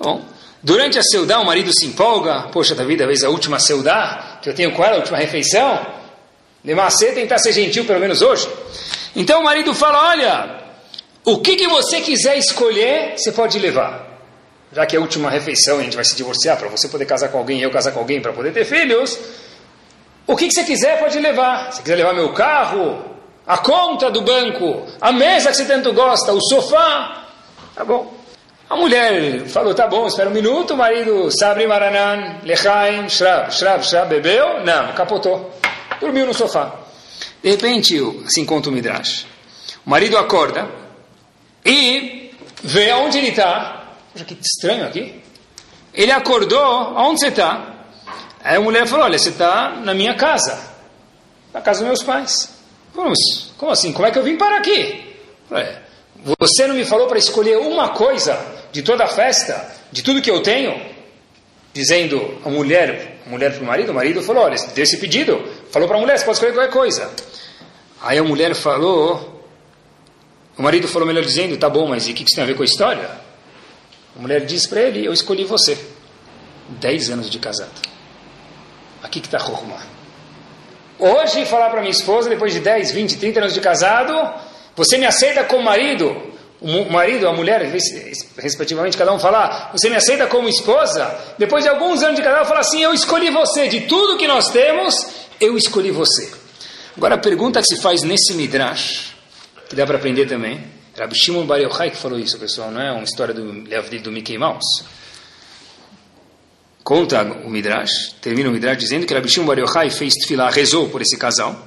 bom? 0.00 0.31
Durante 0.62 0.98
a 0.98 1.02
seudá, 1.02 1.40
o 1.40 1.46
marido 1.46 1.72
se 1.72 1.86
empolga. 1.86 2.48
Poxa, 2.52 2.74
da 2.74 2.84
vida, 2.84 3.00
talvez 3.00 3.24
a 3.24 3.28
última 3.28 3.58
seudá 3.58 4.38
que 4.40 4.48
eu 4.48 4.54
tenho 4.54 4.72
com 4.72 4.84
ela, 4.84 4.94
a 4.94 4.98
última 4.98 5.18
refeição. 5.18 5.86
De 6.62 6.74
macê, 6.74 7.12
tentar 7.12 7.38
ser 7.38 7.52
gentil 7.52 7.84
pelo 7.84 7.98
menos 7.98 8.22
hoje. 8.22 8.48
Então 9.16 9.40
o 9.40 9.44
marido 9.44 9.74
fala: 9.74 10.10
Olha, 10.10 10.62
o 11.24 11.38
que, 11.38 11.56
que 11.56 11.66
você 11.66 12.00
quiser 12.00 12.38
escolher, 12.38 13.14
você 13.16 13.32
pode 13.32 13.58
levar 13.58 14.12
já 14.72 14.86
que 14.86 14.96
é 14.96 14.98
a 14.98 15.02
última 15.02 15.30
refeição 15.30 15.78
a 15.78 15.82
gente 15.82 15.94
vai 15.94 16.04
se 16.04 16.16
divorciar, 16.16 16.56
para 16.56 16.68
você 16.68 16.88
poder 16.88 17.04
casar 17.04 17.28
com 17.28 17.38
alguém 17.38 17.60
e 17.60 17.62
eu 17.62 17.70
casar 17.70 17.92
com 17.92 18.00
alguém 18.00 18.20
para 18.20 18.32
poder 18.32 18.52
ter 18.52 18.64
filhos, 18.64 19.18
o 20.26 20.34
que, 20.34 20.48
que 20.48 20.54
você 20.54 20.64
quiser 20.64 20.98
pode 20.98 21.18
levar. 21.18 21.72
Se 21.72 21.82
quiser 21.82 21.96
levar 21.96 22.14
meu 22.14 22.32
carro, 22.32 23.04
a 23.46 23.58
conta 23.58 24.10
do 24.10 24.22
banco, 24.22 24.86
a 25.00 25.12
mesa 25.12 25.50
que 25.50 25.56
você 25.56 25.64
tanto 25.66 25.92
gosta, 25.92 26.32
o 26.32 26.40
sofá, 26.40 27.26
tá 27.74 27.84
bom. 27.84 28.14
A 28.72 28.76
mulher 28.76 29.46
falou, 29.48 29.74
tá 29.74 29.86
bom, 29.86 30.06
espera 30.06 30.30
um 30.30 30.32
minuto, 30.32 30.72
o 30.72 30.76
marido, 30.78 31.30
Sabri 31.30 31.66
Maranan, 31.66 32.38
Lechaim, 32.42 33.06
Shrab, 33.06 33.52
Shrab, 33.52 33.84
Shrab, 33.84 34.08
bebeu? 34.08 34.64
Não, 34.64 34.94
capotou. 34.94 35.52
Dormiu 36.00 36.24
no 36.24 36.32
sofá. 36.32 36.76
De 37.42 37.50
repente, 37.50 38.00
assim 38.24 38.46
conta 38.46 38.70
o 38.70 38.72
Midrash, 38.72 39.26
o 39.84 39.90
marido 39.90 40.16
acorda 40.16 40.70
e 41.62 42.30
vê 42.62 42.90
aonde 42.92 43.18
ele 43.18 43.28
está. 43.28 43.92
Que 44.26 44.38
estranho 44.40 44.86
aqui. 44.86 45.22
Ele 45.92 46.10
acordou, 46.10 46.58
aonde 46.58 47.20
você 47.20 47.28
está? 47.28 47.74
Aí 48.42 48.56
a 48.56 48.60
mulher 48.60 48.86
falou, 48.86 49.04
olha, 49.04 49.18
você 49.18 49.28
está 49.28 49.68
na 49.84 49.92
minha 49.92 50.14
casa, 50.16 50.58
na 51.52 51.60
casa 51.60 51.80
dos 51.80 51.88
meus 51.88 52.02
pais. 52.02 52.56
Falou, 52.94 53.12
como 53.58 53.70
assim? 53.70 53.92
Como 53.92 54.08
é 54.08 54.10
que 54.10 54.18
eu 54.18 54.22
vim 54.22 54.38
parar 54.38 54.56
aqui? 54.56 55.14
Falei, 55.46 55.81
você 56.24 56.66
não 56.66 56.74
me 56.74 56.84
falou 56.84 57.08
para 57.08 57.18
escolher 57.18 57.58
uma 57.58 57.90
coisa 57.90 58.38
de 58.70 58.82
toda 58.82 59.04
a 59.04 59.08
festa, 59.08 59.70
de 59.90 60.02
tudo 60.02 60.22
que 60.22 60.30
eu 60.30 60.42
tenho? 60.42 60.80
Dizendo 61.74 62.38
a 62.44 62.48
mulher, 62.48 63.20
a 63.26 63.30
mulher 63.30 63.52
para 63.52 63.62
o 63.62 63.66
marido, 63.66 63.90
o 63.90 63.94
marido 63.94 64.22
falou, 64.22 64.44
olha, 64.44 64.56
deu 64.74 64.84
esse 64.84 64.98
pedido, 64.98 65.42
falou 65.70 65.88
para 65.88 65.96
a 65.96 66.00
mulher, 66.00 66.18
você 66.18 66.24
pode 66.24 66.36
escolher 66.36 66.52
qualquer 66.54 66.72
coisa. 66.72 67.10
Aí 68.00 68.18
a 68.18 68.22
mulher 68.22 68.54
falou, 68.54 69.44
o 70.56 70.62
marido 70.62 70.86
falou 70.86 71.06
melhor 71.06 71.24
dizendo, 71.24 71.56
tá 71.56 71.68
bom, 71.68 71.88
mas 71.88 72.06
e 72.06 72.12
o 72.12 72.14
que, 72.14 72.24
que 72.24 72.30
isso 72.30 72.36
tem 72.36 72.44
a 72.44 72.46
ver 72.46 72.54
com 72.54 72.62
a 72.62 72.66
história? 72.66 73.10
A 74.16 74.20
mulher 74.20 74.44
disse 74.44 74.68
para 74.68 74.82
ele, 74.82 75.04
eu 75.04 75.12
escolhi 75.12 75.44
você. 75.44 75.78
Dez 76.68 77.10
anos 77.10 77.28
de 77.28 77.38
casado. 77.38 77.72
Aqui 79.02 79.20
que 79.20 79.26
está 79.26 79.38
Rohma. 79.38 79.80
Hoje, 80.98 81.44
falar 81.46 81.70
para 81.70 81.80
minha 81.80 81.90
esposa, 81.90 82.28
depois 82.28 82.52
de 82.52 82.60
10, 82.60 82.92
20, 82.92 83.16
30 83.16 83.40
anos 83.40 83.54
de 83.54 83.60
casado, 83.60 84.12
você 84.76 84.96
me 84.98 85.06
aceita 85.06 85.44
como 85.44 85.64
marido, 85.64 86.32
o 86.60 86.90
marido, 86.90 87.26
a 87.26 87.32
mulher, 87.32 87.60
respectivamente, 88.38 88.96
cada 88.96 89.12
um 89.12 89.18
falar, 89.18 89.72
você 89.72 89.90
me 89.90 89.96
aceita 89.96 90.26
como 90.28 90.48
esposa, 90.48 91.12
depois 91.36 91.64
de 91.64 91.68
alguns 91.68 92.02
anos 92.02 92.16
de 92.16 92.22
casado, 92.22 92.46
falar 92.46 92.60
assim, 92.60 92.82
eu 92.82 92.94
escolhi 92.94 93.30
você, 93.30 93.66
de 93.68 93.82
tudo 93.82 94.16
que 94.16 94.28
nós 94.28 94.48
temos, 94.50 94.94
eu 95.40 95.56
escolhi 95.56 95.90
você. 95.90 96.32
Agora 96.96 97.16
a 97.16 97.18
pergunta 97.18 97.60
que 97.60 97.66
se 97.66 97.80
faz 97.80 98.02
nesse 98.02 98.32
Midrash, 98.34 99.12
que 99.68 99.74
dá 99.74 99.84
para 99.84 99.96
aprender 99.96 100.26
também, 100.26 100.62
Rabbi 100.96 101.14
Shimon 101.16 101.46
Bar 101.46 101.58
Yochai 101.58 101.90
que 101.90 101.96
falou 101.96 102.18
isso, 102.18 102.38
pessoal, 102.38 102.70
não 102.70 102.80
é 102.80 102.92
uma 102.92 103.04
história 103.04 103.34
do, 103.34 103.42
do 104.02 104.12
Mickey 104.12 104.38
Mouse. 104.38 104.84
Conta 106.84 107.22
o 107.22 107.50
Midrash, 107.50 108.14
termina 108.20 108.48
o 108.48 108.52
Midrash 108.52 108.78
dizendo 108.78 109.06
que 109.06 109.14
Rabbi 109.14 109.28
Shimon 109.28 109.46
Bar 109.46 109.58
Yochai 109.58 109.90
fez 109.90 110.14
tefilá, 110.14 110.50
rezou 110.50 110.90
por 110.90 111.02
esse 111.02 111.16
casal, 111.16 111.66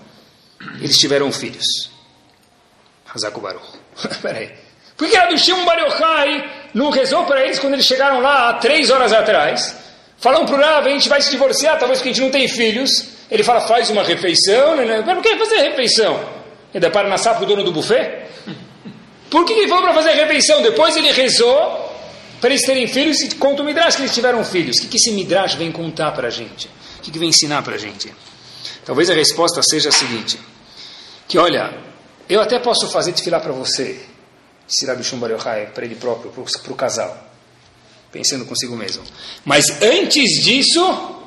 eles 0.79 0.97
tiveram 0.97 1.31
filhos. 1.31 1.94
Hazaku 3.15 3.41
Baruch. 3.41 3.65
Peraí. 4.21 4.51
Por 4.97 5.09
que 5.09 5.15
Rabbi 5.15 5.37
Shimon 5.37 5.65
Bar 5.65 5.79
Yochai 5.79 6.69
não 6.73 6.89
rezou 6.89 7.25
para 7.25 7.43
eles 7.43 7.59
quando 7.59 7.73
eles 7.73 7.85
chegaram 7.85 8.21
lá 8.21 8.49
há 8.49 8.53
três 8.53 8.89
horas 8.89 9.11
atrás? 9.11 9.75
Falam 10.17 10.45
para 10.45 10.55
o 10.55 10.59
Rav, 10.59 10.87
a 10.87 10.89
gente 10.89 11.09
vai 11.09 11.21
se 11.21 11.29
divorciar, 11.29 11.77
talvez 11.77 11.99
porque 11.99 12.09
a 12.09 12.13
gente 12.13 12.23
não 12.23 12.31
tem 12.31 12.47
filhos. 12.47 13.09
Ele 13.29 13.43
fala, 13.43 13.61
faz 13.61 13.89
uma 13.89 14.03
refeição. 14.03 14.75
Né? 14.75 15.01
Por 15.01 15.21
que 15.21 15.35
fazer 15.37 15.57
refeição? 15.57 16.19
Dá 16.73 16.89
para 16.89 17.07
nascer 17.07 17.33
para 17.33 17.43
o 17.43 17.45
dono 17.45 17.63
do 17.63 17.71
buffet? 17.71 18.25
Por 19.29 19.45
que 19.45 19.53
ele 19.53 19.67
falou 19.67 19.83
para 19.83 19.93
fazer 19.93 20.11
refeição? 20.11 20.61
Depois 20.61 20.95
ele 20.95 21.11
rezou 21.11 21.85
para 22.39 22.49
eles 22.49 22.65
terem 22.65 22.87
filhos 22.87 23.19
e 23.21 23.35
conta 23.35 23.61
o 23.61 23.65
Midrash 23.65 23.95
que 23.95 24.01
eles 24.01 24.13
tiveram 24.13 24.43
filhos. 24.43 24.77
O 24.77 24.81
que, 24.81 24.87
que 24.87 24.97
esse 24.97 25.11
Midrash 25.11 25.55
vem 25.55 25.71
contar 25.71 26.11
para 26.11 26.27
a 26.27 26.29
gente? 26.29 26.67
O 26.97 27.01
que, 27.01 27.11
que 27.11 27.19
vem 27.19 27.29
ensinar 27.29 27.63
para 27.63 27.75
a 27.75 27.77
gente? 27.77 28.13
Talvez 28.85 29.09
a 29.09 29.13
resposta 29.13 29.61
seja 29.63 29.89
a 29.89 29.91
seguinte: 29.91 30.39
que 31.27 31.37
olha, 31.37 31.73
eu 32.27 32.41
até 32.41 32.59
posso 32.59 32.89
fazer 32.89 33.13
filar 33.13 33.41
para 33.41 33.51
você, 33.51 33.99
disse 34.67 34.85
Rabi 34.85 35.03
Yochai, 35.03 35.67
para 35.67 35.85
ele 35.85 35.95
próprio, 35.95 36.31
para 36.31 36.73
o 36.73 36.75
casal, 36.75 37.29
pensando 38.11 38.45
consigo 38.45 38.75
mesmo. 38.75 39.03
Mas 39.43 39.81
antes 39.81 40.43
disso, 40.43 41.23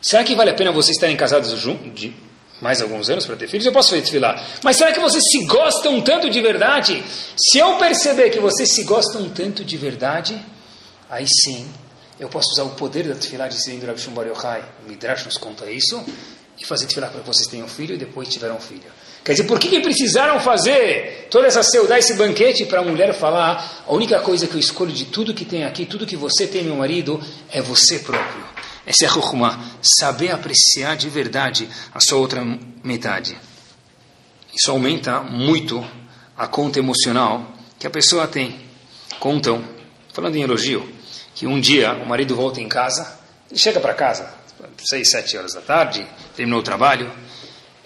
será 0.00 0.22
que 0.24 0.34
vale 0.34 0.50
a 0.50 0.54
pena 0.54 0.70
vocês 0.72 0.96
estarem 0.96 1.16
casados 1.16 1.58
juntos? 1.58 2.12
mais 2.60 2.82
alguns 2.82 3.08
anos 3.08 3.24
para 3.24 3.36
ter 3.36 3.48
filhos, 3.48 3.66
eu 3.66 3.72
posso 3.72 3.90
fazer 3.90 4.02
tefilá. 4.02 4.42
Mas 4.62 4.76
será 4.76 4.92
que 4.92 5.00
vocês 5.00 5.22
se 5.30 5.44
gostam 5.46 6.00
tanto 6.00 6.28
de 6.28 6.40
verdade? 6.40 7.02
Se 7.36 7.58
eu 7.58 7.76
perceber 7.76 8.30
que 8.30 8.40
vocês 8.40 8.74
se 8.74 8.84
gostam 8.84 9.28
tanto 9.30 9.64
de 9.64 9.76
verdade, 9.76 10.40
aí 11.08 11.26
sim, 11.26 11.68
eu 12.18 12.28
posso 12.28 12.50
usar 12.50 12.64
o 12.64 12.70
poder 12.70 13.06
da 13.06 13.14
tefilá 13.14 13.48
de 13.48 13.62
Sirin 13.62 13.84
Rabi 13.84 14.00
Shumbar 14.00 14.26
Yochai, 14.26 14.64
o 14.84 14.88
Midrash 14.88 15.24
nos 15.24 15.36
conta 15.36 15.70
isso, 15.70 16.02
e 16.58 16.66
fazer 16.66 16.86
tefilá 16.86 17.08
para 17.08 17.20
que 17.20 17.26
vocês 17.26 17.46
tenham 17.46 17.68
filho 17.68 17.94
e 17.94 17.98
depois 17.98 18.28
tiveram 18.28 18.58
filho. 18.58 18.90
Quer 19.24 19.32
dizer, 19.32 19.44
por 19.44 19.58
que, 19.58 19.68
que 19.68 19.80
precisaram 19.80 20.40
fazer 20.40 21.28
toda 21.30 21.46
essa 21.46 21.62
seudá, 21.62 21.98
esse 21.98 22.14
banquete 22.14 22.64
para 22.64 22.80
a 22.80 22.84
mulher 22.84 23.12
falar 23.12 23.84
a 23.86 23.92
única 23.92 24.20
coisa 24.20 24.46
que 24.46 24.54
eu 24.54 24.60
escolho 24.60 24.92
de 24.92 25.06
tudo 25.06 25.34
que 25.34 25.44
tem 25.44 25.64
aqui, 25.64 25.84
tudo 25.84 26.06
que 26.06 26.16
você 26.16 26.46
tem, 26.46 26.64
meu 26.64 26.76
marido, 26.76 27.20
é 27.50 27.60
você 27.60 27.98
próprio. 27.98 28.44
Essa 28.86 29.04
é 29.04 29.08
a 29.08 29.58
saber 29.82 30.30
apreciar 30.30 30.96
de 30.96 31.10
verdade 31.10 31.68
a 31.94 32.00
sua 32.00 32.18
outra 32.18 32.42
metade. 32.82 33.36
Isso 34.54 34.70
aumenta 34.70 35.20
muito 35.20 35.86
a 36.36 36.46
conta 36.46 36.78
emocional 36.78 37.52
que 37.78 37.86
a 37.86 37.90
pessoa 37.90 38.26
tem. 38.26 38.58
Contam, 39.20 39.62
falando 40.14 40.36
em 40.36 40.42
elogio, 40.42 40.90
que 41.34 41.46
um 41.46 41.60
dia 41.60 41.92
o 41.92 42.06
marido 42.06 42.34
volta 42.34 42.60
em 42.60 42.68
casa, 42.68 43.18
ele 43.50 43.60
chega 43.60 43.78
para 43.78 43.92
casa, 43.92 44.32
seis, 44.88 45.10
sete 45.10 45.36
horas 45.36 45.52
da 45.52 45.60
tarde, 45.60 46.06
terminou 46.34 46.60
o 46.60 46.62
trabalho, 46.62 47.12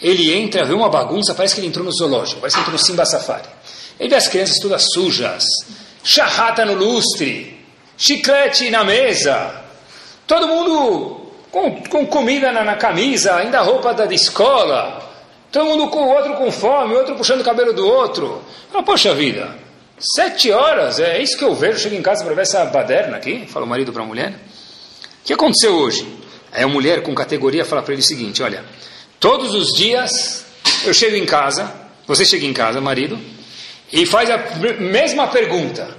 ele 0.03 0.34
entra, 0.34 0.64
vê 0.64 0.74
uma 0.74 0.88
bagunça, 0.88 1.34
parece 1.34 1.55
que 1.55 1.61
ele 1.61 1.68
entrou 1.68 1.84
no 1.84 1.92
zoológico, 1.92 2.40
parece 2.40 2.57
que 2.57 2.61
entrou 2.62 2.76
no 2.76 2.84
Simba 2.84 3.07
Safari. 3.07 3.48
Ele 3.98 4.09
vê 4.11 4.16
as 4.16 4.28
crianças 4.28 4.59
todas 4.59 4.84
sujas, 4.92 5.44
charrata 6.03 6.64
no 6.64 6.74
lustre, 6.74 7.64
chiclete 7.96 8.70
na 8.70 8.82
mesa, 8.84 9.62
Todo 10.26 10.48
mundo 10.48 11.32
com, 11.50 11.82
com 11.82 12.07
comida 12.07 12.53
na, 12.53 12.64
na, 12.64 12.76
camisa, 12.76 13.36
ainda 13.36 13.61
roupa 13.61 13.92
da, 13.92 14.07
da 14.07 14.14
escola. 14.14 15.11
Todo 15.50 15.66
mundo 15.66 15.88
com 15.88 16.05
o 16.05 16.09
outro 16.09 16.34
com 16.34 16.50
fome, 16.50 16.94
o 16.94 16.98
outro 16.98 17.14
puxando 17.16 17.40
o 17.40 17.44
cabelo 17.44 17.74
do 17.74 17.86
outro. 17.86 18.42
Ah, 18.72 18.82
poxa 18.82 19.14
vida, 19.14 19.55
sete 19.98 20.50
horas, 20.50 20.98
é 20.98 21.20
isso 21.20 21.36
que 21.36 21.44
eu 21.44 21.55
vejo. 21.55 21.78
Chego 21.78 21.94
em 21.94 22.03
casa 22.03 22.24
para 22.24 22.34
ver 22.34 22.42
essa 22.42 22.64
baderna 22.64 23.18
aqui, 23.18 23.46
fala 23.46 23.66
o 23.66 23.68
marido 23.68 23.92
para 23.92 24.03
a 24.03 24.07
mulher. 24.07 24.30
O 24.30 25.24
que 25.26 25.34
aconteceu 25.34 25.74
hoje? 25.74 26.07
Aí 26.50 26.62
a 26.62 26.68
mulher 26.68 27.03
com 27.03 27.14
categoria 27.14 27.64
fala 27.64 27.82
para 27.82 27.92
ele 27.92 28.03
o 28.03 28.07
seguinte: 28.07 28.42
olha, 28.42 28.64
todos 29.22 29.54
os 29.54 29.68
dias 29.68 30.44
eu 30.84 30.92
chego 30.92 31.14
em 31.14 31.24
casa, 31.24 31.72
você 32.06 32.24
chega 32.24 32.44
em 32.44 32.52
casa, 32.52 32.80
marido, 32.80 33.18
e 33.90 34.04
faz 34.04 34.28
a 34.28 34.36
mesma 34.80 35.28
pergunta: 35.28 35.96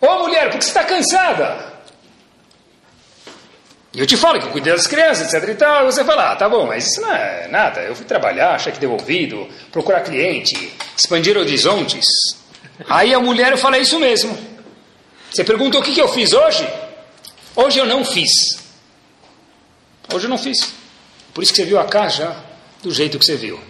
Ô 0.00 0.18
mulher, 0.20 0.50
por 0.50 0.58
que 0.58 0.64
você 0.64 0.70
está 0.70 0.82
cansada? 0.82 1.68
E 3.92 4.00
eu 4.00 4.06
te 4.06 4.16
falo 4.16 4.38
que 4.38 4.46
eu 4.46 4.50
cuidei 4.50 4.72
das 4.72 4.86
crianças, 4.86 5.32
etc 5.32 5.48
e 5.48 5.54
tal, 5.54 5.86
você 5.86 6.04
fala, 6.04 6.32
ah, 6.32 6.36
tá 6.36 6.48
bom, 6.48 6.66
mas 6.66 6.86
isso 6.86 7.00
não 7.00 7.12
é 7.12 7.48
nada. 7.48 7.80
Eu 7.80 7.96
fui 7.96 8.04
trabalhar, 8.04 8.58
cheque 8.60 8.78
devolvido, 8.78 9.48
procurar 9.72 10.02
cliente, 10.02 10.72
expandir 10.96 11.36
horizontes. 11.36 12.04
Aí 12.88 13.14
a 13.14 13.18
mulher 13.18 13.56
fala, 13.56 13.76
é 13.76 13.80
isso 13.80 13.98
mesmo. 13.98 14.38
Você 15.30 15.42
perguntou 15.42 15.80
o 15.80 15.84
que, 15.84 15.94
que 15.94 16.00
eu 16.00 16.08
fiz 16.08 16.32
hoje? 16.32 16.68
Hoje 17.56 17.78
eu 17.78 17.86
não 17.86 18.04
fiz. 18.04 18.30
Hoje 20.12 20.26
eu 20.26 20.30
não 20.30 20.38
fiz. 20.38 20.77
Por 21.38 21.44
isso 21.44 21.52
que 21.52 21.62
você 21.62 21.66
viu 21.66 21.78
a 21.78 21.84
casa 21.84 22.36
do 22.82 22.92
jeito 22.92 23.16
que 23.16 23.24
você 23.24 23.36
viu. 23.36 23.60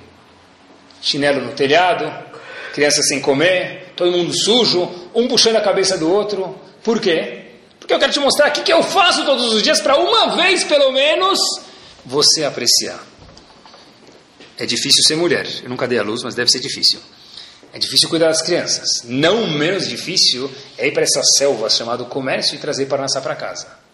Chinelo 1.03 1.43
no 1.43 1.53
telhado, 1.53 2.11
criança 2.73 3.03
sem 3.03 3.21
comer, 3.21 3.93
todo 3.95 4.11
mundo 4.11 4.33
sujo, 4.33 4.91
um 5.15 5.29
puxando 5.29 5.57
a 5.57 5.61
cabeça 5.61 5.99
do 5.99 6.11
outro. 6.11 6.59
Por 6.83 6.99
quê? 6.99 7.45
Porque 7.79 7.93
eu 7.93 7.99
quero 7.99 8.11
te 8.11 8.21
mostrar 8.21 8.49
o 8.49 8.53
que 8.53 8.73
eu 8.73 8.83
faço 8.83 9.23
todos 9.27 9.53
os 9.53 9.63
dias 9.63 9.83
para 9.83 9.99
uma 9.99 10.35
vez, 10.35 10.65
pelo 10.65 10.93
menos, 10.93 11.39
você 12.07 12.43
apreciar. 12.43 13.07
É 14.57 14.65
difícil 14.65 15.05
ser 15.05 15.17
mulher. 15.17 15.47
Eu 15.63 15.69
nunca 15.69 15.87
dei 15.87 15.99
a 15.99 16.03
luz, 16.03 16.23
mas 16.23 16.35
deve 16.35 16.51
ser 16.51 16.61
difícil. 16.61 17.01
É 17.75 17.79
difícil 17.79 18.09
cuidar 18.09 18.29
das 18.29 18.41
crianças. 18.41 19.03
Não 19.05 19.47
menos 19.47 19.87
difícil 19.87 20.51
é 20.79 20.87
ir 20.87 20.93
para 20.93 21.03
essa 21.03 21.21
selva 21.37 21.69
chamada 21.69 22.03
comércio 22.05 22.55
e 22.55 22.59
trazer 22.59 22.87
para 22.87 23.03
nascer 23.03 23.21
para 23.21 23.37
casa. 23.37 23.88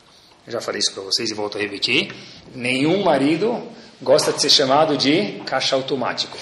Eu 0.47 0.53
já 0.53 0.61
falei 0.61 0.81
isso 0.81 0.93
para 0.93 1.03
vocês 1.03 1.31
e 1.31 1.35
volto 1.35 1.57
a 1.57 1.61
repetir. 1.61 2.15
Nenhum 2.55 3.03
marido 3.03 3.63
gosta 4.03 4.33
de 4.33 4.41
ser 4.41 4.51
chamado 4.51 4.97
de 4.97 5.41
caixa 5.47 5.75
automático. 5.75 6.37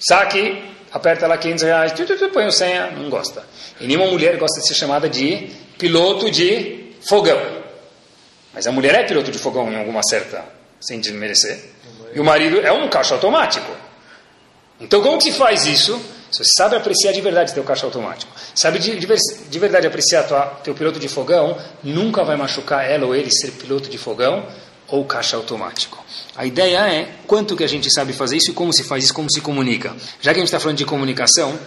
Saque, 0.00 0.60
aperta 0.90 1.26
lá 1.26 1.38
500 1.38 1.62
reais, 1.62 1.92
tu, 1.92 2.04
tu, 2.04 2.18
tu, 2.18 2.28
põe 2.30 2.46
o 2.46 2.50
senha, 2.50 2.90
não 2.90 3.08
gosta. 3.08 3.46
E 3.80 3.86
nenhuma 3.86 4.06
mulher 4.06 4.36
gosta 4.36 4.60
de 4.60 4.66
ser 4.66 4.74
chamada 4.74 5.08
de 5.08 5.50
piloto 5.78 6.30
de 6.30 6.94
fogão. 7.08 7.40
Mas 8.52 8.66
a 8.66 8.72
mulher 8.72 8.94
é 8.94 9.04
piloto 9.04 9.30
de 9.30 9.38
fogão 9.38 9.72
em 9.72 9.78
alguma 9.78 10.02
certa, 10.02 10.44
sem 10.80 11.00
desmerecer. 11.00 11.58
E 12.14 12.20
o 12.20 12.24
marido 12.24 12.60
é 12.60 12.72
um 12.72 12.88
caixa 12.88 13.14
automático. 13.14 13.70
Então, 14.80 15.00
como 15.00 15.16
que 15.18 15.24
se 15.24 15.32
faz 15.32 15.64
isso? 15.64 15.98
Você 16.32 16.44
sabe 16.56 16.76
apreciar 16.76 17.12
de 17.12 17.20
verdade 17.20 17.52
teu 17.52 17.62
caixa 17.62 17.84
automático, 17.84 18.32
sabe 18.54 18.78
de, 18.78 18.98
de, 18.98 19.06
de 19.06 19.58
verdade 19.58 19.86
apreciar 19.86 20.22
tua, 20.22 20.46
teu 20.64 20.74
piloto 20.74 20.98
de 20.98 21.06
fogão, 21.06 21.58
nunca 21.84 22.24
vai 22.24 22.36
machucar 22.36 22.90
ela 22.90 23.06
ou 23.06 23.14
ele 23.14 23.30
ser 23.30 23.50
piloto 23.52 23.90
de 23.90 23.98
fogão 23.98 24.46
ou 24.88 25.04
caixa 25.04 25.36
automático. 25.36 26.02
A 26.34 26.46
ideia 26.46 26.78
é 26.88 27.16
quanto 27.26 27.54
que 27.54 27.62
a 27.62 27.66
gente 27.66 27.92
sabe 27.92 28.14
fazer 28.14 28.38
isso 28.38 28.50
e 28.50 28.54
como 28.54 28.72
se 28.72 28.82
faz 28.82 29.04
isso, 29.04 29.14
como 29.14 29.30
se 29.30 29.42
comunica. 29.42 29.94
Já 30.20 30.32
que 30.32 30.38
a 30.38 30.40
gente 30.40 30.48
está 30.48 30.58
falando 30.58 30.78
de 30.78 30.86
comunicação, 30.86 31.58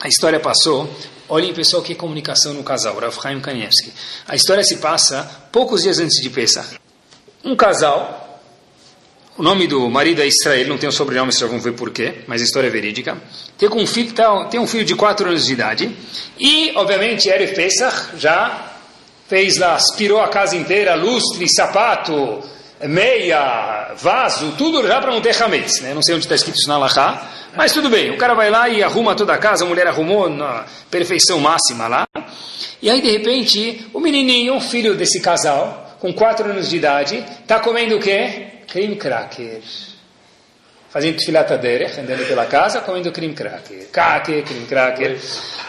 a 0.00 0.08
história 0.08 0.40
passou. 0.40 0.88
Olhem, 1.28 1.54
pessoal, 1.54 1.82
que 1.82 1.94
comunicação 1.94 2.52
no 2.54 2.64
casal, 2.64 2.98
Rav 2.98 3.14
Chaim 3.20 3.40
Kanievski. 3.40 3.92
A 4.26 4.34
história 4.34 4.64
se 4.64 4.78
passa 4.78 5.48
poucos 5.52 5.82
dias 5.82 6.00
antes 6.00 6.20
de 6.20 6.28
Pesach. 6.30 6.80
Um 7.44 7.54
casal, 7.54 8.19
O 9.40 9.42
nome 9.42 9.66
do 9.66 9.88
marido 9.88 10.20
é 10.20 10.26
Israel, 10.26 10.68
não 10.68 10.76
tem 10.76 10.86
o 10.86 10.92
sobrenome, 10.92 11.32
vocês 11.32 11.50
vão 11.50 11.58
ver 11.58 11.72
porquê, 11.72 12.16
mas 12.26 12.42
a 12.42 12.44
história 12.44 12.66
é 12.66 12.70
verídica. 12.70 13.16
Tem 13.56 13.70
um 13.70 13.86
filho, 13.86 14.12
tá, 14.12 14.44
tem 14.44 14.60
um 14.60 14.66
filho 14.66 14.84
de 14.84 14.94
4 14.94 15.28
anos 15.28 15.46
de 15.46 15.54
idade. 15.54 15.96
E, 16.38 16.72
obviamente, 16.76 17.26
Erev 17.26 17.54
Pesach 17.54 18.18
já 18.18 18.70
fez 19.26 19.56
lá, 19.56 19.76
aspirou 19.76 20.20
a 20.20 20.28
casa 20.28 20.54
inteira, 20.54 20.94
lustre, 20.94 21.48
sapato, 21.48 22.42
meia, 22.82 23.94
vaso, 23.96 24.52
tudo 24.58 24.86
já 24.86 25.00
para 25.00 25.10
não 25.10 25.22
ter 25.22 25.34
hametz. 25.42 25.80
Né? 25.80 25.94
Não 25.94 26.02
sei 26.02 26.16
onde 26.16 26.26
está 26.26 26.34
escrito 26.34 26.58
isso 26.58 26.68
na 26.68 26.76
Lahá, 26.76 27.26
mas 27.56 27.72
tudo 27.72 27.88
bem. 27.88 28.10
O 28.10 28.18
cara 28.18 28.34
vai 28.34 28.50
lá 28.50 28.68
e 28.68 28.82
arruma 28.82 29.14
toda 29.14 29.32
a 29.32 29.38
casa, 29.38 29.64
a 29.64 29.66
mulher 29.66 29.86
arrumou 29.86 30.28
na 30.28 30.66
perfeição 30.90 31.40
máxima 31.40 31.88
lá. 31.88 32.06
E 32.82 32.90
aí, 32.90 33.00
de 33.00 33.10
repente, 33.10 33.86
o 33.94 34.00
menininho, 34.00 34.56
o 34.56 34.60
filho 34.60 34.94
desse 34.94 35.18
casal, 35.18 35.96
com 35.98 36.12
4 36.12 36.50
anos 36.50 36.68
de 36.68 36.76
idade, 36.76 37.24
está 37.40 37.58
comendo 37.58 37.96
o 37.96 38.00
quê? 38.00 38.49
Cream 38.70 38.94
cracker. 38.94 39.62
Fazendo 40.88 41.18
tefilata 41.18 41.58
derech, 41.58 42.00
andando 42.00 42.26
pela 42.26 42.46
casa, 42.46 42.80
comendo 42.80 43.12
cream 43.12 43.34
cracker. 43.34 43.88
Cracker, 43.90 44.44
cream 44.44 44.66
cracker. 44.66 45.20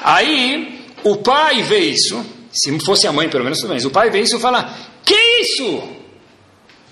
Aí, 0.03 0.85
o 1.03 1.17
pai 1.17 1.61
vê 1.63 1.79
isso, 1.79 2.25
se 2.51 2.79
fosse 2.79 3.07
a 3.07 3.11
mãe, 3.11 3.29
pelo 3.29 3.43
menos, 3.43 3.61
bem. 3.63 3.85
O 3.85 3.91
pai 3.91 4.09
vê 4.09 4.21
isso 4.21 4.37
e 4.37 4.39
fala: 4.39 4.73
Que 5.03 5.15
isso? 5.41 5.83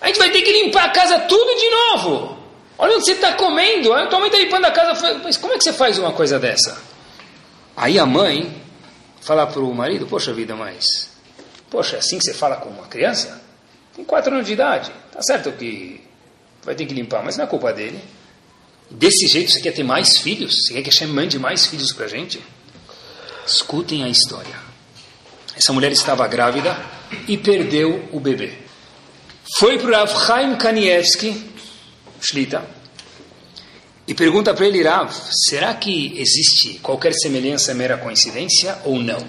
A 0.01 0.07
gente 0.07 0.17
vai 0.17 0.31
ter 0.31 0.41
que 0.41 0.51
limpar 0.51 0.85
a 0.85 0.89
casa 0.89 1.19
tudo 1.19 1.59
de 1.59 1.69
novo. 1.69 2.39
Olha 2.77 2.95
onde 2.95 3.05
você 3.05 3.11
está 3.11 3.33
comendo. 3.33 3.93
A 3.93 4.07
tua 4.07 4.19
mãe 4.19 4.29
está 4.29 4.39
limpando 4.39 4.65
a 4.65 4.71
casa. 4.71 5.19
Mas 5.23 5.37
como 5.37 5.53
é 5.53 5.57
que 5.57 5.63
você 5.63 5.73
faz 5.73 5.99
uma 5.99 6.13
coisa 6.13 6.39
dessa? 6.39 6.81
Aí 7.75 7.99
a 7.99 8.05
mãe 8.05 8.55
fala 9.21 9.45
para 9.45 9.61
o 9.61 9.73
marido: 9.73 10.07
Poxa 10.07 10.33
vida, 10.33 10.55
mas. 10.55 11.09
Poxa, 11.69 11.97
é 11.97 11.99
assim 11.99 12.17
que 12.17 12.23
você 12.23 12.33
fala 12.33 12.55
com 12.55 12.69
uma 12.69 12.87
criança? 12.87 13.38
Tem 13.99 14.05
quatro 14.05 14.33
anos 14.33 14.47
de 14.47 14.53
idade. 14.53 14.89
Tá 15.11 15.21
certo 15.21 15.51
que 15.51 15.99
vai 16.63 16.73
ter 16.73 16.85
que 16.85 16.93
limpar, 16.93 17.21
mas 17.21 17.35
não 17.35 17.43
é 17.43 17.47
culpa 17.47 17.73
dele. 17.73 17.99
Desse 18.89 19.27
jeito 19.27 19.51
você 19.51 19.59
quer 19.59 19.73
ter 19.73 19.83
mais 19.83 20.19
filhos? 20.19 20.53
Você 20.55 20.73
quer 20.73 20.83
que 20.83 20.89
a 20.89 20.93
Hashem 20.93 21.09
mande 21.09 21.37
mais 21.37 21.65
filhos 21.65 21.91
para 21.91 22.05
a 22.05 22.07
gente? 22.07 22.41
Escutem 23.45 24.05
a 24.05 24.07
história. 24.07 24.55
Essa 25.53 25.73
mulher 25.73 25.91
estava 25.91 26.25
grávida 26.29 26.77
e 27.27 27.37
perdeu 27.37 28.07
o 28.13 28.21
bebê. 28.21 28.53
Foi 29.57 29.77
para 29.77 29.97
Rav 30.05 30.25
Chaim 30.25 30.55
Kanievski, 30.55 31.51
Shlita, 32.21 32.65
e 34.07 34.13
pergunta 34.13 34.53
para 34.53 34.65
ele, 34.65 34.81
Rav, 34.81 35.11
será 35.49 35.73
que 35.73 36.17
existe 36.17 36.79
qualquer 36.79 37.11
semelhança, 37.15 37.73
mera 37.73 37.97
coincidência 37.97 38.79
ou 38.85 38.97
não? 38.97 39.27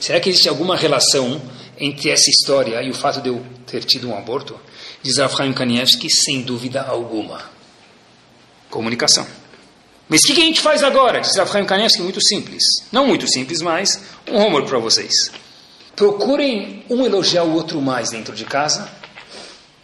Será 0.00 0.18
que 0.20 0.30
existe 0.30 0.48
alguma 0.48 0.74
relação 0.74 1.38
entre 1.78 2.10
essa 2.10 2.28
história 2.30 2.82
e 2.82 2.90
o 2.90 2.94
fato 2.94 3.20
de 3.20 3.28
eu 3.28 3.44
ter 3.66 3.84
tido 3.84 4.08
um 4.08 4.16
aborto? 4.16 4.58
Diz 5.02 5.16
Chaim 5.36 5.52
Kanievski, 5.52 6.10
sem 6.10 6.42
dúvida 6.42 6.82
alguma. 6.82 7.50
Comunicação. 8.70 9.26
Mas 10.08 10.20
o 10.22 10.26
que, 10.26 10.34
que, 10.34 10.42
a 10.42 10.44
gente 10.44 10.60
faz 10.60 10.82
agora? 10.82 11.20
Diz 11.20 11.32
Chaim 11.32 11.64
Kanievski, 11.64 12.02
muito 12.02 12.20
simples. 12.20 12.62
Não 12.90 13.06
muito 13.06 13.28
simples, 13.28 13.60
mas 13.60 14.00
um 14.28 14.36
homework 14.36 14.68
para 14.68 14.78
vocês. 14.78 15.30
Procurem 15.94 16.84
um 16.90 17.04
elogiar 17.04 17.44
o 17.44 17.54
outro 17.54 17.80
mais 17.80 18.10
dentro 18.10 18.34
de 18.34 18.44
casa. 18.44 18.90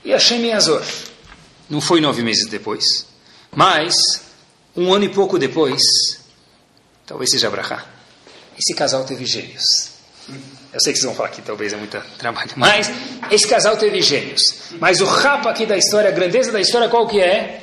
E 0.04 0.10
Hashem 0.10 0.52
Azor. 0.52 0.84
Não 1.70 1.80
foi 1.80 2.00
nove 2.00 2.22
meses 2.22 2.48
depois. 2.50 3.06
Mas, 3.54 3.94
um 4.76 4.92
ano 4.92 5.04
e 5.04 5.08
pouco 5.08 5.38
depois, 5.38 5.80
talvez 7.06 7.30
seja 7.30 7.48
Abraha, 7.48 7.86
esse 8.58 8.74
casal 8.74 9.04
teve 9.04 9.24
gêmeos. 9.24 9.91
Eu 10.72 10.80
sei 10.80 10.92
que 10.92 10.98
vocês 10.98 11.06
vão 11.06 11.14
falar 11.14 11.28
que 11.28 11.42
talvez 11.42 11.72
é 11.72 11.76
muito 11.76 12.00
trabalho, 12.18 12.50
mas 12.56 12.90
esse 13.30 13.46
casal 13.46 13.76
teve 13.76 14.00
gêmeos. 14.00 14.40
Mas 14.80 15.00
o 15.00 15.04
rapa 15.04 15.50
aqui 15.50 15.66
da 15.66 15.76
história, 15.76 16.08
a 16.08 16.12
grandeza 16.12 16.50
da 16.50 16.60
história, 16.60 16.88
qual 16.88 17.06
que 17.06 17.20
é? 17.20 17.62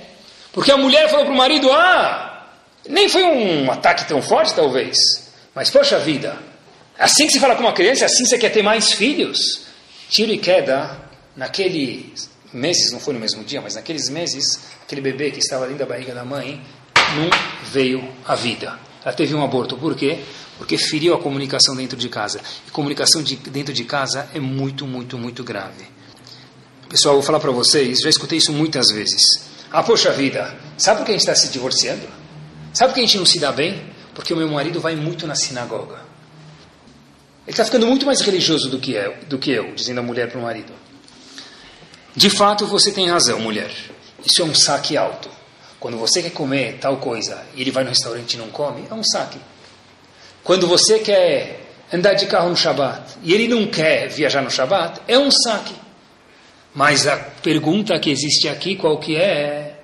Porque 0.53 0.71
a 0.71 0.77
mulher 0.77 1.09
falou 1.09 1.25
para 1.25 1.33
o 1.33 1.37
marido, 1.37 1.71
ah, 1.71 2.47
nem 2.87 3.09
foi 3.09 3.23
um 3.23 3.71
ataque 3.71 4.07
tão 4.07 4.21
forte 4.21 4.53
talvez, 4.53 4.97
mas 5.55 5.69
poxa 5.69 5.97
vida, 5.97 6.37
Assim 6.99 7.27
que 7.27 7.31
se 7.31 7.39
fala 7.39 7.55
com 7.55 7.61
uma 7.61 7.71
criança, 7.71 8.05
assim 8.05 8.25
você 8.25 8.37
quer 8.37 8.49
ter 8.49 8.61
mais 8.61 8.91
filhos. 8.91 9.61
Tiro 10.09 10.33
e 10.33 10.37
queda, 10.37 10.97
naqueles 11.33 12.29
meses, 12.51 12.91
não 12.91 12.99
foi 12.99 13.13
no 13.13 13.21
mesmo 13.21 13.41
dia, 13.41 13.61
mas 13.61 13.75
naqueles 13.75 14.09
meses, 14.09 14.59
aquele 14.83 14.99
bebê 14.99 15.31
que 15.31 15.39
estava 15.39 15.63
dentro 15.65 15.79
da 15.79 15.85
barriga 15.85 16.13
da 16.13 16.25
mãe 16.25 16.61
não 17.15 17.29
veio 17.71 18.05
à 18.27 18.35
vida. 18.35 18.77
Ela 19.01 19.13
teve 19.13 19.33
um 19.33 19.41
aborto. 19.41 19.77
Por 19.77 19.95
quê? 19.95 20.19
Porque 20.59 20.77
feriu 20.77 21.15
a 21.15 21.19
comunicação 21.19 21.75
dentro 21.75 21.97
de 21.97 22.09
casa. 22.09 22.39
E 22.67 22.69
comunicação 22.69 23.23
de, 23.23 23.37
dentro 23.37 23.73
de 23.73 23.83
casa 23.85 24.29
é 24.35 24.39
muito, 24.39 24.85
muito, 24.85 25.17
muito 25.17 25.43
grave. 25.43 25.87
Pessoal, 26.87 27.15
vou 27.15 27.23
falar 27.23 27.39
para 27.39 27.49
vocês, 27.49 28.01
já 28.01 28.09
escutei 28.09 28.37
isso 28.37 28.51
muitas 28.51 28.91
vezes. 28.91 29.21
Ah, 29.71 29.81
poxa 29.81 30.11
vida, 30.11 30.55
sabe 30.77 30.97
por 30.99 31.05
que 31.05 31.11
a 31.11 31.13
gente 31.13 31.21
está 31.21 31.33
se 31.33 31.47
divorciando? 31.47 32.07
Sabe 32.73 32.91
por 32.91 32.95
que 32.95 32.99
a 32.99 33.05
gente 33.05 33.17
não 33.17 33.25
se 33.25 33.39
dá 33.39 33.51
bem? 33.51 33.81
Porque 34.13 34.33
o 34.33 34.37
meu 34.37 34.49
marido 34.49 34.81
vai 34.81 34.95
muito 34.95 35.25
na 35.25 35.33
sinagoga. 35.33 35.95
Ele 37.47 37.53
está 37.53 37.63
ficando 37.63 37.87
muito 37.87 38.05
mais 38.05 38.21
religioso 38.21 38.69
do 38.69 38.79
que, 38.79 38.91
eu, 38.91 39.15
do 39.27 39.39
que 39.39 39.51
eu, 39.51 39.73
dizendo 39.73 39.99
a 39.99 40.03
mulher 40.03 40.29
para 40.29 40.39
o 40.39 40.43
marido. 40.43 40.73
De 42.15 42.29
fato, 42.29 42.67
você 42.67 42.91
tem 42.91 43.09
razão, 43.09 43.39
mulher. 43.39 43.71
Isso 44.25 44.41
é 44.41 44.45
um 44.45 44.53
saque 44.53 44.97
alto. 44.97 45.29
Quando 45.79 45.97
você 45.97 46.21
quer 46.21 46.31
comer 46.31 46.77
tal 46.79 46.97
coisa 46.97 47.41
e 47.55 47.61
ele 47.61 47.71
vai 47.71 47.83
no 47.83 47.89
restaurante 47.89 48.33
e 48.33 48.37
não 48.37 48.49
come, 48.49 48.85
é 48.89 48.93
um 48.93 49.03
saque. 49.03 49.39
Quando 50.49 50.65
você 50.65 50.97
quer 50.97 51.59
andar 51.93 52.15
de 52.15 52.25
carro 52.25 52.49
no 52.49 52.57
Shabat 52.57 53.19
e 53.21 53.35
ele 53.35 53.47
não 53.47 53.67
quer 53.67 54.09
viajar 54.09 54.41
no 54.41 54.49
Shabat, 54.49 54.99
é 55.07 55.15
um 55.15 55.29
saque. 55.29 55.75
Mas 56.73 57.05
a 57.05 57.17
pergunta 57.17 57.99
que 57.99 58.09
existe 58.09 58.49
aqui, 58.49 58.75
qual 58.75 58.97
que 58.97 59.15
é? 59.15 59.75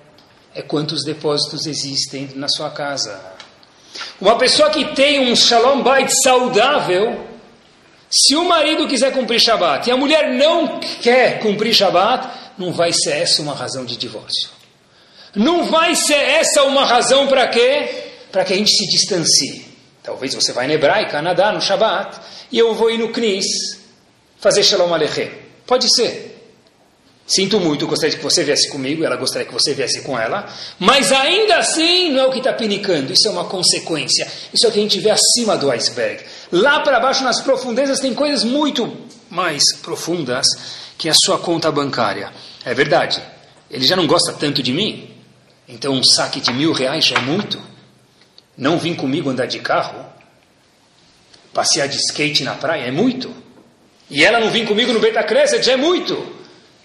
É 0.55 0.63
quantos 0.63 1.03
depósitos 1.03 1.67
existem 1.67 2.31
na 2.33 2.47
sua 2.47 2.71
casa. 2.71 3.15
Uma 4.19 4.39
pessoa 4.39 4.71
que 4.71 4.85
tem 4.95 5.31
um 5.31 5.35
Shalom 5.35 5.83
Bait 5.83 6.09
saudável, 6.23 7.27
se 8.09 8.35
o 8.35 8.43
marido 8.45 8.87
quiser 8.87 9.13
cumprir 9.13 9.39
Shabat 9.39 9.87
e 9.87 9.91
a 9.91 9.97
mulher 9.97 10.33
não 10.33 10.79
quer 10.79 11.41
cumprir 11.41 11.75
Shabat, 11.75 12.27
não 12.57 12.73
vai 12.73 12.91
ser 12.91 13.11
essa 13.11 13.39
uma 13.39 13.53
razão 13.53 13.85
de 13.85 13.95
divórcio. 13.97 14.49
Não 15.35 15.65
vai 15.65 15.95
ser 15.95 16.15
essa 16.15 16.63
uma 16.63 16.85
razão 16.85 17.27
para 17.27 17.47
quê? 17.49 18.13
Para 18.31 18.43
que 18.43 18.53
a 18.53 18.57
gente 18.57 18.75
se 18.75 18.87
distancie. 18.87 19.64
Talvez 20.05 20.35
você 20.35 20.53
vai 20.53 20.67
na 20.67 20.73
Hebraica, 20.73 21.11
Canadá, 21.11 21.51
no 21.51 21.59
Shabat, 21.59 22.19
e 22.51 22.59
eu 22.59 22.75
vou 22.75 22.91
ir 22.91 22.97
no 22.97 23.09
Knis 23.09 23.45
fazer 24.37 24.63
Shalom 24.63 24.93
Aleichem. 24.93 25.31
Pode 25.65 25.87
ser. 25.95 26.35
Sinto 27.25 27.59
muito, 27.59 27.87
gostaria 27.87 28.15
que 28.15 28.23
você 28.23 28.43
viesse 28.43 28.69
comigo, 28.69 29.03
ela 29.03 29.15
gostaria 29.15 29.47
que 29.47 29.53
você 29.53 29.73
viesse 29.73 30.01
com 30.01 30.17
ela, 30.17 30.47
mas 30.77 31.11
ainda 31.11 31.57
assim 31.57 32.11
não 32.11 32.19
é 32.19 32.27
o 32.27 32.31
que 32.31 32.37
está 32.37 32.53
pinicando, 32.53 33.11
isso 33.11 33.27
é 33.27 33.31
uma 33.31 33.45
consequência, 33.45 34.27
isso 34.53 34.63
é 34.63 34.69
o 34.69 34.71
que 34.71 34.77
a 34.77 34.81
gente 34.83 34.99
vê 34.99 35.09
acima 35.09 35.57
do 35.57 35.71
iceberg. 35.71 36.23
Lá 36.51 36.81
para 36.81 36.99
baixo, 36.99 37.23
nas 37.23 37.41
profundezas, 37.41 37.99
tem 37.99 38.13
coisas 38.13 38.43
muito 38.43 38.95
mais 39.27 39.63
profundas 39.81 40.45
que 40.99 41.09
a 41.09 41.15
sua 41.15 41.39
conta 41.39 41.71
bancária. 41.71 42.31
É 42.63 42.75
verdade, 42.75 43.19
ele 43.71 43.87
já 43.87 43.95
não 43.95 44.05
gosta 44.05 44.31
tanto 44.33 44.61
de 44.61 44.71
mim, 44.71 45.09
então 45.67 45.93
um 45.93 46.03
saque 46.03 46.39
de 46.39 46.53
mil 46.53 46.73
reais 46.73 47.05
já 47.05 47.15
é 47.15 47.21
muito. 47.21 47.59
Não 48.57 48.77
vir 48.77 48.95
comigo 48.95 49.29
andar 49.29 49.45
de 49.45 49.59
carro, 49.59 50.05
passear 51.53 51.87
de 51.87 51.97
skate 51.97 52.43
na 52.43 52.55
praia 52.55 52.83
é 52.83 52.91
muito. 52.91 53.33
E 54.09 54.23
ela 54.23 54.39
não 54.39 54.49
vir 54.49 54.67
comigo 54.67 54.93
no 54.93 54.99
Beta 54.99 55.23
Crescent 55.23 55.67
é 55.67 55.75
muito. 55.75 56.35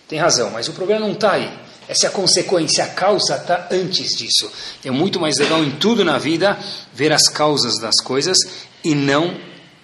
Tem 0.09 0.19
razão, 0.19 0.51
mas 0.51 0.69
o 0.69 0.73
problema 0.73 1.01
não 1.01 1.13
está 1.13 1.33
aí. 1.33 1.51
Essa 1.87 2.07
é 2.07 2.09
a 2.09 2.13
consequência, 2.13 2.85
a 2.85 2.89
causa 2.89 3.37
está 3.37 3.69
antes 3.71 4.17
disso. 4.17 4.51
É 4.85 4.91
muito 4.91 5.19
mais 5.19 5.37
legal 5.39 5.63
em 5.63 5.73
tudo 5.73 6.05
na 6.05 6.19
vida 6.19 6.59
ver 6.95 7.13
as 7.13 7.29
causas 7.29 7.79
das 7.81 7.97
coisas 8.01 8.39
e 8.85 8.95
não 8.95 9.37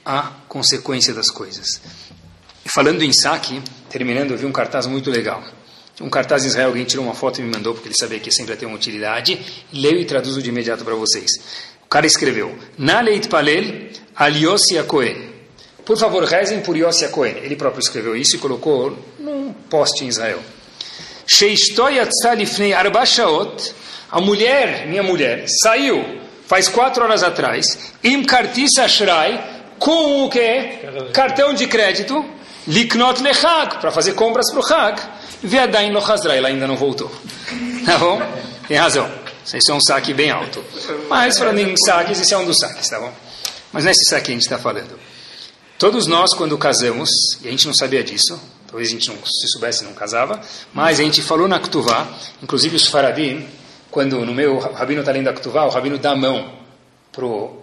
a 0.05 0.33
consequência 0.49 1.13
das 1.13 1.31
coisas. 1.31 1.81
E 2.65 2.69
falando 2.69 3.03
em 3.03 3.13
saque, 3.13 3.61
terminando, 3.91 4.31
eu 4.31 4.39
vi 4.39 4.47
um 4.47 4.53
cartaz 4.53 4.87
muito 4.87 5.11
legal. 5.11 5.43
Um 6.01 6.11
cartaz 6.11 6.45
em 6.45 6.49
Israel, 6.49 6.69
alguém 6.69 6.85
tirou 6.85 7.05
uma 7.05 7.15
foto 7.15 7.41
e 7.41 7.43
me 7.43 7.51
mandou, 7.51 7.73
porque 7.73 7.89
ele 7.89 7.97
sabia 7.99 8.21
que 8.21 8.31
sempre 8.31 8.53
ia 8.53 8.57
ter 8.57 8.67
uma 8.67 8.77
utilidade. 8.77 9.41
Leio 9.73 9.99
e 9.99 10.05
traduzo 10.05 10.43
de 10.43 10.49
imediato 10.49 10.85
para 10.85 10.95
vocês. 10.95 11.31
Cara 11.97 12.07
escreveu: 12.07 12.55
Naleit 12.77 13.27
Palel 13.27 13.89
Aliossi 14.15 14.83
Cohen. 14.87 15.31
Por 15.83 15.97
favor, 15.97 16.25
rezem 16.25 16.61
por 16.61 16.77
Yossi 16.77 17.09
Cohen. 17.09 17.39
Ele 17.43 17.57
próprio 17.57 17.81
escreveu 17.81 18.15
isso 18.15 18.37
e 18.37 18.39
colocou 18.39 18.95
num 19.19 19.55
poste 19.71 20.05
em 20.05 20.09
Israel. 20.09 20.41
A 24.13 24.21
mulher, 24.21 24.87
minha 24.87 25.03
mulher, 25.03 25.47
saiu 25.63 26.21
faz 26.47 26.69
quatro 26.69 27.03
horas 27.03 27.23
atrás, 27.23 27.95
im 28.05 28.23
kartis 28.25 28.73
com 29.79 30.27
o 30.27 30.29
que? 30.29 30.81
Cartão 31.15 31.55
de 31.55 31.67
crédito, 31.67 32.23
liknot 32.69 33.23
lechag, 33.23 33.81
para 33.81 33.91
fazer 33.91 34.13
compras 34.13 34.53
para 34.53 34.61
o 34.61 34.67
Hag, 34.67 35.01
veadain 35.43 35.93
lochazra, 35.93 36.37
ela 36.37 36.49
ainda 36.49 36.67
não 36.67 36.77
voltou. 36.77 37.11
Tá 37.87 37.97
bom? 37.99 38.21
Tem 38.69 38.77
razão. 38.77 39.26
Isso 39.55 39.71
é 39.71 39.75
um 39.75 39.81
saque 39.81 40.13
bem 40.13 40.31
alto. 40.31 40.65
Mas 41.09 41.39
falando 41.39 41.59
em 41.59 41.75
saques, 41.77 42.21
esse 42.21 42.35
é 42.35 42.39
um 42.39 42.45
dos 42.45 42.59
saques, 42.59 42.89
tá 42.89 42.99
bom? 42.99 43.13
Mas 43.73 43.85
nesse 43.85 44.09
saque 44.09 44.31
a 44.31 44.35
gente 44.35 44.43
está 44.43 44.59
falando. 44.59 44.99
Todos 45.79 46.07
nós, 46.07 46.35
quando 46.35 46.57
casamos, 46.57 47.11
e 47.43 47.49
a 47.49 47.51
gente 47.51 47.67
não 47.67 47.75
sabia 47.75 48.03
disso, 48.03 48.41
Talvez 48.67 48.89
a 48.89 48.93
gente 48.93 49.09
não, 49.09 49.17
se 49.25 49.49
soubesse 49.49 49.85
não 49.85 49.93
casava. 49.95 50.41
Mas 50.75 51.01
a 51.01 51.03
gente 51.03 51.23
falou 51.23 51.49
na 51.49 51.59
Ktuvá, 51.59 52.07
inclusive 52.43 52.77
os 52.77 52.89
faradim, 52.89 53.47
quando 53.91 54.25
no 54.25 54.35
meu 54.35 54.57
o 54.57 54.59
rabino 54.59 55.01
está 55.01 55.13
lendo 55.13 55.29
a 55.29 55.33
Ktuvá, 55.33 55.65
o 55.65 55.71
rabino 55.71 55.99
dá 55.99 56.11
a 56.11 56.17
mão 56.17 56.53
pro 57.13 57.63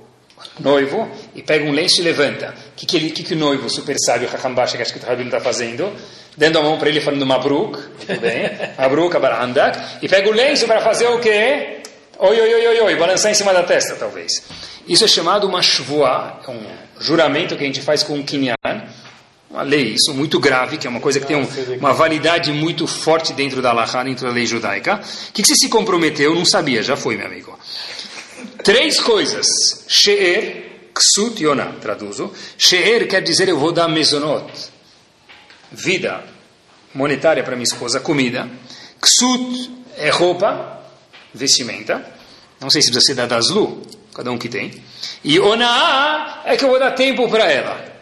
noivo 0.59 1.09
e 1.35 1.43
pega 1.43 1.65
um 1.65 1.71
lenço 1.71 1.99
e 1.99 2.03
levanta. 2.03 2.55
O 2.71 2.75
que, 2.75 2.85
que, 2.85 2.97
ele, 2.97 3.11
que, 3.11 3.23
que 3.23 3.33
o 3.33 3.37
noivo, 3.37 3.69
super 3.69 3.95
sábio, 3.99 4.27
Hakambasha, 4.27 4.77
que 4.77 4.81
acho 4.81 4.93
que 4.93 4.99
o 4.99 5.07
rabino 5.07 5.27
está 5.27 5.39
fazendo? 5.39 5.93
Dando 6.35 6.59
a 6.59 6.63
mão 6.63 6.77
para 6.79 6.89
ele 6.89 6.99
falando 6.99 7.25
Mabruk, 7.25 7.77
tudo 8.05 8.19
bem? 8.19 8.49
Mabruk, 8.77 9.15
Abarandak. 9.15 9.79
E 10.01 10.09
pega 10.09 10.29
o 10.29 10.33
lenço 10.33 10.65
para 10.65 10.81
fazer 10.81 11.07
o 11.07 11.19
quê? 11.19 11.81
Oi, 12.19 12.39
oi, 12.39 12.53
oi, 12.53 12.67
oi, 12.67 12.79
oi, 12.79 12.95
balançar 12.95 13.31
em 13.31 13.33
cima 13.33 13.53
da 13.53 13.63
testa, 13.63 13.95
talvez. 13.95 14.31
Isso 14.87 15.03
é 15.03 15.07
chamado 15.07 15.47
uma 15.47 15.61
shvuah, 15.61 16.39
é 16.47 16.51
um 16.51 16.61
juramento 16.99 17.55
que 17.55 17.63
a 17.63 17.65
gente 17.67 17.81
faz 17.81 18.03
com 18.03 18.13
um 18.15 18.23
kinyan, 18.23 18.55
uma 19.49 19.61
lei, 19.61 19.93
isso 19.93 20.13
muito 20.13 20.39
grave, 20.39 20.77
que 20.77 20.87
é 20.87 20.89
uma 20.89 20.99
coisa 20.99 21.19
que 21.19 21.27
tem 21.27 21.35
um, 21.35 21.47
uma 21.77 21.93
validade 21.93 22.51
muito 22.51 22.87
forte 22.87 23.33
dentro 23.33 23.61
da 23.61 23.69
Allahá, 23.69 24.03
dentro 24.03 24.25
da 24.25 24.33
lei 24.33 24.45
judaica. 24.45 24.95
O 25.29 25.31
que, 25.31 25.43
que 25.43 25.47
você 25.47 25.55
se 25.55 25.69
comprometeu? 25.69 26.33
Não 26.33 26.45
sabia, 26.45 26.81
já 26.81 26.95
foi, 26.95 27.17
meu 27.17 27.27
amigo. 27.27 27.57
Três 28.63 28.99
coisas. 28.99 29.47
She'er, 29.87 30.89
ksut 30.95 31.43
yonah, 31.43 31.73
traduzo. 31.81 32.31
She'er 32.57 33.07
quer 33.07 33.21
dizer 33.21 33.47
eu 33.47 33.59
vou 33.59 33.71
dar 33.71 33.87
mezonot, 33.87 34.51
vida 35.73 36.23
monetária 36.93 37.43
para 37.43 37.55
minha 37.55 37.63
esposa, 37.63 37.99
comida. 37.99 38.47
Ksut 39.01 39.71
é 39.97 40.09
roupa, 40.09 40.79
vestimenta. 41.33 42.05
Não 42.61 42.69
sei 42.69 42.81
se 42.81 42.91
precisa 42.91 43.13
ser 43.13 43.15
da 43.15 43.25
Daslu, 43.25 43.81
cada 44.13 44.31
um 44.31 44.37
que 44.37 44.47
tem. 44.47 44.71
E 45.23 45.39
Onaá 45.39 46.43
é 46.45 46.55
que 46.55 46.63
eu 46.63 46.69
vou 46.69 46.79
dar 46.79 46.91
tempo 46.91 47.27
para 47.29 47.51
ela. 47.51 47.93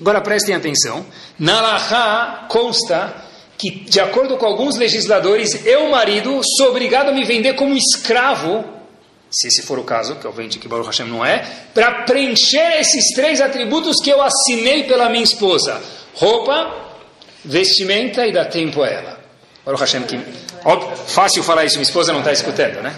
Agora 0.00 0.20
prestem 0.20 0.54
atenção. 0.54 1.04
Na 1.38 1.60
Lahá 1.60 2.46
consta 2.48 3.24
que, 3.56 3.70
de 3.70 4.00
acordo 4.00 4.36
com 4.36 4.46
alguns 4.46 4.76
legisladores, 4.76 5.64
eu, 5.64 5.88
marido, 5.88 6.40
sou 6.56 6.70
obrigado 6.70 7.08
a 7.08 7.12
me 7.12 7.24
vender 7.24 7.54
como 7.54 7.76
escravo, 7.76 8.64
se 9.30 9.48
esse 9.48 9.62
for 9.62 9.78
o 9.78 9.84
caso, 9.84 10.16
que 10.16 10.26
obviamente 10.26 10.58
que 10.58 10.68
Baruch 10.68 10.86
Hashem 10.86 11.06
não 11.06 11.24
é, 11.24 11.38
para 11.72 12.04
preencher 12.04 12.80
esses 12.80 13.14
três 13.14 13.40
atributos 13.40 13.96
que 14.02 14.10
eu 14.10 14.20
assinei 14.22 14.84
pela 14.84 15.08
minha 15.08 15.24
esposa: 15.24 15.80
roupa, 16.14 16.93
vestimenta 17.44 18.26
e 18.26 18.32
dar 18.32 18.46
tempo 18.46 18.82
a 18.82 18.88
ela. 18.88 19.24
Baruch 19.64 19.80
Hashem, 19.80 20.02
que, 20.04 20.18
óbvio, 20.64 20.96
fácil 20.96 21.42
falar 21.42 21.64
isso, 21.64 21.76
minha 21.76 21.84
esposa 21.84 22.12
não 22.12 22.20
está 22.20 22.32
escutando, 22.32 22.82
né? 22.82 22.94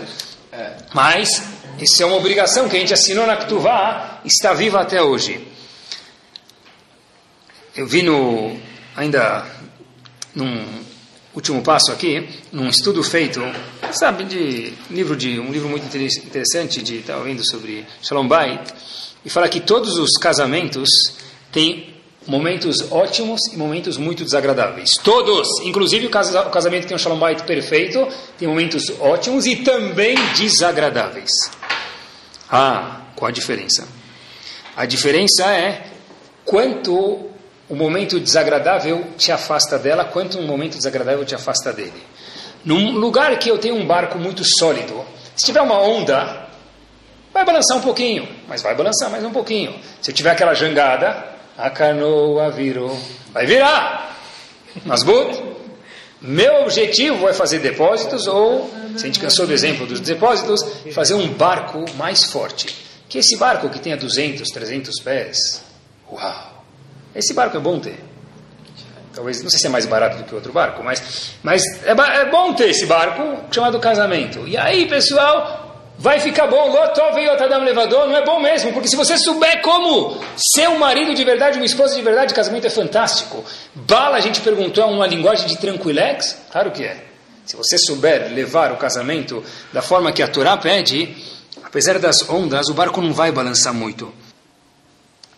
Mas, 0.92 1.42
isso 1.78 2.02
é 2.02 2.06
uma 2.06 2.16
obrigação 2.16 2.68
que 2.68 2.76
a 2.76 2.80
gente 2.80 2.94
assinou 2.94 3.26
na 3.26 3.36
Ktuvá, 3.36 4.20
está 4.24 4.52
viva 4.52 4.80
até 4.80 5.02
hoje. 5.02 5.46
Eu 7.74 7.86
vi 7.86 8.02
no, 8.02 8.56
ainda 8.96 9.46
num 10.34 10.64
último 11.34 11.62
passo 11.62 11.92
aqui, 11.92 12.26
num 12.50 12.68
estudo 12.68 13.02
feito, 13.02 13.42
sabe, 13.92 14.24
de 14.24 14.72
livro 14.90 15.14
de 15.14 15.38
um 15.38 15.52
livro 15.52 15.68
muito 15.68 15.84
interessante 15.84 16.82
de 16.82 16.96
estava 16.96 17.22
vendo 17.22 17.46
sobre 17.46 17.86
Shalom 18.02 18.26
Bait, 18.26 18.60
e 19.24 19.28
fala 19.28 19.48
que 19.48 19.60
todos 19.60 19.98
os 19.98 20.12
casamentos 20.18 20.88
têm 21.52 21.95
momentos 22.26 22.90
ótimos 22.90 23.40
e 23.52 23.56
momentos 23.56 23.96
muito 23.96 24.24
desagradáveis. 24.24 24.90
Todos, 25.02 25.48
inclusive 25.64 26.06
o 26.06 26.10
casamento 26.10 26.82
que 26.82 26.88
tem 26.88 26.96
um 26.96 26.98
Shalom 26.98 27.18
Bait 27.18 27.42
perfeito, 27.44 28.06
tem 28.38 28.48
momentos 28.48 28.90
ótimos 29.00 29.46
e 29.46 29.56
também 29.56 30.16
desagradáveis. 30.36 31.30
Ah, 32.50 33.02
qual 33.14 33.28
a 33.28 33.32
diferença? 33.32 33.86
A 34.76 34.84
diferença 34.84 35.44
é 35.52 35.86
quanto 36.44 37.30
o 37.68 37.74
momento 37.74 38.20
desagradável 38.20 39.06
te 39.16 39.32
afasta 39.32 39.78
dela, 39.78 40.04
quanto 40.04 40.38
um 40.38 40.46
momento 40.46 40.76
desagradável 40.76 41.24
te 41.24 41.34
afasta 41.34 41.72
dele. 41.72 42.02
Num 42.64 42.92
lugar 42.92 43.36
que 43.38 43.48
eu 43.48 43.58
tenho 43.58 43.76
um 43.76 43.86
barco 43.86 44.18
muito 44.18 44.42
sólido, 44.58 45.04
se 45.34 45.46
tiver 45.46 45.60
uma 45.60 45.80
onda, 45.80 46.46
vai 47.32 47.44
balançar 47.44 47.76
um 47.76 47.80
pouquinho, 47.80 48.28
mas 48.48 48.62
vai 48.62 48.74
balançar 48.74 49.10
mais 49.10 49.24
um 49.24 49.30
pouquinho. 49.30 49.74
Se 50.00 50.10
eu 50.10 50.14
tiver 50.14 50.30
aquela 50.30 50.54
jangada, 50.54 51.35
a 51.56 51.70
canoa 51.70 52.50
virou, 52.50 52.98
vai 53.32 53.46
virar. 53.46 54.16
Mas 54.84 55.02
meu 56.20 56.62
objetivo 56.62 57.28
é 57.28 57.32
fazer 57.32 57.60
depósitos 57.60 58.26
ou, 58.26 58.70
se 58.96 59.04
a 59.04 59.06
gente 59.06 59.20
cansou 59.20 59.46
do 59.46 59.52
exemplo 59.52 59.86
dos 59.86 60.00
depósitos, 60.00 60.62
fazer 60.92 61.14
um 61.14 61.28
barco 61.28 61.84
mais 61.96 62.24
forte. 62.24 62.84
Que 63.08 63.18
esse 63.18 63.36
barco 63.36 63.68
que 63.68 63.78
tenha 63.78 63.96
200, 63.96 64.48
300 64.50 65.00
pés, 65.00 65.62
uau! 66.10 66.64
Esse 67.14 67.32
barco 67.32 67.56
é 67.56 67.60
bom 67.60 67.78
ter. 67.78 67.98
Talvez, 69.14 69.42
não 69.42 69.48
sei 69.48 69.58
se 69.58 69.66
é 69.66 69.70
mais 69.70 69.86
barato 69.86 70.18
do 70.18 70.24
que 70.24 70.34
outro 70.34 70.52
barco, 70.52 70.82
mas, 70.84 71.32
mas 71.42 71.62
é, 71.84 71.92
é 71.92 72.30
bom 72.30 72.52
ter 72.52 72.68
esse 72.68 72.84
barco 72.84 73.44
chamado 73.50 73.80
casamento. 73.80 74.46
E 74.46 74.58
aí, 74.58 74.86
pessoal, 74.86 75.65
vai 75.98 76.20
ficar 76.20 76.46
bom. 76.46 76.70
Lotov 76.70 77.18
e 77.18 77.64
levador, 77.64 78.06
não 78.06 78.16
é 78.16 78.24
bom 78.24 78.40
mesmo, 78.40 78.72
porque 78.72 78.88
se 78.88 78.96
você 78.96 79.16
souber 79.18 79.62
como 79.62 80.20
ser 80.36 80.68
um 80.68 80.78
marido 80.78 81.14
de 81.14 81.24
verdade, 81.24 81.58
uma 81.58 81.66
esposa 81.66 81.94
de 81.94 82.02
verdade, 82.02 82.34
casamento 82.34 82.66
é 82.66 82.70
fantástico. 82.70 83.44
Bala, 83.74 84.16
a 84.16 84.20
gente 84.20 84.40
perguntou, 84.40 84.84
é 84.84 84.86
uma 84.86 85.06
linguagem 85.06 85.46
de 85.46 85.56
tranquilex? 85.56 86.38
Claro 86.50 86.70
que 86.70 86.84
é. 86.84 87.04
Se 87.44 87.56
você 87.56 87.78
souber 87.78 88.32
levar 88.32 88.72
o 88.72 88.76
casamento 88.76 89.42
da 89.72 89.80
forma 89.80 90.12
que 90.12 90.22
a 90.22 90.28
Torá 90.28 90.56
pede, 90.56 91.16
apesar 91.62 91.98
das 91.98 92.28
ondas, 92.28 92.68
o 92.68 92.74
barco 92.74 93.00
não 93.00 93.12
vai 93.12 93.30
balançar 93.30 93.72
muito. 93.72 94.12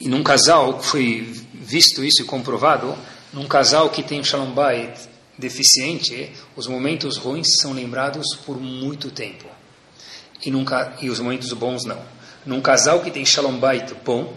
E 0.00 0.08
num 0.08 0.22
casal, 0.22 0.80
foi 0.80 1.20
visto 1.54 2.04
isso 2.04 2.22
e 2.22 2.24
comprovado, 2.24 2.96
num 3.32 3.46
casal 3.46 3.90
que 3.90 4.02
tem 4.02 4.24
Shalom 4.24 4.52
Bait 4.52 4.96
deficiente, 5.36 6.32
os 6.56 6.66
momentos 6.66 7.16
ruins 7.16 7.46
são 7.60 7.72
lembrados 7.72 8.26
por 8.44 8.58
muito 8.58 9.10
tempo. 9.10 9.57
E, 10.44 10.50
nunca, 10.50 10.94
e 11.00 11.10
os 11.10 11.20
momentos 11.20 11.52
bons 11.52 11.84
não. 11.84 12.00
Num 12.46 12.60
casal 12.60 13.00
que 13.00 13.10
tem 13.10 13.24
Shalom 13.24 13.58
Bait 13.58 13.94
bom, 14.04 14.32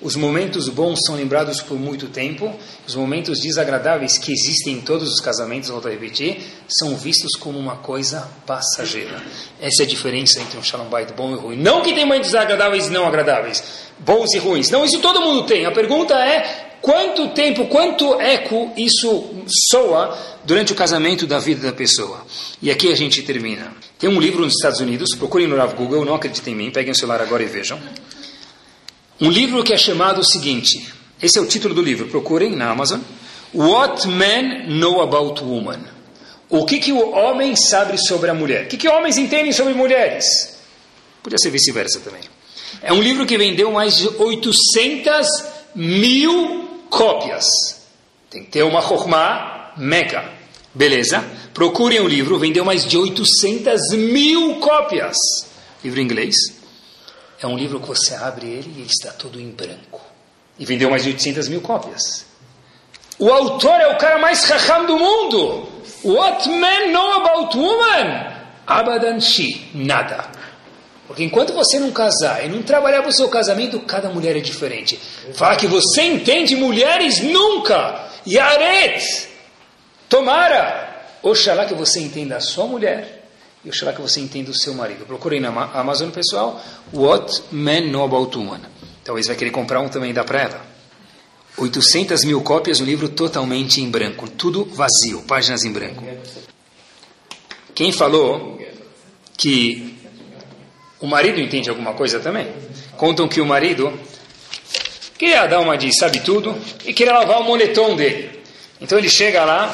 os 0.00 0.16
momentos 0.16 0.68
bons 0.70 0.98
são 1.04 1.14
lembrados 1.14 1.60
por 1.60 1.78
muito 1.78 2.08
tempo, 2.08 2.54
os 2.88 2.94
momentos 2.94 3.38
desagradáveis 3.40 4.16
que 4.16 4.32
existem 4.32 4.74
em 4.74 4.80
todos 4.80 5.12
os 5.12 5.20
casamentos, 5.20 5.68
volto 5.68 5.88
a 5.88 5.90
repetir, 5.90 6.40
são 6.66 6.96
vistos 6.96 7.32
como 7.38 7.58
uma 7.58 7.76
coisa 7.76 8.26
passageira. 8.46 9.22
Essa 9.60 9.82
é 9.82 9.84
a 9.84 9.88
diferença 9.88 10.40
entre 10.40 10.58
um 10.58 10.62
Shalom 10.62 10.88
Bait 10.88 11.12
bom 11.12 11.32
e 11.32 11.38
ruim. 11.38 11.56
Não 11.56 11.82
que 11.82 11.92
tem 11.92 12.06
momentos 12.06 12.34
agradáveis 12.34 12.86
e 12.86 12.90
não 12.90 13.06
agradáveis, 13.06 13.62
bons 13.98 14.32
e 14.32 14.38
ruins. 14.38 14.70
Não, 14.70 14.86
isso 14.86 15.00
todo 15.00 15.20
mundo 15.20 15.42
tem. 15.42 15.66
A 15.66 15.70
pergunta 15.70 16.14
é 16.14 16.70
quanto 16.80 17.28
tempo, 17.34 17.66
quanto 17.66 18.18
eco 18.18 18.72
isso 18.78 19.44
soa 19.70 20.16
durante 20.44 20.72
o 20.72 20.76
casamento 20.76 21.26
da 21.26 21.38
vida 21.38 21.66
da 21.66 21.74
pessoa. 21.74 22.24
E 22.62 22.70
aqui 22.70 22.90
a 22.90 22.96
gente 22.96 23.22
termina. 23.22 23.70
Tem 24.00 24.08
um 24.08 24.18
livro 24.18 24.42
nos 24.42 24.54
Estados 24.54 24.80
Unidos, 24.80 25.10
procurem 25.18 25.46
no 25.46 25.68
Google, 25.74 26.06
não 26.06 26.14
acreditem 26.14 26.54
em 26.54 26.56
mim, 26.56 26.70
peguem 26.70 26.90
o 26.90 26.96
celular 26.96 27.20
agora 27.20 27.42
e 27.42 27.46
vejam. 27.46 27.78
Um 29.20 29.30
livro 29.30 29.62
que 29.62 29.74
é 29.74 29.76
chamado 29.76 30.22
o 30.22 30.24
seguinte: 30.24 30.90
esse 31.22 31.38
é 31.38 31.42
o 31.42 31.46
título 31.46 31.74
do 31.74 31.82
livro, 31.82 32.08
procurem 32.08 32.56
na 32.56 32.70
Amazon. 32.70 33.00
What 33.52 34.08
Men 34.08 34.70
Know 34.78 35.02
About 35.02 35.44
Woman. 35.44 35.80
O 36.48 36.64
que, 36.64 36.78
que 36.78 36.92
o 36.92 37.10
homem 37.10 37.54
sabe 37.54 37.98
sobre 37.98 38.30
a 38.30 38.34
mulher? 38.34 38.64
O 38.64 38.68
que, 38.68 38.78
que 38.78 38.88
homens 38.88 39.18
entendem 39.18 39.52
sobre 39.52 39.74
mulheres? 39.74 40.24
Podia 41.22 41.38
ser 41.38 41.50
vice-versa 41.50 42.00
também. 42.00 42.22
É 42.80 42.94
um 42.94 43.02
livro 43.02 43.26
que 43.26 43.36
vendeu 43.36 43.70
mais 43.70 43.98
de 43.98 44.08
800 44.08 45.26
mil 45.74 46.80
cópias. 46.88 47.44
Tem 48.30 48.44
que 48.44 48.50
ter 48.50 48.62
uma 48.62 48.80
Chokhmah 48.80 49.74
mega. 49.76 50.39
Beleza? 50.74 51.24
Procurem 51.52 52.00
o 52.00 52.08
livro, 52.08 52.38
vendeu 52.38 52.64
mais 52.64 52.86
de 52.86 52.96
800 52.96 53.90
mil 53.92 54.56
cópias. 54.56 55.16
Livro 55.82 56.00
em 56.00 56.04
inglês. 56.04 56.36
É 57.40 57.46
um 57.46 57.56
livro 57.56 57.80
que 57.80 57.88
você 57.88 58.14
abre 58.14 58.46
ele 58.46 58.72
e 58.76 58.80
ele 58.80 58.90
está 58.90 59.10
todo 59.12 59.40
em 59.40 59.50
branco. 59.50 60.00
E 60.58 60.64
vendeu 60.64 60.90
mais 60.90 61.04
de 61.04 61.10
800 61.10 61.48
mil 61.48 61.60
cópias. 61.60 62.26
O 63.18 63.30
autor 63.30 63.80
é 63.80 63.88
o 63.88 63.98
cara 63.98 64.18
mais 64.18 64.44
raham 64.44 64.86
do 64.86 64.98
mundo. 64.98 65.68
What 66.04 66.48
men 66.48 66.92
know 66.92 67.12
about 67.14 67.56
woman? 67.58 68.32
Abadan 68.66 69.20
shi. 69.20 69.70
Nada. 69.74 70.30
Porque 71.06 71.24
enquanto 71.24 71.52
você 71.52 71.78
não 71.78 71.90
casar 71.90 72.44
e 72.44 72.48
não 72.48 72.62
trabalhar 72.62 73.00
para 73.02 73.10
o 73.10 73.12
seu 73.12 73.28
casamento, 73.28 73.80
cada 73.80 74.08
mulher 74.08 74.36
é 74.36 74.40
diferente. 74.40 74.98
Falar 75.34 75.56
que 75.56 75.66
você 75.66 76.02
entende 76.02 76.54
mulheres 76.54 77.20
nunca. 77.20 78.08
Yaret. 78.26 79.29
Tomara. 80.10 80.88
Oxalá 81.22 81.64
que 81.66 81.74
você 81.74 82.00
entenda 82.00 82.36
a 82.36 82.40
sua 82.40 82.66
mulher 82.66 83.28
e 83.64 83.68
oxalá 83.68 83.92
que 83.92 84.00
você 84.00 84.20
entenda 84.20 84.50
o 84.50 84.54
seu 84.54 84.74
marido. 84.74 85.06
Procurei 85.06 85.38
na 85.38 85.48
Amazon, 85.48 86.10
pessoal, 86.10 86.60
What 86.92 87.44
Men 87.52 87.90
Know 87.90 88.04
About 88.04 88.36
Woman. 88.36 88.60
Talvez 89.04 89.28
vai 89.28 89.36
querer 89.36 89.50
comprar 89.50 89.80
um 89.80 89.88
também 89.88 90.12
da 90.12 90.24
preva. 90.24 90.60
800 91.56 92.24
mil 92.24 92.40
cópias, 92.42 92.80
um 92.80 92.84
livro 92.84 93.08
totalmente 93.08 93.80
em 93.80 93.90
branco, 93.90 94.28
tudo 94.28 94.64
vazio, 94.64 95.22
páginas 95.28 95.64
em 95.64 95.72
branco. 95.72 96.02
Quem 97.74 97.92
falou 97.92 98.58
que 99.36 99.96
o 100.98 101.06
marido 101.06 101.40
entende 101.40 101.70
alguma 101.70 101.92
coisa 101.92 102.18
também? 102.18 102.48
Contam 102.96 103.28
que 103.28 103.40
o 103.40 103.46
marido 103.46 103.92
queria 105.18 105.46
dar 105.46 105.60
uma 105.60 105.76
de 105.76 105.94
sabe 105.96 106.20
tudo 106.20 106.56
e 106.84 106.92
queria 106.92 107.12
lavar 107.12 107.40
o 107.40 107.44
moletom 107.44 107.94
dele. 107.94 108.40
Então 108.80 108.98
ele 108.98 109.10
chega 109.10 109.44
lá 109.44 109.70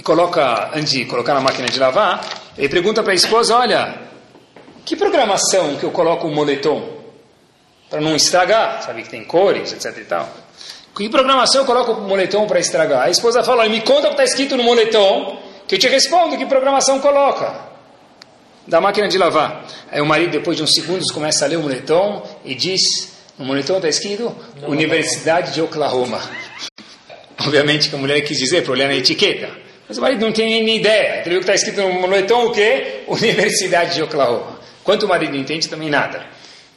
e 0.00 0.02
coloca, 0.02 0.70
antes 0.74 0.92
de 0.94 1.04
colocar 1.04 1.34
na 1.34 1.42
máquina 1.42 1.68
de 1.68 1.78
lavar, 1.78 2.26
ele 2.56 2.70
pergunta 2.70 3.02
para 3.02 3.12
a 3.12 3.14
esposa, 3.14 3.54
olha, 3.54 3.98
que 4.82 4.96
programação 4.96 5.76
que 5.76 5.84
eu 5.84 5.90
coloco 5.90 6.26
o 6.26 6.34
moletom? 6.34 6.88
Para 7.90 8.00
não 8.00 8.16
estragar, 8.16 8.82
sabe 8.82 9.02
que 9.02 9.10
tem 9.10 9.22
cores, 9.22 9.74
etc 9.74 9.98
e 9.98 10.04
tal. 10.06 10.26
Que 10.96 11.06
programação 11.10 11.60
eu 11.60 11.66
coloco 11.66 11.92
o 11.92 12.08
moletom 12.08 12.46
para 12.46 12.58
estragar? 12.58 13.02
A 13.02 13.10
esposa 13.10 13.44
fala, 13.44 13.68
me 13.68 13.82
conta 13.82 14.06
o 14.06 14.14
que 14.16 14.22
está 14.22 14.24
escrito 14.24 14.56
no 14.56 14.62
moletom, 14.62 15.38
que 15.68 15.74
eu 15.74 15.78
te 15.78 15.86
respondo 15.86 16.38
que 16.38 16.46
programação 16.46 16.98
coloca. 16.98 17.68
Da 18.66 18.80
máquina 18.80 19.06
de 19.06 19.18
lavar. 19.18 19.66
Aí 19.90 20.00
o 20.00 20.06
marido, 20.06 20.30
depois 20.30 20.56
de 20.56 20.62
uns 20.62 20.72
segundos, 20.72 21.12
começa 21.12 21.44
a 21.44 21.48
ler 21.48 21.56
o 21.56 21.62
moletom 21.62 22.26
e 22.42 22.54
diz, 22.54 22.80
no 23.38 23.44
moletom 23.44 23.76
está 23.76 23.88
escrito, 23.90 24.34
Universidade 24.66 25.52
de 25.52 25.60
Oklahoma. 25.60 26.22
Obviamente 27.44 27.90
que 27.90 27.96
a 27.96 27.98
mulher 27.98 28.22
quis 28.22 28.38
dizer 28.38 28.62
para 28.62 28.72
olhar 28.72 28.88
na 28.88 28.94
etiqueta. 28.94 29.68
Mas 29.90 29.98
o 29.98 30.02
marido 30.02 30.24
não 30.24 30.30
tem 30.30 30.62
nem 30.62 30.76
ideia. 30.76 31.22
Ele 31.22 31.30
viu 31.30 31.40
que 31.40 31.50
está 31.50 31.54
escrito 31.54 31.82
no 31.82 31.92
moletom 31.94 32.46
o 32.46 32.52
quê? 32.52 33.00
Universidade 33.10 33.96
de 33.96 34.02
Oklahoma. 34.04 34.60
Quanto 34.84 35.04
o 35.04 35.08
marido 35.08 35.36
entende, 35.36 35.68
também 35.68 35.90
nada. 35.90 36.26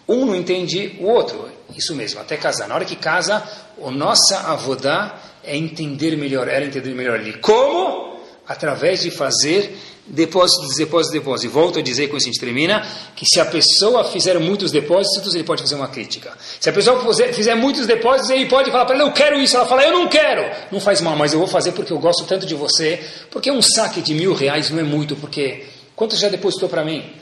Um 0.09 0.25
não 0.25 0.35
entende 0.35 0.97
o 0.99 1.05
outro. 1.05 1.47
Isso 1.77 1.93
mesmo, 1.93 2.19
até 2.19 2.37
casar. 2.37 2.67
Na 2.67 2.73
hora 2.73 2.85
que 2.85 2.95
casa, 2.95 3.47
a 3.79 3.91
nossa 3.91 4.51
avodá 4.51 5.15
é 5.43 5.55
entender 5.55 6.17
melhor, 6.17 6.47
ela 6.47 6.65
entender 6.65 6.89
melhor 6.95 7.19
ali. 7.19 7.33
Como? 7.33 8.12
Através 8.47 9.01
de 9.01 9.09
fazer 9.09 9.77
depósitos, 10.05 10.75
depósitos, 10.75 11.13
depósitos. 11.13 11.43
E 11.43 11.47
volto 11.47 11.79
a 11.79 11.81
dizer, 11.81 12.07
com 12.07 12.17
isso 12.17 12.27
a 12.27 12.31
gente 12.31 12.39
termina, 12.39 12.85
que 13.15 13.25
se 13.25 13.39
a 13.39 13.45
pessoa 13.45 14.03
fizer 14.03 14.37
muitos 14.39 14.71
depósitos, 14.71 15.33
ele 15.33 15.43
pode 15.43 15.61
fazer 15.61 15.75
uma 15.75 15.87
crítica. 15.87 16.33
Se 16.59 16.69
a 16.69 16.73
pessoa 16.73 17.01
fizer 17.33 17.55
muitos 17.55 17.85
depósitos, 17.85 18.29
ele 18.29 18.45
pode 18.47 18.69
falar 18.71 18.85
para 18.85 18.95
ela, 18.95 19.03
eu 19.05 19.13
quero 19.13 19.39
isso. 19.39 19.55
Ela 19.55 19.65
fala, 19.65 19.83
eu 19.83 19.93
não 19.93 20.07
quero. 20.07 20.43
Não 20.71 20.79
faz 20.79 21.01
mal, 21.01 21.15
mas 21.15 21.33
eu 21.33 21.39
vou 21.39 21.47
fazer 21.47 21.71
porque 21.71 21.93
eu 21.93 21.99
gosto 21.99 22.25
tanto 22.25 22.45
de 22.45 22.55
você. 22.55 22.99
Porque 23.31 23.51
um 23.51 23.61
saque 23.61 24.01
de 24.01 24.13
mil 24.13 24.33
reais 24.33 24.69
não 24.69 24.79
é 24.79 24.83
muito, 24.83 25.15
porque 25.15 25.65
quanto 25.95 26.15
já 26.15 26.29
depositou 26.29 26.67
para 26.67 26.83
mim? 26.83 27.13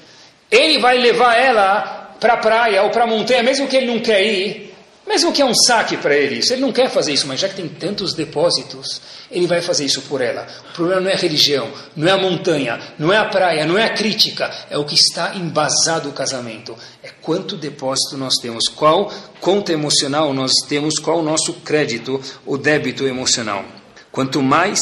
Ele 0.50 0.80
vai 0.80 0.98
levar 0.98 1.36
ela 1.36 2.16
para 2.20 2.34
a 2.34 2.38
praia 2.38 2.84
ou 2.84 2.90
para 2.90 3.04
a 3.04 3.08
montanha, 3.08 3.42
mesmo 3.42 3.68
que 3.68 3.78
ele 3.78 3.88
não 3.88 4.00
quer 4.00 4.22
ir, 4.24 4.71
mesmo 5.08 5.34
que 5.34 5.42
é 5.42 5.46
um 5.46 5.54
saque 5.54 5.98
para 5.98 6.16
ele, 6.16 6.40
isso, 6.40 6.54
ele 6.54 6.62
não 6.62 6.72
quer 6.72 6.90
fazer 6.90 7.12
isso, 7.12 7.28
mas 7.28 7.40
já 7.40 7.50
que 7.50 7.56
tem 7.56 7.68
tantos 7.68 8.14
depósitos, 8.14 9.02
ele 9.32 9.48
vai 9.48 9.62
fazer 9.62 9.86
isso 9.86 10.02
por 10.04 10.22
ela. 10.22 10.48
O 10.70 10.74
problema 10.74 11.02
não 11.02 11.10
é 11.10 11.14
a 11.14 11.18
religião, 11.18 11.72
não 11.96 12.08
é 12.08 12.12
a 12.12 12.18
montanha, 12.18 12.80
não 13.00 13.12
é 13.12 13.18
a 13.18 13.26
praia, 13.26 13.66
não 13.66 13.78
é 13.78 13.86
a 13.86 13.94
crítica, 13.94 14.50
é 14.70 14.78
o 14.78 14.86
que 14.86 14.94
está 14.94 15.36
embasado 15.36 16.08
o 16.08 16.14
casamento. 16.14 16.78
É 17.04 17.10
quanto 17.22 17.58
depósito 17.58 18.16
nós 18.16 18.36
temos, 18.36 18.68
qual 18.68 19.12
conta 19.40 19.74
emocional 19.74 20.34
nós 20.34 20.52
temos, 20.70 21.00
qual 21.00 21.20
o 21.20 21.24
nosso 21.24 21.54
crédito, 21.56 22.22
o 22.46 22.58
débito 22.58 23.06
emocional. 23.06 23.66
Quanto 24.12 24.42
mais 24.42 24.80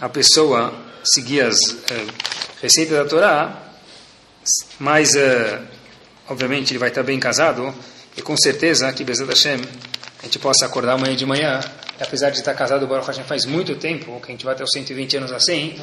a 0.00 0.08
pessoa 0.08 0.72
seguir 1.04 1.42
as 1.42 1.58
eh, 1.90 2.06
receitas 2.62 2.96
da 2.96 3.04
Torá, 3.04 3.72
mais, 4.78 5.14
eh, 5.14 5.60
obviamente, 6.28 6.72
ele 6.72 6.78
vai 6.78 6.88
estar 6.88 7.02
bem 7.02 7.20
casado 7.20 7.74
e 8.18 8.20
com 8.20 8.36
certeza 8.36 8.92
que 8.92 9.04
Bezat 9.04 9.28
Hashem, 9.28 9.60
a 10.20 10.24
gente 10.24 10.40
possa 10.40 10.66
acordar 10.66 10.94
amanhã 10.94 11.14
de 11.14 11.24
manhã, 11.24 11.60
apesar 12.00 12.30
de 12.30 12.38
estar 12.38 12.52
casado, 12.52 12.82
o 12.82 12.88
Baruch 12.88 13.06
Hashem 13.06 13.22
faz 13.22 13.44
muito 13.44 13.76
tempo, 13.76 14.20
que 14.20 14.26
a 14.26 14.30
gente 14.32 14.44
vai 14.44 14.54
até 14.54 14.64
os 14.64 14.72
120 14.72 15.18
anos 15.18 15.32
assim, 15.32 15.78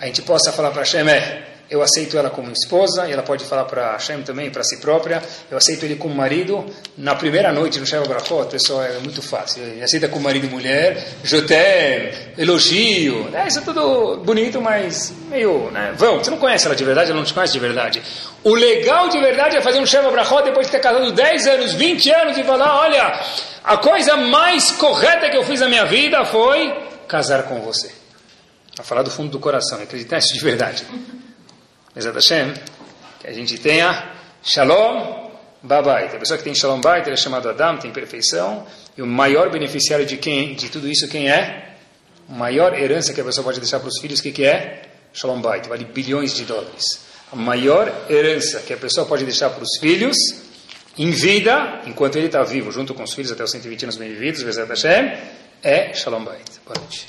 a 0.00 0.06
gente 0.06 0.22
possa 0.22 0.50
falar 0.52 0.70
para 0.70 0.80
Hashem, 0.80 1.06
é, 1.06 1.55
eu 1.68 1.82
aceito 1.82 2.16
ela 2.16 2.30
como 2.30 2.50
esposa, 2.52 3.08
e 3.08 3.12
ela 3.12 3.22
pode 3.22 3.44
falar 3.44 3.64
para 3.64 3.92
Hashem 3.92 4.22
também, 4.22 4.50
para 4.50 4.62
si 4.62 4.80
própria, 4.80 5.22
eu 5.50 5.56
aceito 5.56 5.84
ele 5.84 5.96
como 5.96 6.14
marido. 6.14 6.64
Na 6.96 7.14
primeira 7.14 7.52
noite 7.52 7.80
no 7.80 7.86
Sheva 7.86 8.06
Brachot, 8.06 8.48
pessoal, 8.50 8.84
é 8.84 8.98
muito 8.98 9.20
fácil. 9.20 9.62
Ele 9.62 9.82
aceita 9.82 10.08
como 10.08 10.24
marido 10.24 10.46
e 10.46 10.50
mulher, 10.50 11.04
jotem, 11.24 12.12
elogio, 12.38 13.28
né? 13.30 13.46
isso 13.48 13.58
é 13.58 13.62
tudo 13.62 14.18
bonito, 14.18 14.60
mas 14.60 15.12
meio, 15.28 15.70
né? 15.70 15.92
Vão, 15.96 16.18
você 16.18 16.30
não 16.30 16.38
conhece 16.38 16.66
ela 16.66 16.76
de 16.76 16.84
verdade, 16.84 17.10
ela 17.10 17.18
não 17.18 17.26
te 17.26 17.34
conhece 17.34 17.52
de 17.52 17.58
verdade. 17.58 18.02
O 18.44 18.54
legal 18.54 19.08
de 19.08 19.18
verdade 19.18 19.56
é 19.56 19.60
fazer 19.60 19.80
um 19.80 19.86
Sheva 19.86 20.10
Brachot 20.10 20.44
depois 20.44 20.66
de 20.66 20.72
ter 20.72 20.80
casado 20.80 21.10
10 21.10 21.46
anos, 21.48 21.72
20 21.72 22.10
anos, 22.12 22.38
e 22.38 22.44
falar, 22.44 22.80
olha, 22.80 23.20
a 23.64 23.76
coisa 23.78 24.16
mais 24.16 24.70
correta 24.70 25.28
que 25.28 25.36
eu 25.36 25.44
fiz 25.44 25.60
na 25.60 25.68
minha 25.68 25.84
vida 25.84 26.24
foi 26.24 26.72
casar 27.08 27.42
com 27.44 27.60
você. 27.60 27.90
A 28.78 28.82
falar 28.82 29.02
do 29.02 29.10
fundo 29.10 29.30
do 29.30 29.40
coração, 29.40 29.82
acreditar 29.82 30.18
isso 30.18 30.32
de 30.34 30.40
verdade. 30.40 30.84
Bezat 31.96 32.14
Hashem, 32.14 32.52
que 33.18 33.26
a 33.26 33.32
gente 33.32 33.56
tenha 33.56 34.12
Shalom 34.42 35.30
Babait. 35.62 36.14
A 36.14 36.18
pessoa 36.18 36.36
que 36.36 36.44
tem 36.44 36.54
Shalom 36.54 36.78
Bait, 36.78 37.06
ele 37.06 37.14
é 37.14 37.16
chamado 37.16 37.48
Adam, 37.48 37.78
tem 37.78 37.90
perfeição, 37.90 38.66
e 38.98 39.00
o 39.00 39.06
maior 39.06 39.50
beneficiário 39.50 40.04
de 40.04 40.18
quem, 40.18 40.54
de 40.54 40.68
tudo 40.68 40.86
isso, 40.86 41.08
quem 41.08 41.30
é? 41.30 41.74
A 42.28 42.32
maior 42.34 42.78
herança 42.78 43.14
que 43.14 43.20
a 43.22 43.24
pessoa 43.24 43.42
pode 43.42 43.60
deixar 43.60 43.80
para 43.80 43.88
os 43.88 43.98
filhos, 43.98 44.20
o 44.20 44.22
que, 44.22 44.30
que 44.30 44.44
é? 44.44 44.82
Shalom 45.14 45.40
Bait, 45.40 45.66
vale 45.66 45.86
bilhões 45.86 46.34
de 46.34 46.44
dólares. 46.44 47.00
A 47.32 47.36
maior 47.36 47.90
herança 48.10 48.60
que 48.60 48.74
a 48.74 48.76
pessoa 48.76 49.06
pode 49.06 49.24
deixar 49.24 49.48
para 49.48 49.62
os 49.62 49.78
filhos, 49.80 50.16
em 50.98 51.10
vida, 51.10 51.80
enquanto 51.86 52.16
ele 52.16 52.26
está 52.26 52.42
vivo, 52.42 52.70
junto 52.70 52.92
com 52.92 53.04
os 53.04 53.14
filhos 53.14 53.32
até 53.32 53.42
os 53.42 53.50
120 53.50 53.84
anos 53.84 53.96
bem 53.96 54.10
vividos, 54.10 54.42
Bezat 54.42 54.68
Hashem, 54.68 55.18
é 55.62 55.94
Shalom 55.94 56.24
Bait. 56.24 56.44
Boa 56.66 56.78
noite. 56.78 57.08